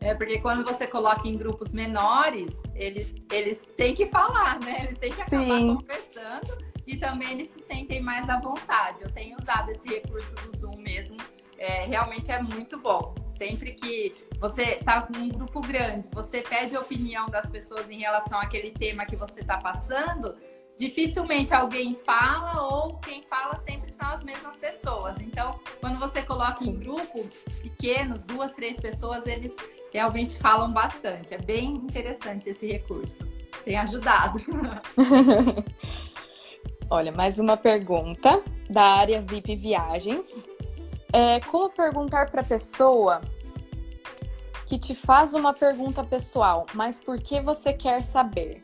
É, 0.00 0.14
porque 0.14 0.40
quando 0.40 0.64
você 0.64 0.84
coloca 0.84 1.28
em 1.28 1.36
grupos 1.36 1.72
menores, 1.72 2.60
eles, 2.74 3.14
eles 3.30 3.64
têm 3.76 3.94
que 3.94 4.06
falar, 4.06 4.58
né? 4.58 4.86
Eles 4.86 4.98
têm 4.98 5.12
que 5.12 5.20
acabar 5.20 5.44
Sim. 5.44 5.76
conversando 5.76 6.71
e 6.86 6.96
também 6.96 7.32
eles 7.32 7.48
se 7.48 7.60
sentem 7.60 8.00
mais 8.00 8.28
à 8.28 8.38
vontade. 8.40 8.98
Eu 9.02 9.10
tenho 9.10 9.36
usado 9.38 9.70
esse 9.70 9.86
recurso 9.88 10.34
do 10.36 10.56
Zoom 10.56 10.76
mesmo. 10.78 11.16
É, 11.58 11.84
realmente 11.84 12.30
é 12.30 12.42
muito 12.42 12.78
bom. 12.78 13.14
Sempre 13.26 13.72
que 13.72 14.14
você 14.40 14.74
está 14.74 15.02
com 15.02 15.16
um 15.16 15.28
grupo 15.28 15.60
grande, 15.60 16.08
você 16.12 16.42
pede 16.42 16.74
a 16.74 16.80
opinião 16.80 17.26
das 17.26 17.48
pessoas 17.48 17.88
em 17.88 18.00
relação 18.00 18.40
àquele 18.40 18.72
tema 18.72 19.06
que 19.06 19.14
você 19.14 19.40
está 19.40 19.58
passando, 19.58 20.34
dificilmente 20.76 21.54
alguém 21.54 21.94
fala 21.94 22.60
ou 22.62 22.98
quem 22.98 23.22
fala 23.22 23.56
sempre 23.56 23.92
são 23.92 24.08
as 24.08 24.24
mesmas 24.24 24.56
pessoas. 24.56 25.20
Então, 25.20 25.60
quando 25.80 25.98
você 26.00 26.22
coloca 26.22 26.64
em 26.64 26.76
grupo 26.76 27.28
pequenos, 27.62 28.22
duas, 28.22 28.52
três 28.54 28.80
pessoas, 28.80 29.26
eles 29.26 29.54
realmente 29.92 30.36
falam 30.38 30.72
bastante. 30.72 31.34
É 31.34 31.38
bem 31.38 31.74
interessante 31.74 32.48
esse 32.48 32.66
recurso. 32.66 33.24
Tem 33.64 33.76
ajudado. 33.76 34.40
Olha, 36.94 37.10
mais 37.10 37.38
uma 37.38 37.56
pergunta 37.56 38.42
da 38.68 38.82
área 38.82 39.22
VIP 39.22 39.56
Viagens. 39.56 40.46
É, 41.10 41.40
como 41.40 41.70
perguntar 41.70 42.30
para 42.30 42.42
a 42.42 42.44
pessoa 42.44 43.22
que 44.66 44.78
te 44.78 44.94
faz 44.94 45.32
uma 45.32 45.54
pergunta 45.54 46.04
pessoal, 46.04 46.66
mas 46.74 46.98
por 46.98 47.18
que 47.18 47.40
você 47.40 47.72
quer 47.72 48.02
saber? 48.02 48.62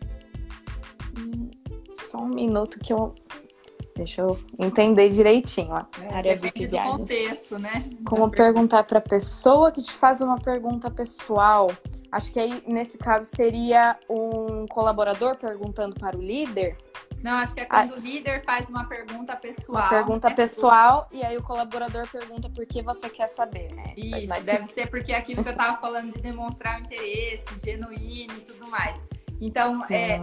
Hum, 1.18 1.48
só 1.94 2.18
um 2.18 2.28
minuto 2.28 2.78
que 2.78 2.92
eu 2.92 3.14
Deixa 3.96 4.20
eu 4.20 4.38
entender 4.60 5.08
direitinho. 5.08 5.72
Ó. 5.72 5.84
É, 6.00 6.14
área 6.14 6.36
VIP 6.36 6.66
viagens. 6.68 6.96
contexto, 6.98 7.58
né? 7.58 7.82
Como 8.04 8.30
perguntar 8.30 8.84
para 8.84 8.98
a 8.98 9.02
pessoa 9.02 9.72
que 9.72 9.82
te 9.82 9.90
faz 9.90 10.20
uma 10.20 10.38
pergunta 10.38 10.88
pessoal. 10.88 11.68
Acho 12.12 12.32
que 12.32 12.38
aí, 12.38 12.62
nesse 12.64 12.96
caso, 12.96 13.24
seria 13.24 13.98
um 14.08 14.66
colaborador 14.68 15.36
perguntando 15.36 15.96
para 15.96 16.16
o 16.16 16.22
líder. 16.22 16.76
Não, 17.22 17.32
acho 17.32 17.54
que 17.54 17.60
é 17.60 17.64
quando 17.64 17.94
a... 17.94 17.96
o 17.96 18.00
líder 18.00 18.44
faz 18.44 18.68
uma 18.68 18.84
pergunta 18.84 19.34
pessoal. 19.36 19.82
Uma 19.82 19.88
pergunta 19.88 20.28
é 20.28 20.34
pessoal, 20.34 21.08
e 21.10 21.22
aí 21.24 21.36
o 21.36 21.42
colaborador 21.42 22.06
pergunta 22.08 22.48
por 22.48 22.64
que 22.66 22.82
você 22.82 23.08
quer 23.08 23.28
saber, 23.28 23.72
né? 23.74 23.92
Isso, 23.96 24.42
deve 24.44 24.66
ser 24.68 24.88
porque 24.88 25.12
é 25.12 25.16
aquilo 25.16 25.42
que 25.42 25.48
eu 25.48 25.52
estava 25.52 25.78
falando 25.78 26.12
de 26.12 26.20
demonstrar 26.20 26.78
o 26.78 26.84
interesse, 26.84 27.46
genuíno 27.64 28.34
e 28.34 28.40
tudo 28.40 28.68
mais. 28.70 29.02
Então, 29.40 29.84
é, 29.90 30.22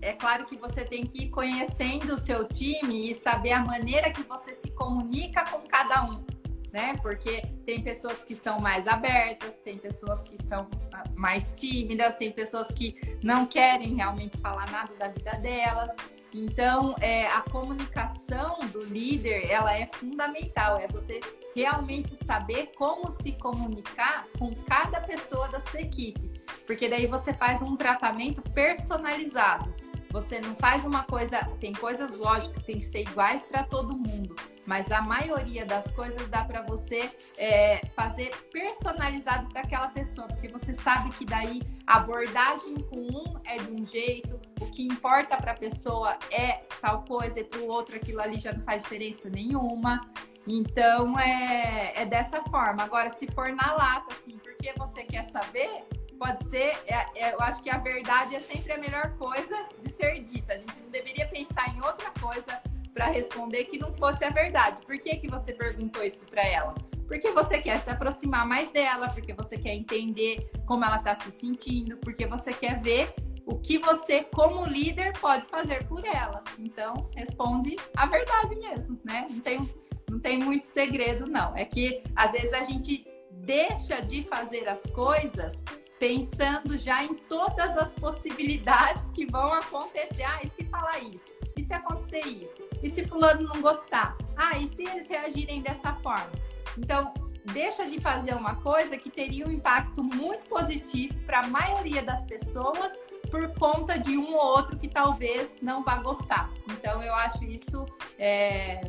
é 0.00 0.12
claro 0.12 0.46
que 0.46 0.56
você 0.56 0.84
tem 0.84 1.04
que 1.04 1.24
ir 1.24 1.30
conhecendo 1.30 2.14
o 2.14 2.18
seu 2.18 2.46
time 2.46 3.10
e 3.10 3.14
saber 3.14 3.52
a 3.52 3.64
maneira 3.64 4.10
que 4.10 4.22
você 4.22 4.54
se 4.54 4.70
comunica 4.70 5.44
com 5.46 5.60
cada 5.66 6.04
um. 6.04 6.24
Né? 6.72 6.94
Porque 7.00 7.42
tem 7.64 7.80
pessoas 7.80 8.22
que 8.22 8.34
são 8.34 8.60
mais 8.60 8.86
abertas, 8.86 9.60
tem 9.60 9.78
pessoas 9.78 10.22
que 10.24 10.36
são 10.42 10.68
ah, 10.92 11.04
mais 11.14 11.52
tímidas, 11.52 12.16
tem 12.16 12.30
pessoas 12.30 12.68
que 12.68 13.18
não 13.22 13.46
querem 13.46 13.94
realmente 13.94 14.36
falar 14.36 14.70
nada 14.70 14.94
da 14.96 15.08
vida 15.08 15.30
delas. 15.38 15.96
Então, 16.36 16.94
é, 17.00 17.26
a 17.28 17.40
comunicação 17.40 18.58
do 18.70 18.84
líder, 18.84 19.50
ela 19.50 19.74
é 19.74 19.86
fundamental. 19.86 20.76
É 20.76 20.86
você 20.86 21.18
realmente 21.54 22.10
saber 22.26 22.72
como 22.76 23.10
se 23.10 23.32
comunicar 23.32 24.26
com 24.38 24.54
cada 24.68 25.00
pessoa 25.00 25.48
da 25.48 25.60
sua 25.60 25.80
equipe. 25.80 26.30
Porque 26.66 26.90
daí 26.90 27.06
você 27.06 27.32
faz 27.32 27.62
um 27.62 27.74
tratamento 27.74 28.42
personalizado. 28.42 29.74
Você 30.16 30.40
não 30.40 30.56
faz 30.56 30.82
uma 30.82 31.02
coisa, 31.02 31.44
tem 31.60 31.74
coisas 31.74 32.14
lógicas 32.14 32.56
que 32.56 32.64
tem 32.64 32.78
que 32.78 32.86
ser 32.86 33.02
iguais 33.02 33.44
para 33.44 33.62
todo 33.64 33.94
mundo, 33.94 34.34
mas 34.64 34.90
a 34.90 35.02
maioria 35.02 35.66
das 35.66 35.90
coisas 35.90 36.26
dá 36.30 36.42
para 36.42 36.62
você 36.62 37.10
é, 37.36 37.84
fazer 37.94 38.34
personalizado 38.50 39.46
para 39.50 39.60
aquela 39.60 39.88
pessoa, 39.88 40.26
porque 40.26 40.48
você 40.48 40.74
sabe 40.74 41.10
que 41.10 41.26
daí 41.26 41.60
a 41.86 41.98
abordagem 41.98 42.76
com 42.88 42.96
um 42.96 43.38
é 43.44 43.58
de 43.58 43.70
um 43.70 43.84
jeito, 43.84 44.40
o 44.58 44.70
que 44.70 44.86
importa 44.86 45.36
para 45.36 45.52
a 45.52 45.56
pessoa 45.56 46.18
é 46.30 46.62
tal 46.80 47.04
coisa 47.04 47.38
e 47.40 47.44
para 47.44 47.60
o 47.60 47.68
outro 47.68 47.94
aquilo 47.94 48.22
ali 48.22 48.38
já 48.38 48.54
não 48.54 48.62
faz 48.62 48.84
diferença 48.84 49.28
nenhuma. 49.28 50.00
Então 50.46 51.18
é, 51.18 51.92
é 51.94 52.06
dessa 52.06 52.40
forma. 52.44 52.84
Agora, 52.84 53.10
se 53.10 53.26
for 53.32 53.52
na 53.52 53.74
lata, 53.74 54.14
assim, 54.14 54.38
porque 54.38 54.72
você 54.78 55.02
quer 55.02 55.24
saber, 55.26 55.84
pode 56.16 56.44
ser, 56.48 56.76
é, 56.86 57.06
é, 57.14 57.34
eu 57.34 57.40
acho 57.40 57.62
que 57.62 57.70
a 57.70 57.78
verdade 57.78 58.34
é 58.34 58.40
sempre 58.40 58.72
a 58.72 58.78
melhor 58.78 59.16
coisa 59.16 59.66
de 59.82 59.90
ser 59.90 60.20
dita. 60.20 60.54
A 60.54 60.58
gente 60.58 60.80
não 60.80 60.90
deveria 60.90 61.26
pensar 61.28 61.74
em 61.74 61.80
outra 61.84 62.10
coisa 62.20 62.60
para 62.92 63.06
responder 63.06 63.64
que 63.64 63.78
não 63.78 63.92
fosse 63.94 64.24
a 64.24 64.30
verdade. 64.30 64.80
Por 64.84 64.98
que, 64.98 65.16
que 65.16 65.28
você 65.28 65.52
perguntou 65.52 66.02
isso 66.02 66.24
para 66.24 66.46
ela? 66.46 66.74
Porque 67.06 67.30
você 67.30 67.58
quer 67.58 67.80
se 67.80 67.90
aproximar 67.90 68.46
mais 68.46 68.70
dela, 68.70 69.08
porque 69.08 69.32
você 69.32 69.56
quer 69.56 69.74
entender 69.74 70.50
como 70.66 70.84
ela 70.84 70.96
está 70.96 71.14
se 71.14 71.30
sentindo, 71.30 71.96
porque 71.98 72.26
você 72.26 72.52
quer 72.52 72.80
ver 72.80 73.14
o 73.44 73.56
que 73.56 73.78
você, 73.78 74.24
como 74.24 74.64
líder, 74.66 75.12
pode 75.20 75.46
fazer 75.46 75.86
por 75.86 76.04
ela. 76.04 76.42
Então, 76.58 77.08
responde 77.14 77.76
a 77.96 78.06
verdade 78.06 78.56
mesmo, 78.56 78.98
né? 79.04 79.26
Não 79.30 79.40
tem, 79.40 79.70
não 80.10 80.18
tem 80.18 80.38
muito 80.38 80.66
segredo, 80.66 81.26
não. 81.30 81.56
É 81.56 81.64
que 81.64 82.02
às 82.16 82.32
vezes 82.32 82.52
a 82.52 82.64
gente 82.64 83.06
deixa 83.30 84.00
de 84.00 84.24
fazer 84.24 84.68
as 84.68 84.82
coisas 84.86 85.62
pensando 85.98 86.76
já 86.76 87.02
em 87.02 87.14
todas 87.14 87.76
as 87.76 87.94
possibilidades 87.94 89.10
que 89.10 89.26
vão 89.26 89.52
acontecer. 89.52 90.22
Ah, 90.22 90.40
e 90.42 90.48
se 90.48 90.64
falar 90.64 90.98
isso? 91.00 91.32
E 91.56 91.62
se 91.62 91.72
acontecer 91.72 92.26
isso? 92.26 92.62
E 92.82 92.90
se 92.90 93.06
fulano 93.06 93.42
não 93.42 93.60
gostar? 93.60 94.16
Ah, 94.36 94.58
e 94.58 94.66
se 94.68 94.84
eles 94.84 95.08
reagirem 95.08 95.62
dessa 95.62 95.94
forma? 95.94 96.30
Então, 96.76 97.12
deixa 97.52 97.86
de 97.86 98.00
fazer 98.00 98.34
uma 98.34 98.56
coisa 98.56 98.96
que 98.96 99.10
teria 99.10 99.46
um 99.46 99.50
impacto 99.50 100.02
muito 100.02 100.48
positivo 100.48 101.18
para 101.24 101.40
a 101.40 101.46
maioria 101.46 102.02
das 102.02 102.24
pessoas 102.24 102.98
por 103.30 103.48
conta 103.54 103.98
de 103.98 104.16
um 104.16 104.34
ou 104.34 104.40
outro 104.40 104.78
que 104.78 104.88
talvez 104.88 105.56
não 105.60 105.82
vá 105.82 105.96
gostar. 105.96 106.50
Então, 106.70 107.02
eu 107.02 107.14
acho 107.14 107.44
isso 107.44 107.86
é, 108.18 108.80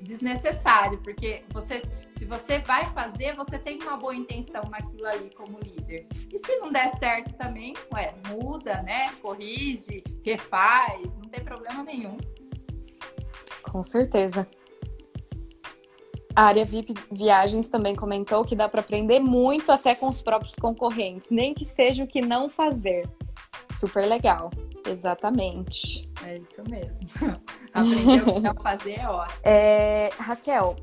desnecessário, 0.00 0.98
porque 0.98 1.44
você, 1.50 1.82
se 2.20 2.26
você 2.26 2.58
vai 2.58 2.84
fazer, 2.92 3.34
você 3.34 3.58
tem 3.58 3.82
uma 3.82 3.96
boa 3.96 4.14
intenção 4.14 4.62
naquilo 4.68 5.06
ali 5.06 5.30
como 5.34 5.58
líder. 5.58 6.06
E 6.30 6.38
se 6.38 6.54
não 6.58 6.70
der 6.70 6.94
certo 6.96 7.32
também, 7.32 7.72
ué, 7.94 8.14
muda, 8.28 8.82
né? 8.82 9.10
Corrige, 9.22 10.04
refaz, 10.22 11.16
não 11.16 11.30
tem 11.30 11.42
problema 11.42 11.82
nenhum. 11.82 12.18
Com 13.62 13.82
certeza. 13.82 14.46
A 16.36 16.42
área 16.42 16.62
VIP 16.62 16.92
Viagens 17.10 17.68
também 17.68 17.96
comentou 17.96 18.44
que 18.44 18.54
dá 18.54 18.68
para 18.68 18.80
aprender 18.80 19.18
muito 19.18 19.72
até 19.72 19.94
com 19.94 20.06
os 20.06 20.20
próprios 20.20 20.54
concorrentes, 20.56 21.30
nem 21.30 21.54
que 21.54 21.64
seja 21.64 22.04
o 22.04 22.06
que 22.06 22.20
não 22.20 22.50
fazer. 22.50 23.08
Super 23.70 24.04
legal. 24.04 24.50
Exatamente. 24.86 26.06
É 26.22 26.36
isso 26.36 26.62
mesmo. 26.68 27.06
Aprender 27.72 28.28
o 28.28 28.34
que 28.34 28.40
não 28.40 28.54
fazer 28.56 28.98
é 28.98 29.08
ótimo. 29.08 29.40
É, 29.42 30.10
Raquel, 30.18 30.76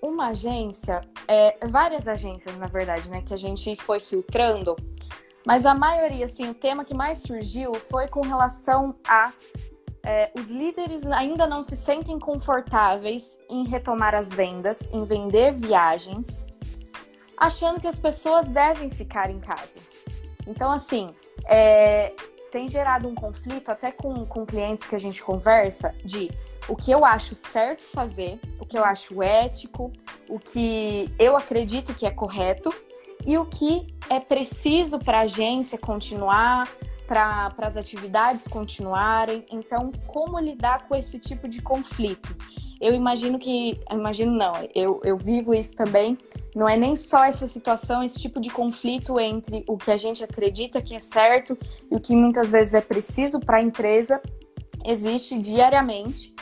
uma 0.00 0.28
agência, 0.28 1.00
é, 1.28 1.56
várias 1.66 2.08
agências, 2.08 2.56
na 2.56 2.66
verdade, 2.66 3.10
né, 3.10 3.22
que 3.22 3.34
a 3.34 3.36
gente 3.36 3.76
foi 3.76 4.00
filtrando, 4.00 4.76
mas 5.46 5.66
a 5.66 5.74
maioria, 5.74 6.24
assim, 6.24 6.48
o 6.48 6.54
tema 6.54 6.84
que 6.84 6.94
mais 6.94 7.18
surgiu 7.20 7.74
foi 7.74 8.08
com 8.08 8.20
relação 8.20 8.94
a 9.06 9.32
é, 10.04 10.32
os 10.34 10.48
líderes 10.48 11.06
ainda 11.06 11.46
não 11.46 11.62
se 11.62 11.76
sentem 11.76 12.18
confortáveis 12.18 13.38
em 13.48 13.64
retomar 13.64 14.14
as 14.14 14.32
vendas, 14.32 14.88
em 14.92 15.04
vender 15.04 15.52
viagens, 15.52 16.44
achando 17.36 17.80
que 17.80 17.86
as 17.86 17.98
pessoas 17.98 18.48
devem 18.48 18.90
ficar 18.90 19.30
em 19.30 19.38
casa. 19.38 19.78
Então, 20.46 20.72
assim, 20.72 21.08
é, 21.44 22.12
tem 22.50 22.68
gerado 22.68 23.08
um 23.08 23.14
conflito 23.14 23.70
até 23.70 23.92
com, 23.92 24.26
com 24.26 24.44
clientes 24.44 24.84
que 24.84 24.94
a 24.94 24.98
gente 24.98 25.22
conversa 25.22 25.94
de 26.04 26.30
o 26.68 26.76
que 26.76 26.90
eu 26.90 27.04
acho 27.04 27.34
certo 27.34 27.82
fazer, 27.82 28.40
o 28.60 28.66
que 28.66 28.78
eu 28.78 28.84
acho 28.84 29.22
ético, 29.22 29.92
o 30.28 30.38
que 30.38 31.12
eu 31.18 31.36
acredito 31.36 31.94
que 31.94 32.06
é 32.06 32.10
correto 32.10 32.72
e 33.26 33.36
o 33.38 33.46
que 33.46 33.86
é 34.08 34.20
preciso 34.20 34.98
para 34.98 35.18
a 35.18 35.22
agência 35.22 35.78
continuar, 35.78 36.68
para 37.06 37.52
as 37.58 37.76
atividades 37.76 38.48
continuarem. 38.48 39.44
Então, 39.50 39.92
como 40.06 40.38
lidar 40.38 40.88
com 40.88 40.94
esse 40.94 41.18
tipo 41.18 41.48
de 41.48 41.60
conflito? 41.60 42.34
eu 42.82 42.92
imagino 42.92 43.38
que. 43.38 43.80
Imagino 43.88 44.32
não, 44.32 44.54
eu, 44.74 45.00
eu 45.04 45.16
vivo 45.16 45.54
isso 45.54 45.72
também. 45.76 46.18
Não 46.52 46.68
é 46.68 46.76
nem 46.76 46.96
só 46.96 47.24
essa 47.24 47.46
situação, 47.46 48.02
esse 48.02 48.20
tipo 48.20 48.40
de 48.40 48.50
conflito 48.50 49.20
entre 49.20 49.64
o 49.68 49.76
que 49.78 49.92
a 49.92 49.96
gente 49.96 50.24
acredita 50.24 50.82
que 50.82 50.96
é 50.96 50.98
certo 50.98 51.56
e 51.88 51.94
o 51.94 52.00
que 52.00 52.16
muitas 52.16 52.50
vezes 52.50 52.74
é 52.74 52.80
preciso 52.80 53.38
para 53.38 53.58
a 53.58 53.62
empresa, 53.62 54.20
existe 54.84 55.38
diariamente. 55.38 56.34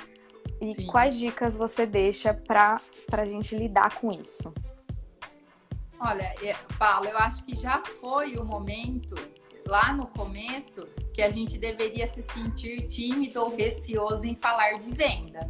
E 0.61 0.75
Sim. 0.75 0.87
quais 0.87 1.19
dicas 1.19 1.57
você 1.57 1.87
deixa 1.87 2.35
para 2.35 2.81
a 3.13 3.25
gente 3.25 3.57
lidar 3.57 3.99
com 3.99 4.13
isso? 4.13 4.53
Olha, 5.99 6.35
é, 6.43 6.55
Paulo, 6.79 7.07
eu 7.07 7.19
acho 7.19 7.45
que 7.45 7.55
já 7.55 7.83
foi 8.01 8.37
o 8.37 8.45
momento, 8.45 9.15
lá 9.67 9.93
no 9.93 10.07
começo, 10.07 10.87
que 11.13 11.23
a 11.23 11.31
gente 11.31 11.59
deveria 11.59 12.07
se 12.07 12.23
sentir 12.23 12.87
tímido 12.87 13.41
ou 13.43 13.55
receoso 13.55 14.27
em 14.27 14.35
falar 14.35 14.79
de 14.79 14.91
venda 14.93 15.49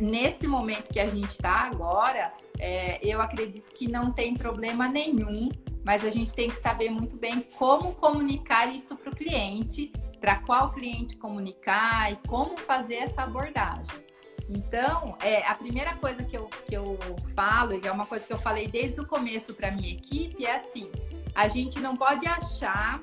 nesse 0.00 0.46
momento 0.46 0.90
que 0.90 0.98
a 0.98 1.08
gente 1.08 1.30
está 1.30 1.68
agora, 1.70 2.32
é, 2.58 2.98
eu 3.06 3.20
acredito 3.20 3.72
que 3.74 3.86
não 3.86 4.10
tem 4.10 4.34
problema 4.34 4.88
nenhum, 4.88 5.50
mas 5.84 6.04
a 6.04 6.10
gente 6.10 6.32
tem 6.32 6.48
que 6.48 6.56
saber 6.56 6.90
muito 6.90 7.16
bem 7.16 7.42
como 7.58 7.94
comunicar 7.94 8.74
isso 8.74 8.96
para 8.96 9.12
o 9.12 9.16
cliente, 9.16 9.92
para 10.20 10.36
qual 10.40 10.72
cliente 10.72 11.16
comunicar 11.16 12.10
e 12.12 12.16
como 12.26 12.56
fazer 12.56 12.96
essa 12.96 13.22
abordagem. 13.22 14.07
Então, 14.48 15.16
é, 15.20 15.46
a 15.46 15.54
primeira 15.54 15.94
coisa 15.96 16.22
que 16.22 16.36
eu, 16.36 16.46
que 16.66 16.74
eu 16.74 16.98
falo, 17.34 17.74
e 17.74 17.86
é 17.86 17.92
uma 17.92 18.06
coisa 18.06 18.26
que 18.26 18.32
eu 18.32 18.38
falei 18.38 18.66
desde 18.66 19.00
o 19.00 19.06
começo 19.06 19.54
para 19.54 19.70
minha 19.70 19.92
equipe, 19.92 20.46
é 20.46 20.56
assim: 20.56 20.90
a 21.34 21.48
gente 21.48 21.78
não 21.80 21.96
pode 21.96 22.26
achar 22.26 23.02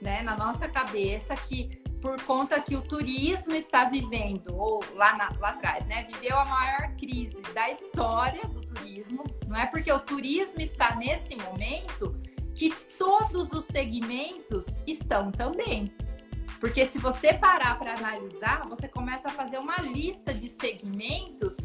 né, 0.00 0.22
na 0.22 0.36
nossa 0.36 0.68
cabeça 0.68 1.34
que 1.34 1.84
por 2.00 2.22
conta 2.22 2.60
que 2.60 2.76
o 2.76 2.82
turismo 2.82 3.54
está 3.54 3.84
vivendo, 3.84 4.54
ou 4.56 4.82
lá, 4.94 5.16
na, 5.16 5.32
lá 5.38 5.48
atrás, 5.48 5.86
né? 5.86 6.04
Viveu 6.04 6.38
a 6.38 6.44
maior 6.44 6.94
crise 6.96 7.40
da 7.52 7.70
história 7.70 8.46
do 8.46 8.60
turismo. 8.60 9.24
Não 9.46 9.56
é 9.56 9.66
porque 9.66 9.92
o 9.92 9.98
turismo 9.98 10.60
está 10.60 10.94
nesse 10.94 11.34
momento 11.36 12.14
que 12.54 12.70
todos 12.98 13.52
os 13.52 13.64
segmentos 13.64 14.80
estão 14.86 15.30
também. 15.30 15.92
Porque 16.60 16.86
se 16.86 16.98
você 16.98 17.34
parar 17.34 17.78
para 17.78 17.94
analisar, 17.94 18.66
você 18.68 18.88
começa 18.88 19.28
a 19.28 19.32
fazer 19.32 19.58
uma 19.58 19.76
lista 19.78 20.32
de 20.32 20.48
segmentos 20.48 21.56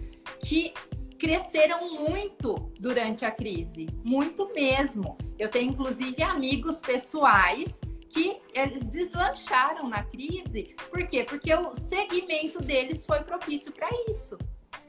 que 0.43 0.73
cresceram 1.17 1.93
muito 1.93 2.55
durante 2.79 3.23
a 3.25 3.31
crise, 3.31 3.87
muito 4.03 4.51
mesmo. 4.53 5.17
Eu 5.37 5.49
tenho 5.49 5.71
inclusive 5.71 6.21
amigos 6.23 6.81
pessoais 6.81 7.79
que 8.09 8.41
eles 8.53 8.83
deslancharam 8.83 9.87
na 9.87 10.03
crise. 10.03 10.75
Por 10.89 11.07
quê? 11.07 11.23
Porque 11.23 11.53
o 11.53 11.75
segmento 11.75 12.61
deles 12.61 13.05
foi 13.05 13.19
propício 13.21 13.71
para 13.71 13.87
isso. 14.09 14.37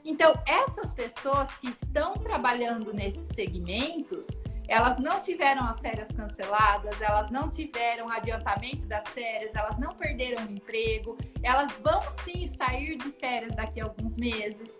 Então, 0.03 0.33
essas 0.45 0.93
pessoas 0.93 1.55
que 1.57 1.69
estão 1.69 2.15
trabalhando 2.15 2.93
nesses 2.93 3.27
segmentos, 3.27 4.27
elas 4.67 4.97
não 4.97 5.19
tiveram 5.19 5.65
as 5.65 5.79
férias 5.79 6.09
canceladas, 6.09 7.01
elas 7.01 7.29
não 7.29 7.49
tiveram 7.49 8.09
adiantamento 8.09 8.85
das 8.85 9.07
férias, 9.09 9.55
elas 9.55 9.77
não 9.77 9.93
perderam 9.95 10.45
o 10.45 10.51
emprego, 10.51 11.17
elas 11.41 11.73
vão 11.83 12.01
sim 12.23 12.47
sair 12.47 12.97
de 12.97 13.11
férias 13.11 13.55
daqui 13.55 13.81
a 13.81 13.85
alguns 13.85 14.15
meses. 14.15 14.79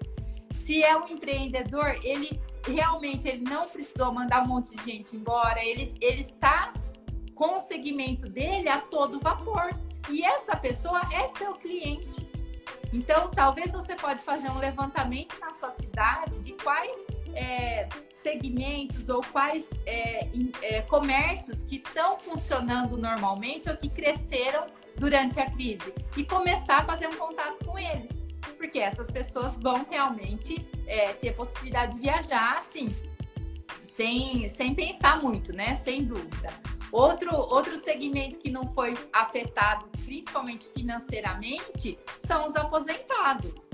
Se 0.51 0.83
é 0.83 0.95
um 0.95 1.07
empreendedor, 1.07 1.97
ele 2.03 2.39
realmente 2.65 3.27
ele 3.27 3.43
não 3.43 3.67
precisou 3.67 4.11
mandar 4.13 4.43
um 4.43 4.47
monte 4.47 4.75
de 4.75 4.83
gente 4.83 5.15
embora, 5.15 5.63
ele, 5.63 5.93
ele 5.99 6.21
está 6.21 6.73
com 7.35 7.57
o 7.57 7.59
segmento 7.59 8.29
dele 8.29 8.69
a 8.69 8.79
todo 8.79 9.19
vapor. 9.19 9.71
E 10.09 10.23
essa 10.23 10.55
pessoa 10.55 11.01
é 11.13 11.27
seu 11.27 11.53
cliente. 11.55 12.29
Então, 12.93 13.31
talvez 13.31 13.71
você 13.71 13.95
pode 13.95 14.21
fazer 14.21 14.49
um 14.51 14.59
levantamento 14.59 15.35
na 15.41 15.51
sua 15.51 15.71
cidade 15.71 16.39
de 16.39 16.53
quais 16.53 17.05
é, 17.33 17.89
segmentos 18.13 19.09
ou 19.09 19.19
quais 19.31 19.67
é, 19.87 20.29
é, 20.61 20.81
comércios 20.83 21.63
que 21.63 21.77
estão 21.77 22.19
funcionando 22.19 22.95
normalmente 22.95 23.67
ou 23.67 23.75
que 23.75 23.89
cresceram 23.89 24.67
durante 24.95 25.39
a 25.39 25.49
crise 25.49 25.91
e 26.15 26.23
começar 26.23 26.77
a 26.77 26.85
fazer 26.85 27.07
um 27.07 27.15
contato 27.15 27.65
com 27.65 27.79
eles, 27.79 28.23
porque 28.57 28.77
essas 28.77 29.09
pessoas 29.09 29.57
vão 29.57 29.87
realmente 29.89 30.63
é, 30.85 31.13
ter 31.13 31.33
possibilidade 31.33 31.95
de 31.95 32.01
viajar, 32.01 32.57
assim, 32.57 32.95
sem, 33.83 34.47
sem 34.47 34.75
pensar 34.75 35.19
muito, 35.19 35.51
né? 35.51 35.75
Sem 35.75 36.03
dúvida. 36.03 36.53
Outro, 36.93 37.35
outro 37.35 37.75
segmento 37.75 38.37
que 38.37 38.51
não 38.51 38.67
foi 38.67 38.93
afetado, 39.11 39.87
principalmente 40.05 40.69
financeiramente, 40.69 41.97
são 42.19 42.45
os 42.45 42.55
aposentados. 42.55 43.65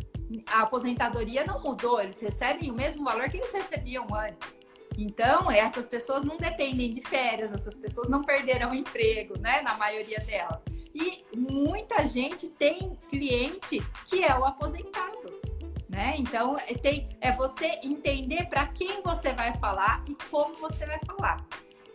A 0.47 0.61
aposentadoria 0.61 1.45
não 1.45 1.61
mudou, 1.61 1.99
eles 1.99 2.22
recebem 2.22 2.72
o 2.72 2.74
mesmo 2.74 3.03
valor 3.03 3.30
que 3.30 3.36
eles 3.36 3.51
recebiam 3.51 4.07
antes. 4.15 4.57
Então, 4.97 5.51
essas 5.51 5.89
pessoas 5.89 6.24
não 6.24 6.38
dependem 6.38 6.93
de 6.93 7.01
férias, 7.01 7.51
essas 7.51 7.76
pessoas 7.76 8.07
não 8.07 8.24
perderão 8.24 8.74
emprego, 8.74 9.38
né? 9.38 9.61
Na 9.63 9.74
maioria 9.78 10.20
delas. 10.20 10.63
E 10.95 11.26
muita 11.36 12.07
gente 12.07 12.47
tem 12.47 12.97
cliente 13.09 13.82
que 14.07 14.24
é 14.24 14.34
o 14.34 14.45
aposentado. 14.45 15.41
Né? 15.89 16.15
Então, 16.17 16.55
é, 16.57 16.74
tem, 16.74 17.09
é 17.20 17.34
você 17.34 17.80
entender 17.84 18.45
para 18.45 18.67
quem 18.67 19.01
você 19.01 19.34
vai 19.34 19.53
falar 19.57 20.05
e 20.07 20.15
como 20.30 20.55
você 20.55 20.86
vai 20.86 20.99
falar. 21.05 21.45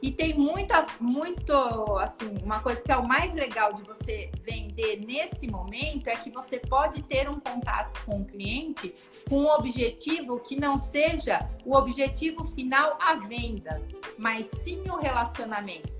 E 0.02 0.10
tem 0.10 0.34
muita, 0.34 0.86
muito, 1.00 1.52
assim, 1.98 2.36
uma 2.42 2.60
coisa 2.60 2.82
que 2.82 2.92
é 2.92 2.96
o 2.96 3.06
mais 3.06 3.32
legal 3.34 3.72
de 3.72 3.82
você 3.82 4.30
vender 4.42 5.00
nesse 5.04 5.46
momento 5.46 6.08
é 6.08 6.16
que 6.16 6.30
você 6.30 6.58
pode 6.58 7.02
ter 7.02 7.28
um 7.28 7.40
contato 7.40 8.04
com 8.04 8.20
o 8.20 8.24
cliente 8.24 8.94
com 9.28 9.42
um 9.42 9.50
objetivo 9.50 10.40
que 10.40 10.56
não 10.56 10.76
seja 10.76 11.48
o 11.64 11.74
objetivo 11.74 12.44
final 12.44 12.98
a 13.00 13.14
venda, 13.14 13.82
mas 14.18 14.46
sim 14.46 14.82
o 14.90 14.96
relacionamento. 14.96 15.92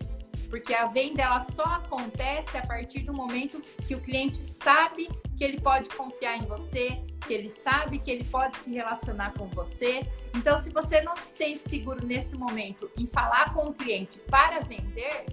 Porque 0.51 0.75
a 0.75 0.87
venda 0.87 1.23
ela 1.23 1.41
só 1.41 1.65
acontece 1.65 2.57
a 2.57 2.67
partir 2.67 3.01
do 3.01 3.13
momento 3.13 3.61
que 3.89 3.95
o 3.95 4.01
cliente 4.01 4.37
sabe 4.37 5.09
que 5.37 5.43
ele 5.43 5.61
pode 5.61 5.89
confiar 5.91 6.39
em 6.39 6.47
você, 6.47 7.01
que 7.27 7.33
ele 7.33 7.49
sabe 7.49 7.99
que 7.99 8.11
ele 8.11 8.25
pode 8.25 8.57
se 8.59 8.73
relacionar 8.73 9.33
com 9.33 9.47
você. 9.49 10.07
Então, 10.35 10.57
se 10.59 10.71
você 10.71 11.01
não 11.01 11.17
se 11.17 11.37
sente 11.37 11.69
seguro 11.69 12.05
nesse 12.07 12.37
momento 12.37 12.91
em 12.97 13.07
falar 13.07 13.53
com 13.53 13.69
o 13.69 13.75
cliente 13.75 14.19
para 14.31 14.61
vender, 14.61 15.27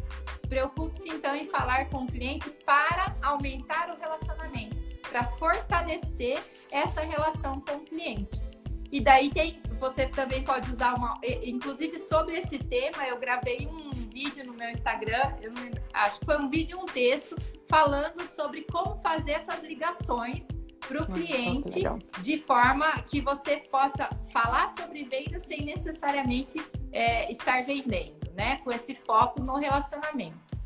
preocupe-se 0.48 1.10
então 1.10 1.36
em 1.36 1.46
falar 1.46 1.90
com 1.90 2.04
o 2.04 2.08
cliente 2.08 2.50
para 2.66 3.16
aumentar 3.22 3.90
o 3.90 4.00
relacionamento, 4.00 4.76
para 5.10 5.26
fortalecer 5.26 6.42
essa 6.72 7.02
relação 7.02 7.60
com 7.62 7.76
o 7.76 7.82
cliente. 7.82 8.42
E 8.92 9.00
daí 9.00 9.30
tem, 9.30 9.62
você 9.80 10.08
também 10.08 10.44
pode 10.44 10.70
usar 10.70 10.94
uma, 10.96 11.14
inclusive 11.44 11.98
sobre 11.98 12.38
esse 12.38 12.60
tema, 12.60 13.08
eu 13.08 13.18
gravei 13.18 13.66
um 13.66 13.92
vídeo 13.92 14.46
no 14.46 14.54
meu 14.54 14.70
Instagram, 14.70 15.34
eu 15.42 15.54
acho 15.94 16.20
que 16.20 16.26
foi 16.26 16.38
um 16.38 16.50
vídeo 16.50 16.78
e 16.78 16.84
um 16.84 16.86
texto 16.86 17.38
falando 17.70 18.28
sobre 18.28 18.64
como 18.64 18.98
fazer 18.98 19.32
essas 19.32 19.64
ligações 19.64 20.46
para 20.92 21.02
o 21.04 21.08
cliente 21.08 21.84
de 22.22 22.38
forma 22.38 22.92
que 23.04 23.22
você 23.22 23.58
possa 23.72 24.10
falar 24.34 24.70
sobre 24.70 25.06
venda 25.06 25.40
sem 25.40 25.64
necessariamente 25.64 26.62
é, 26.92 27.32
estar 27.32 27.64
vendendo, 27.64 28.20
né? 28.36 28.58
Com 28.58 28.72
esse 28.72 28.94
foco 28.94 29.42
no 29.42 29.56
relacionamento. 29.56 30.60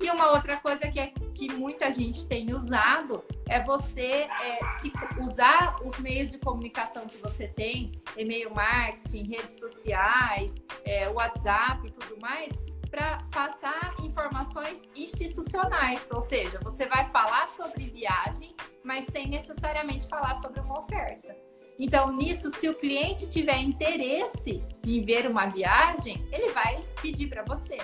E 0.00 0.10
uma 0.10 0.32
outra 0.32 0.56
coisa 0.58 0.90
que, 0.90 1.00
é, 1.00 1.12
que 1.34 1.52
muita 1.52 1.90
gente 1.90 2.26
tem 2.26 2.52
usado 2.52 3.24
é 3.48 3.60
você 3.60 4.28
é, 4.28 4.58
se, 4.78 4.92
usar 5.20 5.76
os 5.84 5.98
meios 5.98 6.30
de 6.30 6.38
comunicação 6.38 7.06
que 7.06 7.16
você 7.18 7.48
tem, 7.48 7.92
e-mail 8.16 8.54
marketing, 8.54 9.28
redes 9.28 9.58
sociais, 9.58 10.60
é, 10.84 11.08
WhatsApp 11.08 11.86
e 11.86 11.90
tudo 11.90 12.20
mais, 12.20 12.52
para 12.94 13.18
passar 13.32 13.92
informações 14.04 14.84
institucionais, 14.94 16.08
ou 16.12 16.20
seja, 16.20 16.60
você 16.62 16.86
vai 16.86 17.08
falar 17.08 17.48
sobre 17.48 17.90
viagem, 17.90 18.54
mas 18.84 19.06
sem 19.06 19.26
necessariamente 19.26 20.06
falar 20.06 20.36
sobre 20.36 20.60
uma 20.60 20.78
oferta. 20.78 21.36
Então, 21.76 22.12
nisso, 22.12 22.52
se 22.52 22.68
o 22.68 22.74
cliente 22.74 23.28
tiver 23.28 23.58
interesse 23.58 24.62
em 24.86 25.04
ver 25.04 25.28
uma 25.28 25.46
viagem, 25.46 26.24
ele 26.30 26.52
vai 26.52 26.80
pedir 27.02 27.26
para 27.28 27.42
você. 27.42 27.78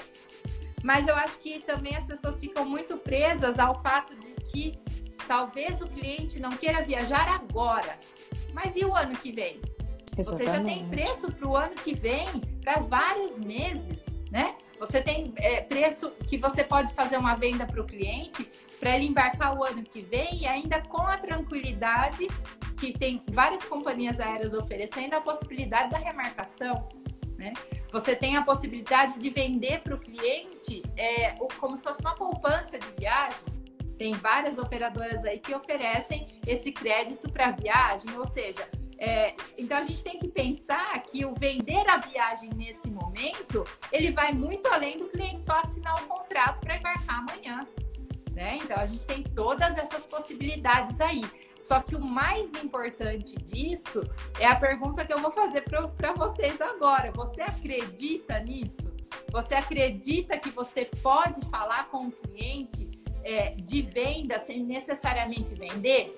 Mas 0.81 1.09
eu 1.09 1.17
acho 1.17 1.41
que 1.41 1.59
também 1.59 1.97
as 1.97 2.07
pessoas 2.07 2.39
ficam 2.39 2.65
muito 2.65 2.97
presas 2.97 3.59
ao 3.59 3.83
fato 3.83 4.15
de 4.15 4.37
que 4.45 4.79
talvez 5.27 5.83
o 5.83 5.89
cliente 5.89 6.39
não 6.39 6.51
queira 6.51 6.85
viajar 6.85 7.27
agora. 7.27 7.99
Mas 8.55 8.77
e 8.77 8.85
o 8.85 8.95
ano 8.95 9.17
que 9.17 9.33
vem? 9.33 9.61
Exatamente. 10.17 10.25
Você 10.25 10.45
já 10.47 10.63
tem 10.63 10.89
preço 10.89 11.33
para 11.33 11.49
o 11.49 11.57
ano 11.57 11.75
que 11.75 11.97
vem 11.97 12.29
para 12.63 12.79
vários 12.79 13.41
meses, 13.41 14.07
né? 14.31 14.55
Você 14.81 15.03
tem 15.03 15.35
é, 15.37 15.61
preço 15.61 16.11
que 16.27 16.39
você 16.39 16.65
pode 16.65 16.95
fazer 16.95 17.19
uma 17.19 17.35
venda 17.35 17.67
para 17.67 17.83
o 17.83 17.85
cliente 17.85 18.51
para 18.81 18.97
ele 18.97 19.09
embarcar 19.09 19.55
o 19.55 19.63
ano 19.63 19.83
que 19.83 20.01
vem 20.01 20.39
e 20.39 20.47
ainda 20.47 20.81
com 20.81 21.03
a 21.03 21.19
tranquilidade 21.19 22.27
que 22.79 22.91
tem 22.91 23.23
várias 23.31 23.63
companhias 23.63 24.19
aéreas 24.19 24.55
oferecendo 24.55 25.13
a 25.13 25.21
possibilidade 25.21 25.91
da 25.91 25.99
remarcação. 25.99 26.89
Né? 27.37 27.53
Você 27.93 28.17
tem 28.17 28.39
a 28.39 28.43
possibilidade 28.43 29.19
de 29.19 29.29
vender 29.29 29.81
para 29.81 29.95
o 29.95 29.99
cliente 29.99 30.83
é, 30.97 31.33
como 31.59 31.77
se 31.77 31.83
fosse 31.85 32.01
uma 32.01 32.15
poupança 32.15 32.79
de 32.79 32.87
viagem. 32.99 33.45
Tem 33.99 34.15
várias 34.15 34.57
operadoras 34.57 35.27
aí 35.27 35.39
que 35.39 35.55
oferecem 35.55 36.41
esse 36.47 36.73
crédito 36.73 37.31
para 37.31 37.51
viagem, 37.51 38.17
ou 38.17 38.25
seja, 38.25 38.67
é, 39.01 39.35
então 39.57 39.79
a 39.79 39.83
gente 39.83 40.03
tem 40.03 40.19
que 40.19 40.29
pensar 40.29 41.01
que 41.05 41.25
o 41.25 41.33
vender 41.33 41.89
a 41.89 41.97
viagem 41.97 42.51
nesse 42.55 42.87
momento, 42.91 43.65
ele 43.91 44.11
vai 44.11 44.31
muito 44.31 44.69
além 44.69 44.99
do 44.99 45.09
cliente 45.09 45.41
só 45.41 45.55
assinar 45.57 46.05
o 46.05 46.07
contrato 46.07 46.61
para 46.61 46.77
embarcar 46.77 47.21
amanhã. 47.21 47.67
Né? 48.31 48.59
Então 48.63 48.77
a 48.77 48.85
gente 48.85 49.07
tem 49.07 49.23
todas 49.23 49.79
essas 49.79 50.05
possibilidades 50.05 51.01
aí. 51.01 51.25
Só 51.59 51.81
que 51.81 51.97
o 51.97 52.01
mais 52.01 52.53
importante 52.63 53.37
disso 53.37 54.03
é 54.39 54.47
a 54.47 54.55
pergunta 54.55 55.05
que 55.05 55.13
eu 55.13 55.19
vou 55.19 55.31
fazer 55.31 55.63
para 55.63 56.13
vocês 56.13 56.61
agora. 56.61 57.11
Você 57.13 57.41
acredita 57.41 58.39
nisso? 58.41 58.93
Você 59.31 59.55
acredita 59.55 60.39
que 60.39 60.51
você 60.51 60.85
pode 61.03 61.41
falar 61.47 61.89
com 61.89 62.09
o 62.09 62.13
cliente 62.13 62.91
é, 63.25 63.55
de 63.55 63.81
venda 63.81 64.39
sem 64.39 64.63
necessariamente 64.63 65.55
vender? 65.55 66.15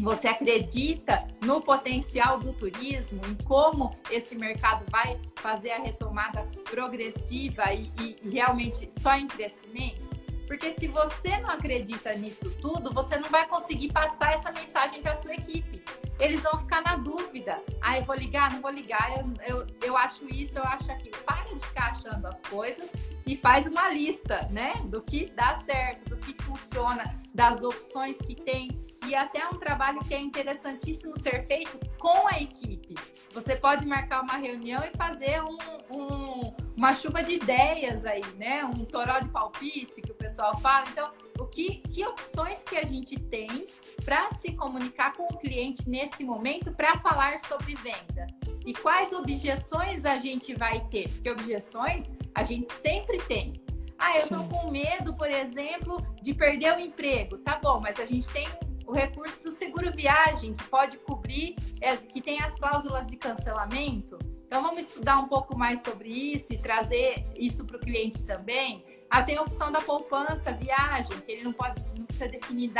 Você 0.00 0.28
acredita 0.28 1.28
no 1.42 1.60
potencial 1.60 2.38
do 2.38 2.54
turismo, 2.54 3.20
em 3.26 3.34
como 3.44 3.94
esse 4.10 4.34
mercado 4.34 4.84
vai 4.90 5.20
fazer 5.36 5.72
a 5.72 5.78
retomada 5.78 6.48
progressiva 6.70 7.70
e, 7.74 7.92
e 8.00 8.30
realmente 8.30 8.88
só 8.90 9.14
em 9.14 9.26
crescimento? 9.26 10.08
Porque 10.46 10.72
se 10.72 10.88
você 10.88 11.38
não 11.40 11.50
acredita 11.50 12.14
nisso 12.14 12.50
tudo, 12.62 12.92
você 12.94 13.18
não 13.18 13.28
vai 13.28 13.46
conseguir 13.46 13.92
passar 13.92 14.32
essa 14.32 14.50
mensagem 14.50 15.02
para 15.02 15.14
sua 15.14 15.34
equipe. 15.34 15.82
Eles 16.18 16.40
vão 16.40 16.58
ficar 16.58 16.82
na 16.82 16.96
dúvida. 16.96 17.62
Ah, 17.80 17.98
eu 17.98 18.04
vou 18.04 18.16
ligar, 18.16 18.52
não 18.52 18.60
vou 18.60 18.70
ligar, 18.70 19.18
eu, 19.18 19.32
eu, 19.46 19.66
eu 19.82 19.96
acho 19.98 20.26
isso, 20.34 20.58
eu 20.58 20.64
acho 20.64 20.90
aquilo. 20.90 21.18
Para 21.18 21.44
de 21.44 21.60
ficar 21.60 21.90
achando 21.90 22.26
as 22.26 22.40
coisas 22.42 22.90
e 23.26 23.36
faz 23.36 23.66
uma 23.66 23.90
lista, 23.90 24.48
né? 24.50 24.72
Do 24.86 25.02
que 25.02 25.26
dá 25.26 25.56
certo, 25.56 26.08
do 26.10 26.16
que 26.16 26.34
funciona, 26.42 27.04
das 27.34 27.62
opções 27.62 28.16
que 28.16 28.34
tem 28.34 28.89
e 29.06 29.14
até 29.14 29.46
um 29.48 29.54
trabalho 29.54 30.00
que 30.00 30.14
é 30.14 30.20
interessantíssimo 30.20 31.16
ser 31.16 31.44
feito 31.46 31.78
com 31.98 32.26
a 32.28 32.40
equipe. 32.40 32.94
Você 33.32 33.56
pode 33.56 33.86
marcar 33.86 34.22
uma 34.22 34.36
reunião 34.36 34.82
e 34.84 34.96
fazer 34.96 35.42
um, 35.42 35.58
um, 35.94 36.54
uma 36.76 36.94
chuva 36.94 37.22
de 37.22 37.34
ideias 37.34 38.04
aí, 38.04 38.24
né? 38.36 38.64
Um 38.64 38.84
toró 38.84 39.18
de 39.20 39.28
palpite 39.28 40.00
que 40.00 40.10
o 40.10 40.14
pessoal 40.14 40.56
fala. 40.58 40.86
Então, 40.88 41.10
o 41.38 41.46
que, 41.46 41.78
que 41.78 42.04
opções 42.04 42.62
que 42.64 42.76
a 42.76 42.84
gente 42.84 43.18
tem 43.18 43.66
para 44.04 44.30
se 44.32 44.52
comunicar 44.52 45.14
com 45.14 45.24
o 45.24 45.38
cliente 45.38 45.88
nesse 45.88 46.24
momento 46.24 46.72
para 46.72 46.98
falar 46.98 47.38
sobre 47.40 47.74
venda? 47.76 48.26
E 48.66 48.74
quais 48.74 49.12
objeções 49.12 50.04
a 50.04 50.18
gente 50.18 50.54
vai 50.54 50.80
ter? 50.88 51.08
Porque 51.08 51.30
objeções 51.30 52.12
a 52.34 52.42
gente 52.42 52.72
sempre 52.74 53.18
tem. 53.22 53.54
Ah, 53.98 54.12
eu 54.14 54.22
estou 54.22 54.44
com 54.48 54.70
medo, 54.70 55.14
por 55.14 55.30
exemplo, 55.30 56.00
de 56.22 56.32
perder 56.32 56.74
o 56.74 56.80
emprego. 56.80 57.36
Tá 57.38 57.58
bom, 57.62 57.80
mas 57.80 58.00
a 58.00 58.06
gente 58.06 58.28
tem 58.30 58.48
o 58.90 58.92
recurso 58.92 59.40
do 59.40 59.52
seguro 59.52 59.92
viagem, 59.92 60.52
que 60.52 60.64
pode 60.64 60.98
cobrir, 60.98 61.54
é, 61.80 61.96
que 61.96 62.20
tem 62.20 62.42
as 62.42 62.56
cláusulas 62.56 63.08
de 63.08 63.16
cancelamento. 63.16 64.18
Então, 64.44 64.60
vamos 64.62 64.80
estudar 64.80 65.20
um 65.20 65.28
pouco 65.28 65.56
mais 65.56 65.80
sobre 65.82 66.08
isso 66.08 66.52
e 66.52 66.58
trazer 66.58 67.24
isso 67.36 67.64
para 67.64 67.76
o 67.76 67.80
cliente 67.80 68.26
também. 68.26 68.84
Ah, 69.08 69.22
tem 69.22 69.36
a 69.36 69.42
opção 69.42 69.70
da 69.70 69.80
poupança, 69.80 70.52
viagem, 70.52 71.20
que 71.20 71.30
ele 71.30 71.44
não 71.44 71.52
pode, 71.52 71.80
não 71.96 72.04
precisa 72.04 72.28
definir 72.28 72.72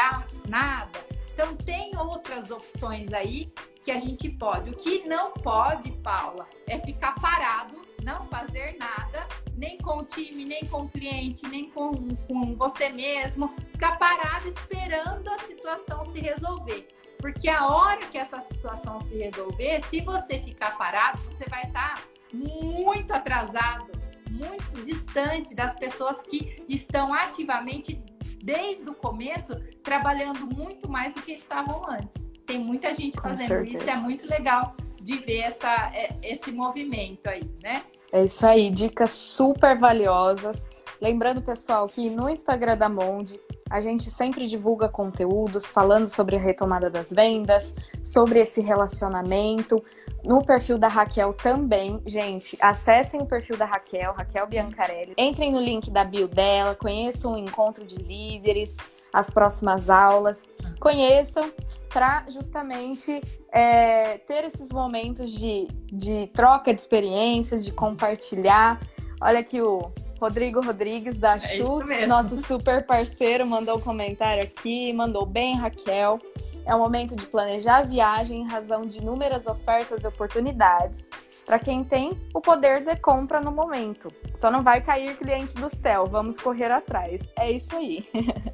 nada. 0.48 0.98
Então, 1.32 1.54
tem 1.54 1.96
outras 1.96 2.50
opções 2.50 3.12
aí 3.12 3.52
que 3.84 3.92
a 3.92 4.00
gente 4.00 4.28
pode. 4.30 4.70
O 4.70 4.76
que 4.76 5.06
não 5.06 5.32
pode, 5.32 5.92
Paula, 6.02 6.48
é 6.66 6.76
ficar 6.80 7.14
parado, 7.20 7.80
não 8.02 8.26
fazer 8.26 8.76
nada, 8.78 9.28
nem 9.60 9.76
com 9.76 9.98
o 9.98 10.04
time, 10.04 10.46
nem 10.46 10.64
com 10.64 10.84
o 10.84 10.88
cliente, 10.88 11.46
nem 11.46 11.68
com, 11.70 11.92
com 12.26 12.56
você 12.56 12.88
mesmo, 12.88 13.54
ficar 13.70 13.98
parado 13.98 14.48
esperando 14.48 15.28
a 15.28 15.38
situação 15.40 16.02
se 16.02 16.18
resolver. 16.18 16.88
Porque 17.18 17.50
a 17.50 17.66
hora 17.68 17.98
que 18.06 18.16
essa 18.16 18.40
situação 18.40 18.98
se 18.98 19.14
resolver, 19.18 19.82
se 19.82 20.00
você 20.00 20.38
ficar 20.38 20.78
parado, 20.78 21.18
você 21.24 21.44
vai 21.50 21.64
estar 21.64 22.02
muito 22.32 23.12
atrasado, 23.12 23.92
muito 24.30 24.82
distante 24.82 25.54
das 25.54 25.76
pessoas 25.76 26.22
que 26.22 26.64
estão 26.66 27.12
ativamente 27.12 28.02
desde 28.42 28.88
o 28.88 28.94
começo 28.94 29.54
trabalhando 29.82 30.46
muito 30.46 30.88
mais 30.88 31.12
do 31.12 31.20
que 31.20 31.32
estavam 31.32 31.86
antes. 31.86 32.26
Tem 32.46 32.58
muita 32.58 32.94
gente 32.94 33.20
fazendo 33.20 33.62
isso, 33.64 33.82
é 33.82 33.96
muito 33.96 34.26
legal 34.26 34.74
de 35.02 35.18
ver 35.18 35.40
essa, 35.40 35.92
é, 35.94 36.16
esse 36.22 36.50
movimento 36.50 37.28
aí, 37.28 37.44
né? 37.62 37.82
É 38.12 38.24
isso 38.24 38.44
aí, 38.46 38.70
dicas 38.70 39.10
super 39.10 39.78
valiosas. 39.78 40.66
Lembrando, 41.00 41.40
pessoal, 41.40 41.86
que 41.86 42.10
no 42.10 42.28
Instagram 42.28 42.76
da 42.76 42.88
Monde 42.88 43.40
a 43.70 43.80
gente 43.80 44.10
sempre 44.10 44.46
divulga 44.46 44.88
conteúdos 44.88 45.66
falando 45.66 46.08
sobre 46.08 46.36
a 46.36 46.38
retomada 46.38 46.90
das 46.90 47.10
vendas, 47.10 47.74
sobre 48.04 48.40
esse 48.40 48.60
relacionamento. 48.60 49.82
No 50.24 50.44
perfil 50.44 50.76
da 50.76 50.88
Raquel 50.88 51.32
também, 51.32 52.02
gente, 52.04 52.58
acessem 52.60 53.20
o 53.20 53.26
perfil 53.26 53.56
da 53.56 53.64
Raquel, 53.64 54.12
Raquel 54.12 54.46
Biancarelli. 54.46 55.14
Entrem 55.16 55.52
no 55.52 55.60
link 55.60 55.90
da 55.90 56.04
bio 56.04 56.28
dela, 56.28 56.74
conheçam 56.74 57.34
o 57.34 57.38
encontro 57.38 57.86
de 57.86 57.96
líderes, 57.96 58.76
as 59.12 59.30
próximas 59.30 59.88
aulas, 59.88 60.46
conheçam 60.78 61.50
para 61.92 62.24
justamente 62.28 63.20
é, 63.52 64.18
ter 64.18 64.44
esses 64.44 64.70
momentos 64.70 65.32
de, 65.32 65.66
de 65.92 66.28
troca 66.28 66.72
de 66.72 66.80
experiências, 66.80 67.64
de 67.64 67.72
compartilhar. 67.72 68.80
Olha 69.20 69.40
aqui 69.40 69.60
o 69.60 69.92
Rodrigo 70.20 70.60
Rodrigues 70.62 71.18
da 71.18 71.34
é 71.34 71.40
Schutz, 71.40 72.08
nosso 72.08 72.36
super 72.38 72.86
parceiro, 72.86 73.46
mandou 73.46 73.76
um 73.76 73.80
comentário 73.80 74.42
aqui, 74.42 74.92
mandou 74.92 75.26
bem, 75.26 75.56
Raquel. 75.56 76.18
É 76.64 76.74
o 76.74 76.78
momento 76.78 77.16
de 77.16 77.26
planejar 77.26 77.78
a 77.78 77.82
viagem 77.82 78.42
em 78.42 78.46
razão 78.46 78.82
de 78.82 78.98
inúmeras 78.98 79.46
ofertas 79.46 80.02
e 80.02 80.06
oportunidades 80.06 81.02
para 81.44 81.58
quem 81.58 81.82
tem 81.82 82.12
o 82.32 82.40
poder 82.40 82.84
de 82.84 82.94
compra 82.96 83.40
no 83.40 83.50
momento. 83.50 84.12
Só 84.36 84.52
não 84.52 84.62
vai 84.62 84.80
cair 84.80 85.16
cliente 85.16 85.54
do 85.56 85.74
céu, 85.74 86.06
vamos 86.06 86.38
correr 86.38 86.70
atrás. 86.70 87.22
É 87.36 87.50
isso 87.50 87.74
aí, 87.74 88.08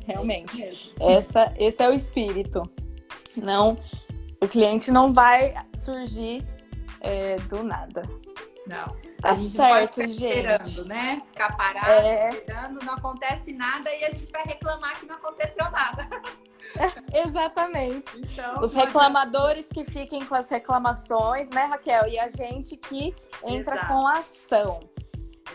realmente. 0.06 0.62
É 0.64 0.72
isso 0.72 0.92
Essa, 0.98 1.52
esse 1.58 1.82
é 1.82 1.88
o 1.90 1.92
espírito. 1.92 2.62
Não, 3.40 3.78
o 4.40 4.48
cliente 4.48 4.90
não 4.90 5.12
vai 5.12 5.54
surgir 5.74 6.46
é, 7.00 7.36
do 7.36 7.62
nada. 7.62 8.02
Não. 8.66 8.86
Tá 9.20 9.30
a 9.30 9.34
gente 9.34 9.54
certo, 9.54 9.94
pode 9.94 10.10
ficar 10.10 10.28
esperando, 10.28 10.84
né? 10.86 11.22
Ficar 11.32 11.56
parado, 11.56 11.90
é... 11.90 12.30
esperando, 12.30 12.84
não 12.84 12.94
acontece 12.94 13.52
nada 13.52 13.94
e 13.94 14.04
a 14.04 14.10
gente 14.10 14.30
vai 14.32 14.42
reclamar 14.42 14.98
que 14.98 15.06
não 15.06 15.14
aconteceu 15.14 15.70
nada. 15.70 16.08
exatamente. 17.14 18.08
Então, 18.18 18.60
Os 18.60 18.74
reclamadores 18.74 19.66
que 19.66 19.84
fiquem 19.84 20.24
com 20.24 20.34
as 20.34 20.48
reclamações, 20.48 21.48
né, 21.50 21.64
Raquel? 21.64 22.08
E 22.08 22.18
a 22.18 22.28
gente 22.28 22.76
que 22.76 23.14
entra 23.44 23.76
Exato. 23.76 23.86
com 23.86 24.06
a 24.06 24.18
ação. 24.18 24.80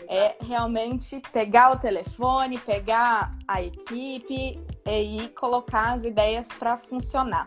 É 0.08 0.36
realmente 0.40 1.20
pegar 1.32 1.70
o 1.70 1.78
telefone, 1.78 2.58
pegar 2.58 3.30
a 3.46 3.62
equipe 3.62 4.58
e 4.86 5.28
colocar 5.38 5.92
as 5.92 6.04
ideias 6.04 6.48
para 6.48 6.78
funcionar. 6.78 7.46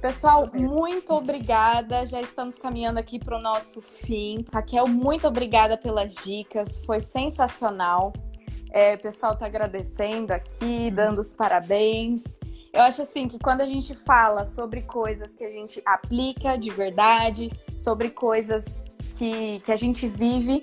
Pessoal, 0.00 0.48
muito 0.54 1.12
obrigada. 1.12 2.06
Já 2.06 2.22
estamos 2.22 2.58
caminhando 2.58 2.98
aqui 2.98 3.18
para 3.18 3.36
o 3.36 3.40
nosso 3.40 3.82
fim. 3.82 4.46
Raquel, 4.50 4.86
muito 4.86 5.28
obrigada 5.28 5.76
pelas 5.76 6.14
dicas. 6.14 6.82
Foi 6.86 7.00
sensacional. 7.00 8.14
É, 8.70 8.94
o 8.94 8.98
pessoal 8.98 9.34
está 9.34 9.44
agradecendo 9.44 10.32
aqui, 10.32 10.88
uhum. 10.88 10.94
dando 10.94 11.20
os 11.20 11.34
parabéns. 11.34 12.24
Eu 12.72 12.80
acho 12.82 13.02
assim 13.02 13.28
que 13.28 13.38
quando 13.38 13.60
a 13.60 13.66
gente 13.66 13.94
fala 13.94 14.46
sobre 14.46 14.80
coisas 14.80 15.34
que 15.34 15.44
a 15.44 15.50
gente 15.50 15.82
aplica 15.84 16.56
de 16.56 16.70
verdade, 16.70 17.50
sobre 17.76 18.08
coisas 18.08 18.82
que, 19.18 19.60
que 19.60 19.72
a 19.72 19.76
gente 19.76 20.08
vive, 20.08 20.62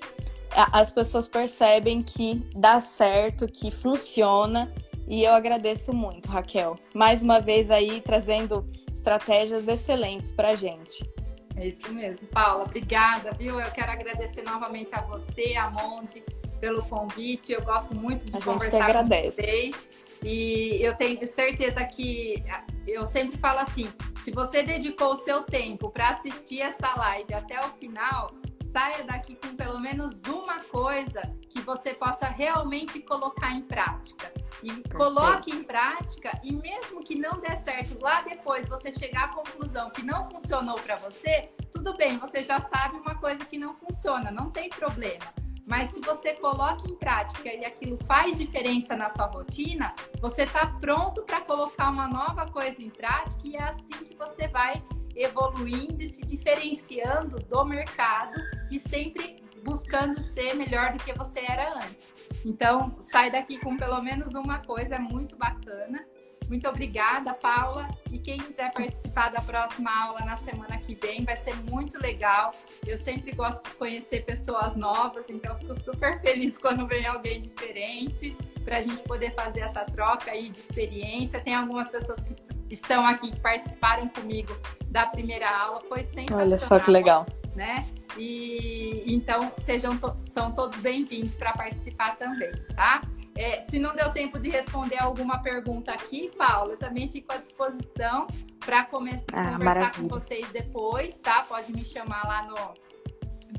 as 0.72 0.90
pessoas 0.90 1.28
percebem 1.28 2.02
que 2.02 2.42
dá 2.56 2.80
certo, 2.80 3.46
que 3.46 3.70
funciona. 3.70 4.72
E 5.06 5.22
eu 5.22 5.32
agradeço 5.32 5.92
muito, 5.92 6.28
Raquel. 6.28 6.76
Mais 6.92 7.22
uma 7.22 7.38
vez 7.40 7.70
aí 7.70 8.00
trazendo 8.00 8.68
estratégias 8.98 9.66
excelentes 9.66 10.32
para 10.32 10.50
a 10.50 10.56
gente. 10.56 11.08
É 11.56 11.66
isso 11.66 11.92
mesmo. 11.92 12.26
Paula, 12.28 12.64
obrigada, 12.64 13.32
viu? 13.32 13.58
Eu 13.58 13.70
quero 13.70 13.90
agradecer 13.90 14.42
novamente 14.42 14.94
a 14.94 15.00
você, 15.00 15.54
a 15.56 15.70
Monde, 15.70 16.22
pelo 16.60 16.84
convite. 16.84 17.52
Eu 17.52 17.62
gosto 17.62 17.94
muito 17.94 18.26
de 18.26 18.36
a 18.36 18.40
conversar 18.40 18.92
com 18.92 19.08
vocês. 19.08 19.88
E 20.22 20.78
eu 20.82 20.94
tenho 20.94 21.24
certeza 21.26 21.84
que 21.84 22.42
eu 22.86 23.06
sempre 23.06 23.38
falo 23.38 23.60
assim: 23.60 23.88
se 24.24 24.30
você 24.30 24.62
dedicou 24.62 25.12
o 25.12 25.16
seu 25.16 25.42
tempo 25.42 25.90
para 25.90 26.10
assistir 26.10 26.60
essa 26.60 26.94
live 26.96 27.34
até 27.34 27.58
o 27.60 27.68
final, 27.80 28.30
saia 28.68 29.04
daqui 29.04 29.36
com 29.36 29.56
pelo 29.56 29.80
menos 29.80 30.22
uma 30.24 30.60
coisa 30.64 31.22
que 31.48 31.60
você 31.60 31.94
possa 31.94 32.26
realmente 32.26 33.00
colocar 33.00 33.52
em 33.52 33.62
prática. 33.62 34.32
E 34.62 34.68
Perfeito. 34.68 34.96
coloque 34.96 35.50
em 35.50 35.64
prática, 35.64 36.38
e 36.42 36.52
mesmo 36.52 37.02
que 37.02 37.14
não 37.14 37.40
dê 37.40 37.56
certo, 37.56 37.98
lá 38.02 38.22
depois 38.22 38.68
você 38.68 38.92
chegar 38.92 39.24
à 39.24 39.28
conclusão 39.28 39.90
que 39.90 40.02
não 40.02 40.28
funcionou 40.30 40.76
para 40.80 40.96
você, 40.96 41.50
tudo 41.72 41.96
bem, 41.96 42.18
você 42.18 42.42
já 42.42 42.60
sabe 42.60 42.96
uma 42.96 43.14
coisa 43.14 43.44
que 43.44 43.56
não 43.56 43.74
funciona, 43.74 44.30
não 44.30 44.50
tem 44.50 44.68
problema. 44.68 45.32
Mas 45.66 45.90
se 45.90 46.00
você 46.00 46.32
coloca 46.34 46.88
em 46.88 46.96
prática 46.96 47.52
e 47.52 47.64
aquilo 47.64 47.98
faz 48.04 48.38
diferença 48.38 48.96
na 48.96 49.10
sua 49.10 49.26
rotina, 49.26 49.94
você 50.18 50.42
está 50.42 50.66
pronto 50.80 51.22
para 51.22 51.42
colocar 51.42 51.90
uma 51.90 52.08
nova 52.08 52.50
coisa 52.50 52.82
em 52.82 52.88
prática 52.88 53.46
e 53.46 53.54
é 53.54 53.62
assim 53.62 53.88
que 53.88 54.16
você 54.16 54.48
vai 54.48 54.82
evoluindo 55.18 56.02
e 56.02 56.08
se 56.08 56.24
diferenciando 56.24 57.38
do 57.38 57.64
mercado 57.64 58.40
e 58.70 58.78
sempre 58.78 59.42
buscando 59.64 60.20
ser 60.22 60.54
melhor 60.54 60.92
do 60.92 61.02
que 61.02 61.12
você 61.12 61.40
era 61.40 61.74
antes. 61.74 62.14
Então, 62.44 62.96
sai 63.00 63.30
daqui 63.30 63.58
com 63.58 63.76
pelo 63.76 64.00
menos 64.00 64.34
uma 64.34 64.60
coisa 64.60 64.98
muito 64.98 65.36
bacana. 65.36 66.04
Muito 66.48 66.66
obrigada, 66.66 67.34
Paula. 67.34 67.86
E 68.10 68.18
quem 68.18 68.38
quiser 68.38 68.72
participar 68.72 69.30
da 69.30 69.40
próxima 69.40 69.90
aula 70.04 70.20
na 70.20 70.36
semana 70.36 70.78
que 70.78 70.94
vem, 70.94 71.22
vai 71.24 71.36
ser 71.36 71.54
muito 71.70 72.00
legal. 72.00 72.54
Eu 72.86 72.96
sempre 72.96 73.32
gosto 73.32 73.68
de 73.68 73.74
conhecer 73.76 74.24
pessoas 74.24 74.74
novas, 74.74 75.28
então 75.28 75.58
fico 75.58 75.74
super 75.74 76.18
feliz 76.22 76.56
quando 76.56 76.86
vem 76.86 77.04
alguém 77.06 77.42
diferente 77.42 78.34
para 78.64 78.78
a 78.78 78.82
gente 78.82 79.02
poder 79.02 79.34
fazer 79.34 79.60
essa 79.60 79.84
troca 79.84 80.30
aí 80.30 80.48
de 80.48 80.58
experiência. 80.58 81.40
Tem 81.40 81.54
algumas 81.54 81.90
pessoas 81.90 82.22
que 82.22 82.34
estão 82.70 83.06
aqui 83.06 83.30
que 83.30 83.40
participaram 83.40 84.08
comigo 84.08 84.56
da 84.86 85.06
primeira 85.06 85.48
aula, 85.48 85.80
foi 85.88 86.04
sensacional. 86.04 86.46
Olha 86.46 86.58
só 86.58 86.78
que 86.78 86.90
legal. 86.90 87.26
Né? 87.54 87.86
E 88.16 89.04
então 89.06 89.52
sejam 89.58 89.98
são 90.20 90.52
todos 90.52 90.78
bem-vindos 90.80 91.34
para 91.34 91.52
participar 91.52 92.16
também, 92.16 92.52
tá? 92.74 93.02
É, 93.36 93.60
se 93.62 93.78
não 93.78 93.94
deu 93.94 94.10
tempo 94.12 94.38
de 94.38 94.48
responder 94.48 94.98
alguma 95.00 95.40
pergunta 95.40 95.92
aqui, 95.92 96.28
Paula, 96.36 96.72
eu 96.72 96.76
também 96.76 97.08
fico 97.08 97.32
à 97.32 97.36
disposição 97.36 98.26
para 98.58 98.84
começar 98.84 99.22
a 99.32 99.40
ah, 99.40 99.52
conversar 99.52 99.58
maravilha. 99.58 99.92
com 100.02 100.08
vocês 100.08 100.50
depois, 100.50 101.16
tá? 101.18 101.42
Pode 101.42 101.72
me 101.72 101.84
chamar 101.84 102.26
lá 102.26 102.42
no 102.42 102.88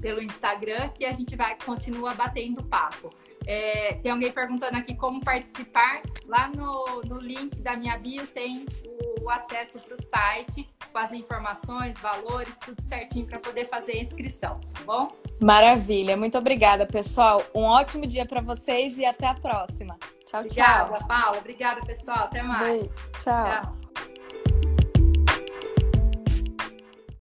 pelo 0.02 0.22
Instagram 0.22 0.90
que 0.90 1.06
a 1.06 1.14
gente 1.14 1.36
vai 1.36 1.58
continua 1.64 2.14
batendo 2.14 2.64
papo. 2.64 3.10
É, 3.46 3.94
tem 3.96 4.12
alguém 4.12 4.32
perguntando 4.32 4.78
aqui 4.78 4.96
como 4.96 5.22
participar. 5.22 6.02
Lá 6.26 6.48
no, 6.48 7.02
no 7.06 7.18
link 7.20 7.60
da 7.62 7.76
minha 7.76 7.98
bio 7.98 8.26
tem 8.28 8.66
o, 8.86 9.26
o 9.26 9.30
acesso 9.30 9.80
para 9.80 9.94
o 9.94 10.02
site 10.02 10.70
com 10.92 10.98
as 10.98 11.12
informações, 11.14 12.00
valores, 12.00 12.60
tudo 12.60 12.82
certinho 12.82 13.26
para 13.26 13.40
poder 13.40 13.70
fazer 13.70 13.94
a 13.94 14.02
inscrição, 14.02 14.60
tá 14.74 14.82
bom? 14.86 15.08
Maravilha, 15.40 16.18
muito 16.18 16.38
obrigada, 16.38 16.86
pessoal. 16.86 17.44
Um 17.54 17.64
ótimo 17.64 18.06
dia 18.06 18.26
para 18.26 18.42
vocês 18.42 18.98
e 18.98 19.06
até 19.06 19.28
a 19.28 19.34
próxima. 19.34 19.98
Tchau, 20.26 20.42
obrigada, 20.42 20.50
tchau. 20.50 20.86
Obrigada, 20.86 21.08
Paula. 21.08 21.38
Obrigada, 21.38 21.82
pessoal. 21.82 22.26
Até 22.26 22.42
mais. 22.44 22.82
Beijo. 22.82 23.12
tchau. 23.24 23.44
tchau. 23.44 23.89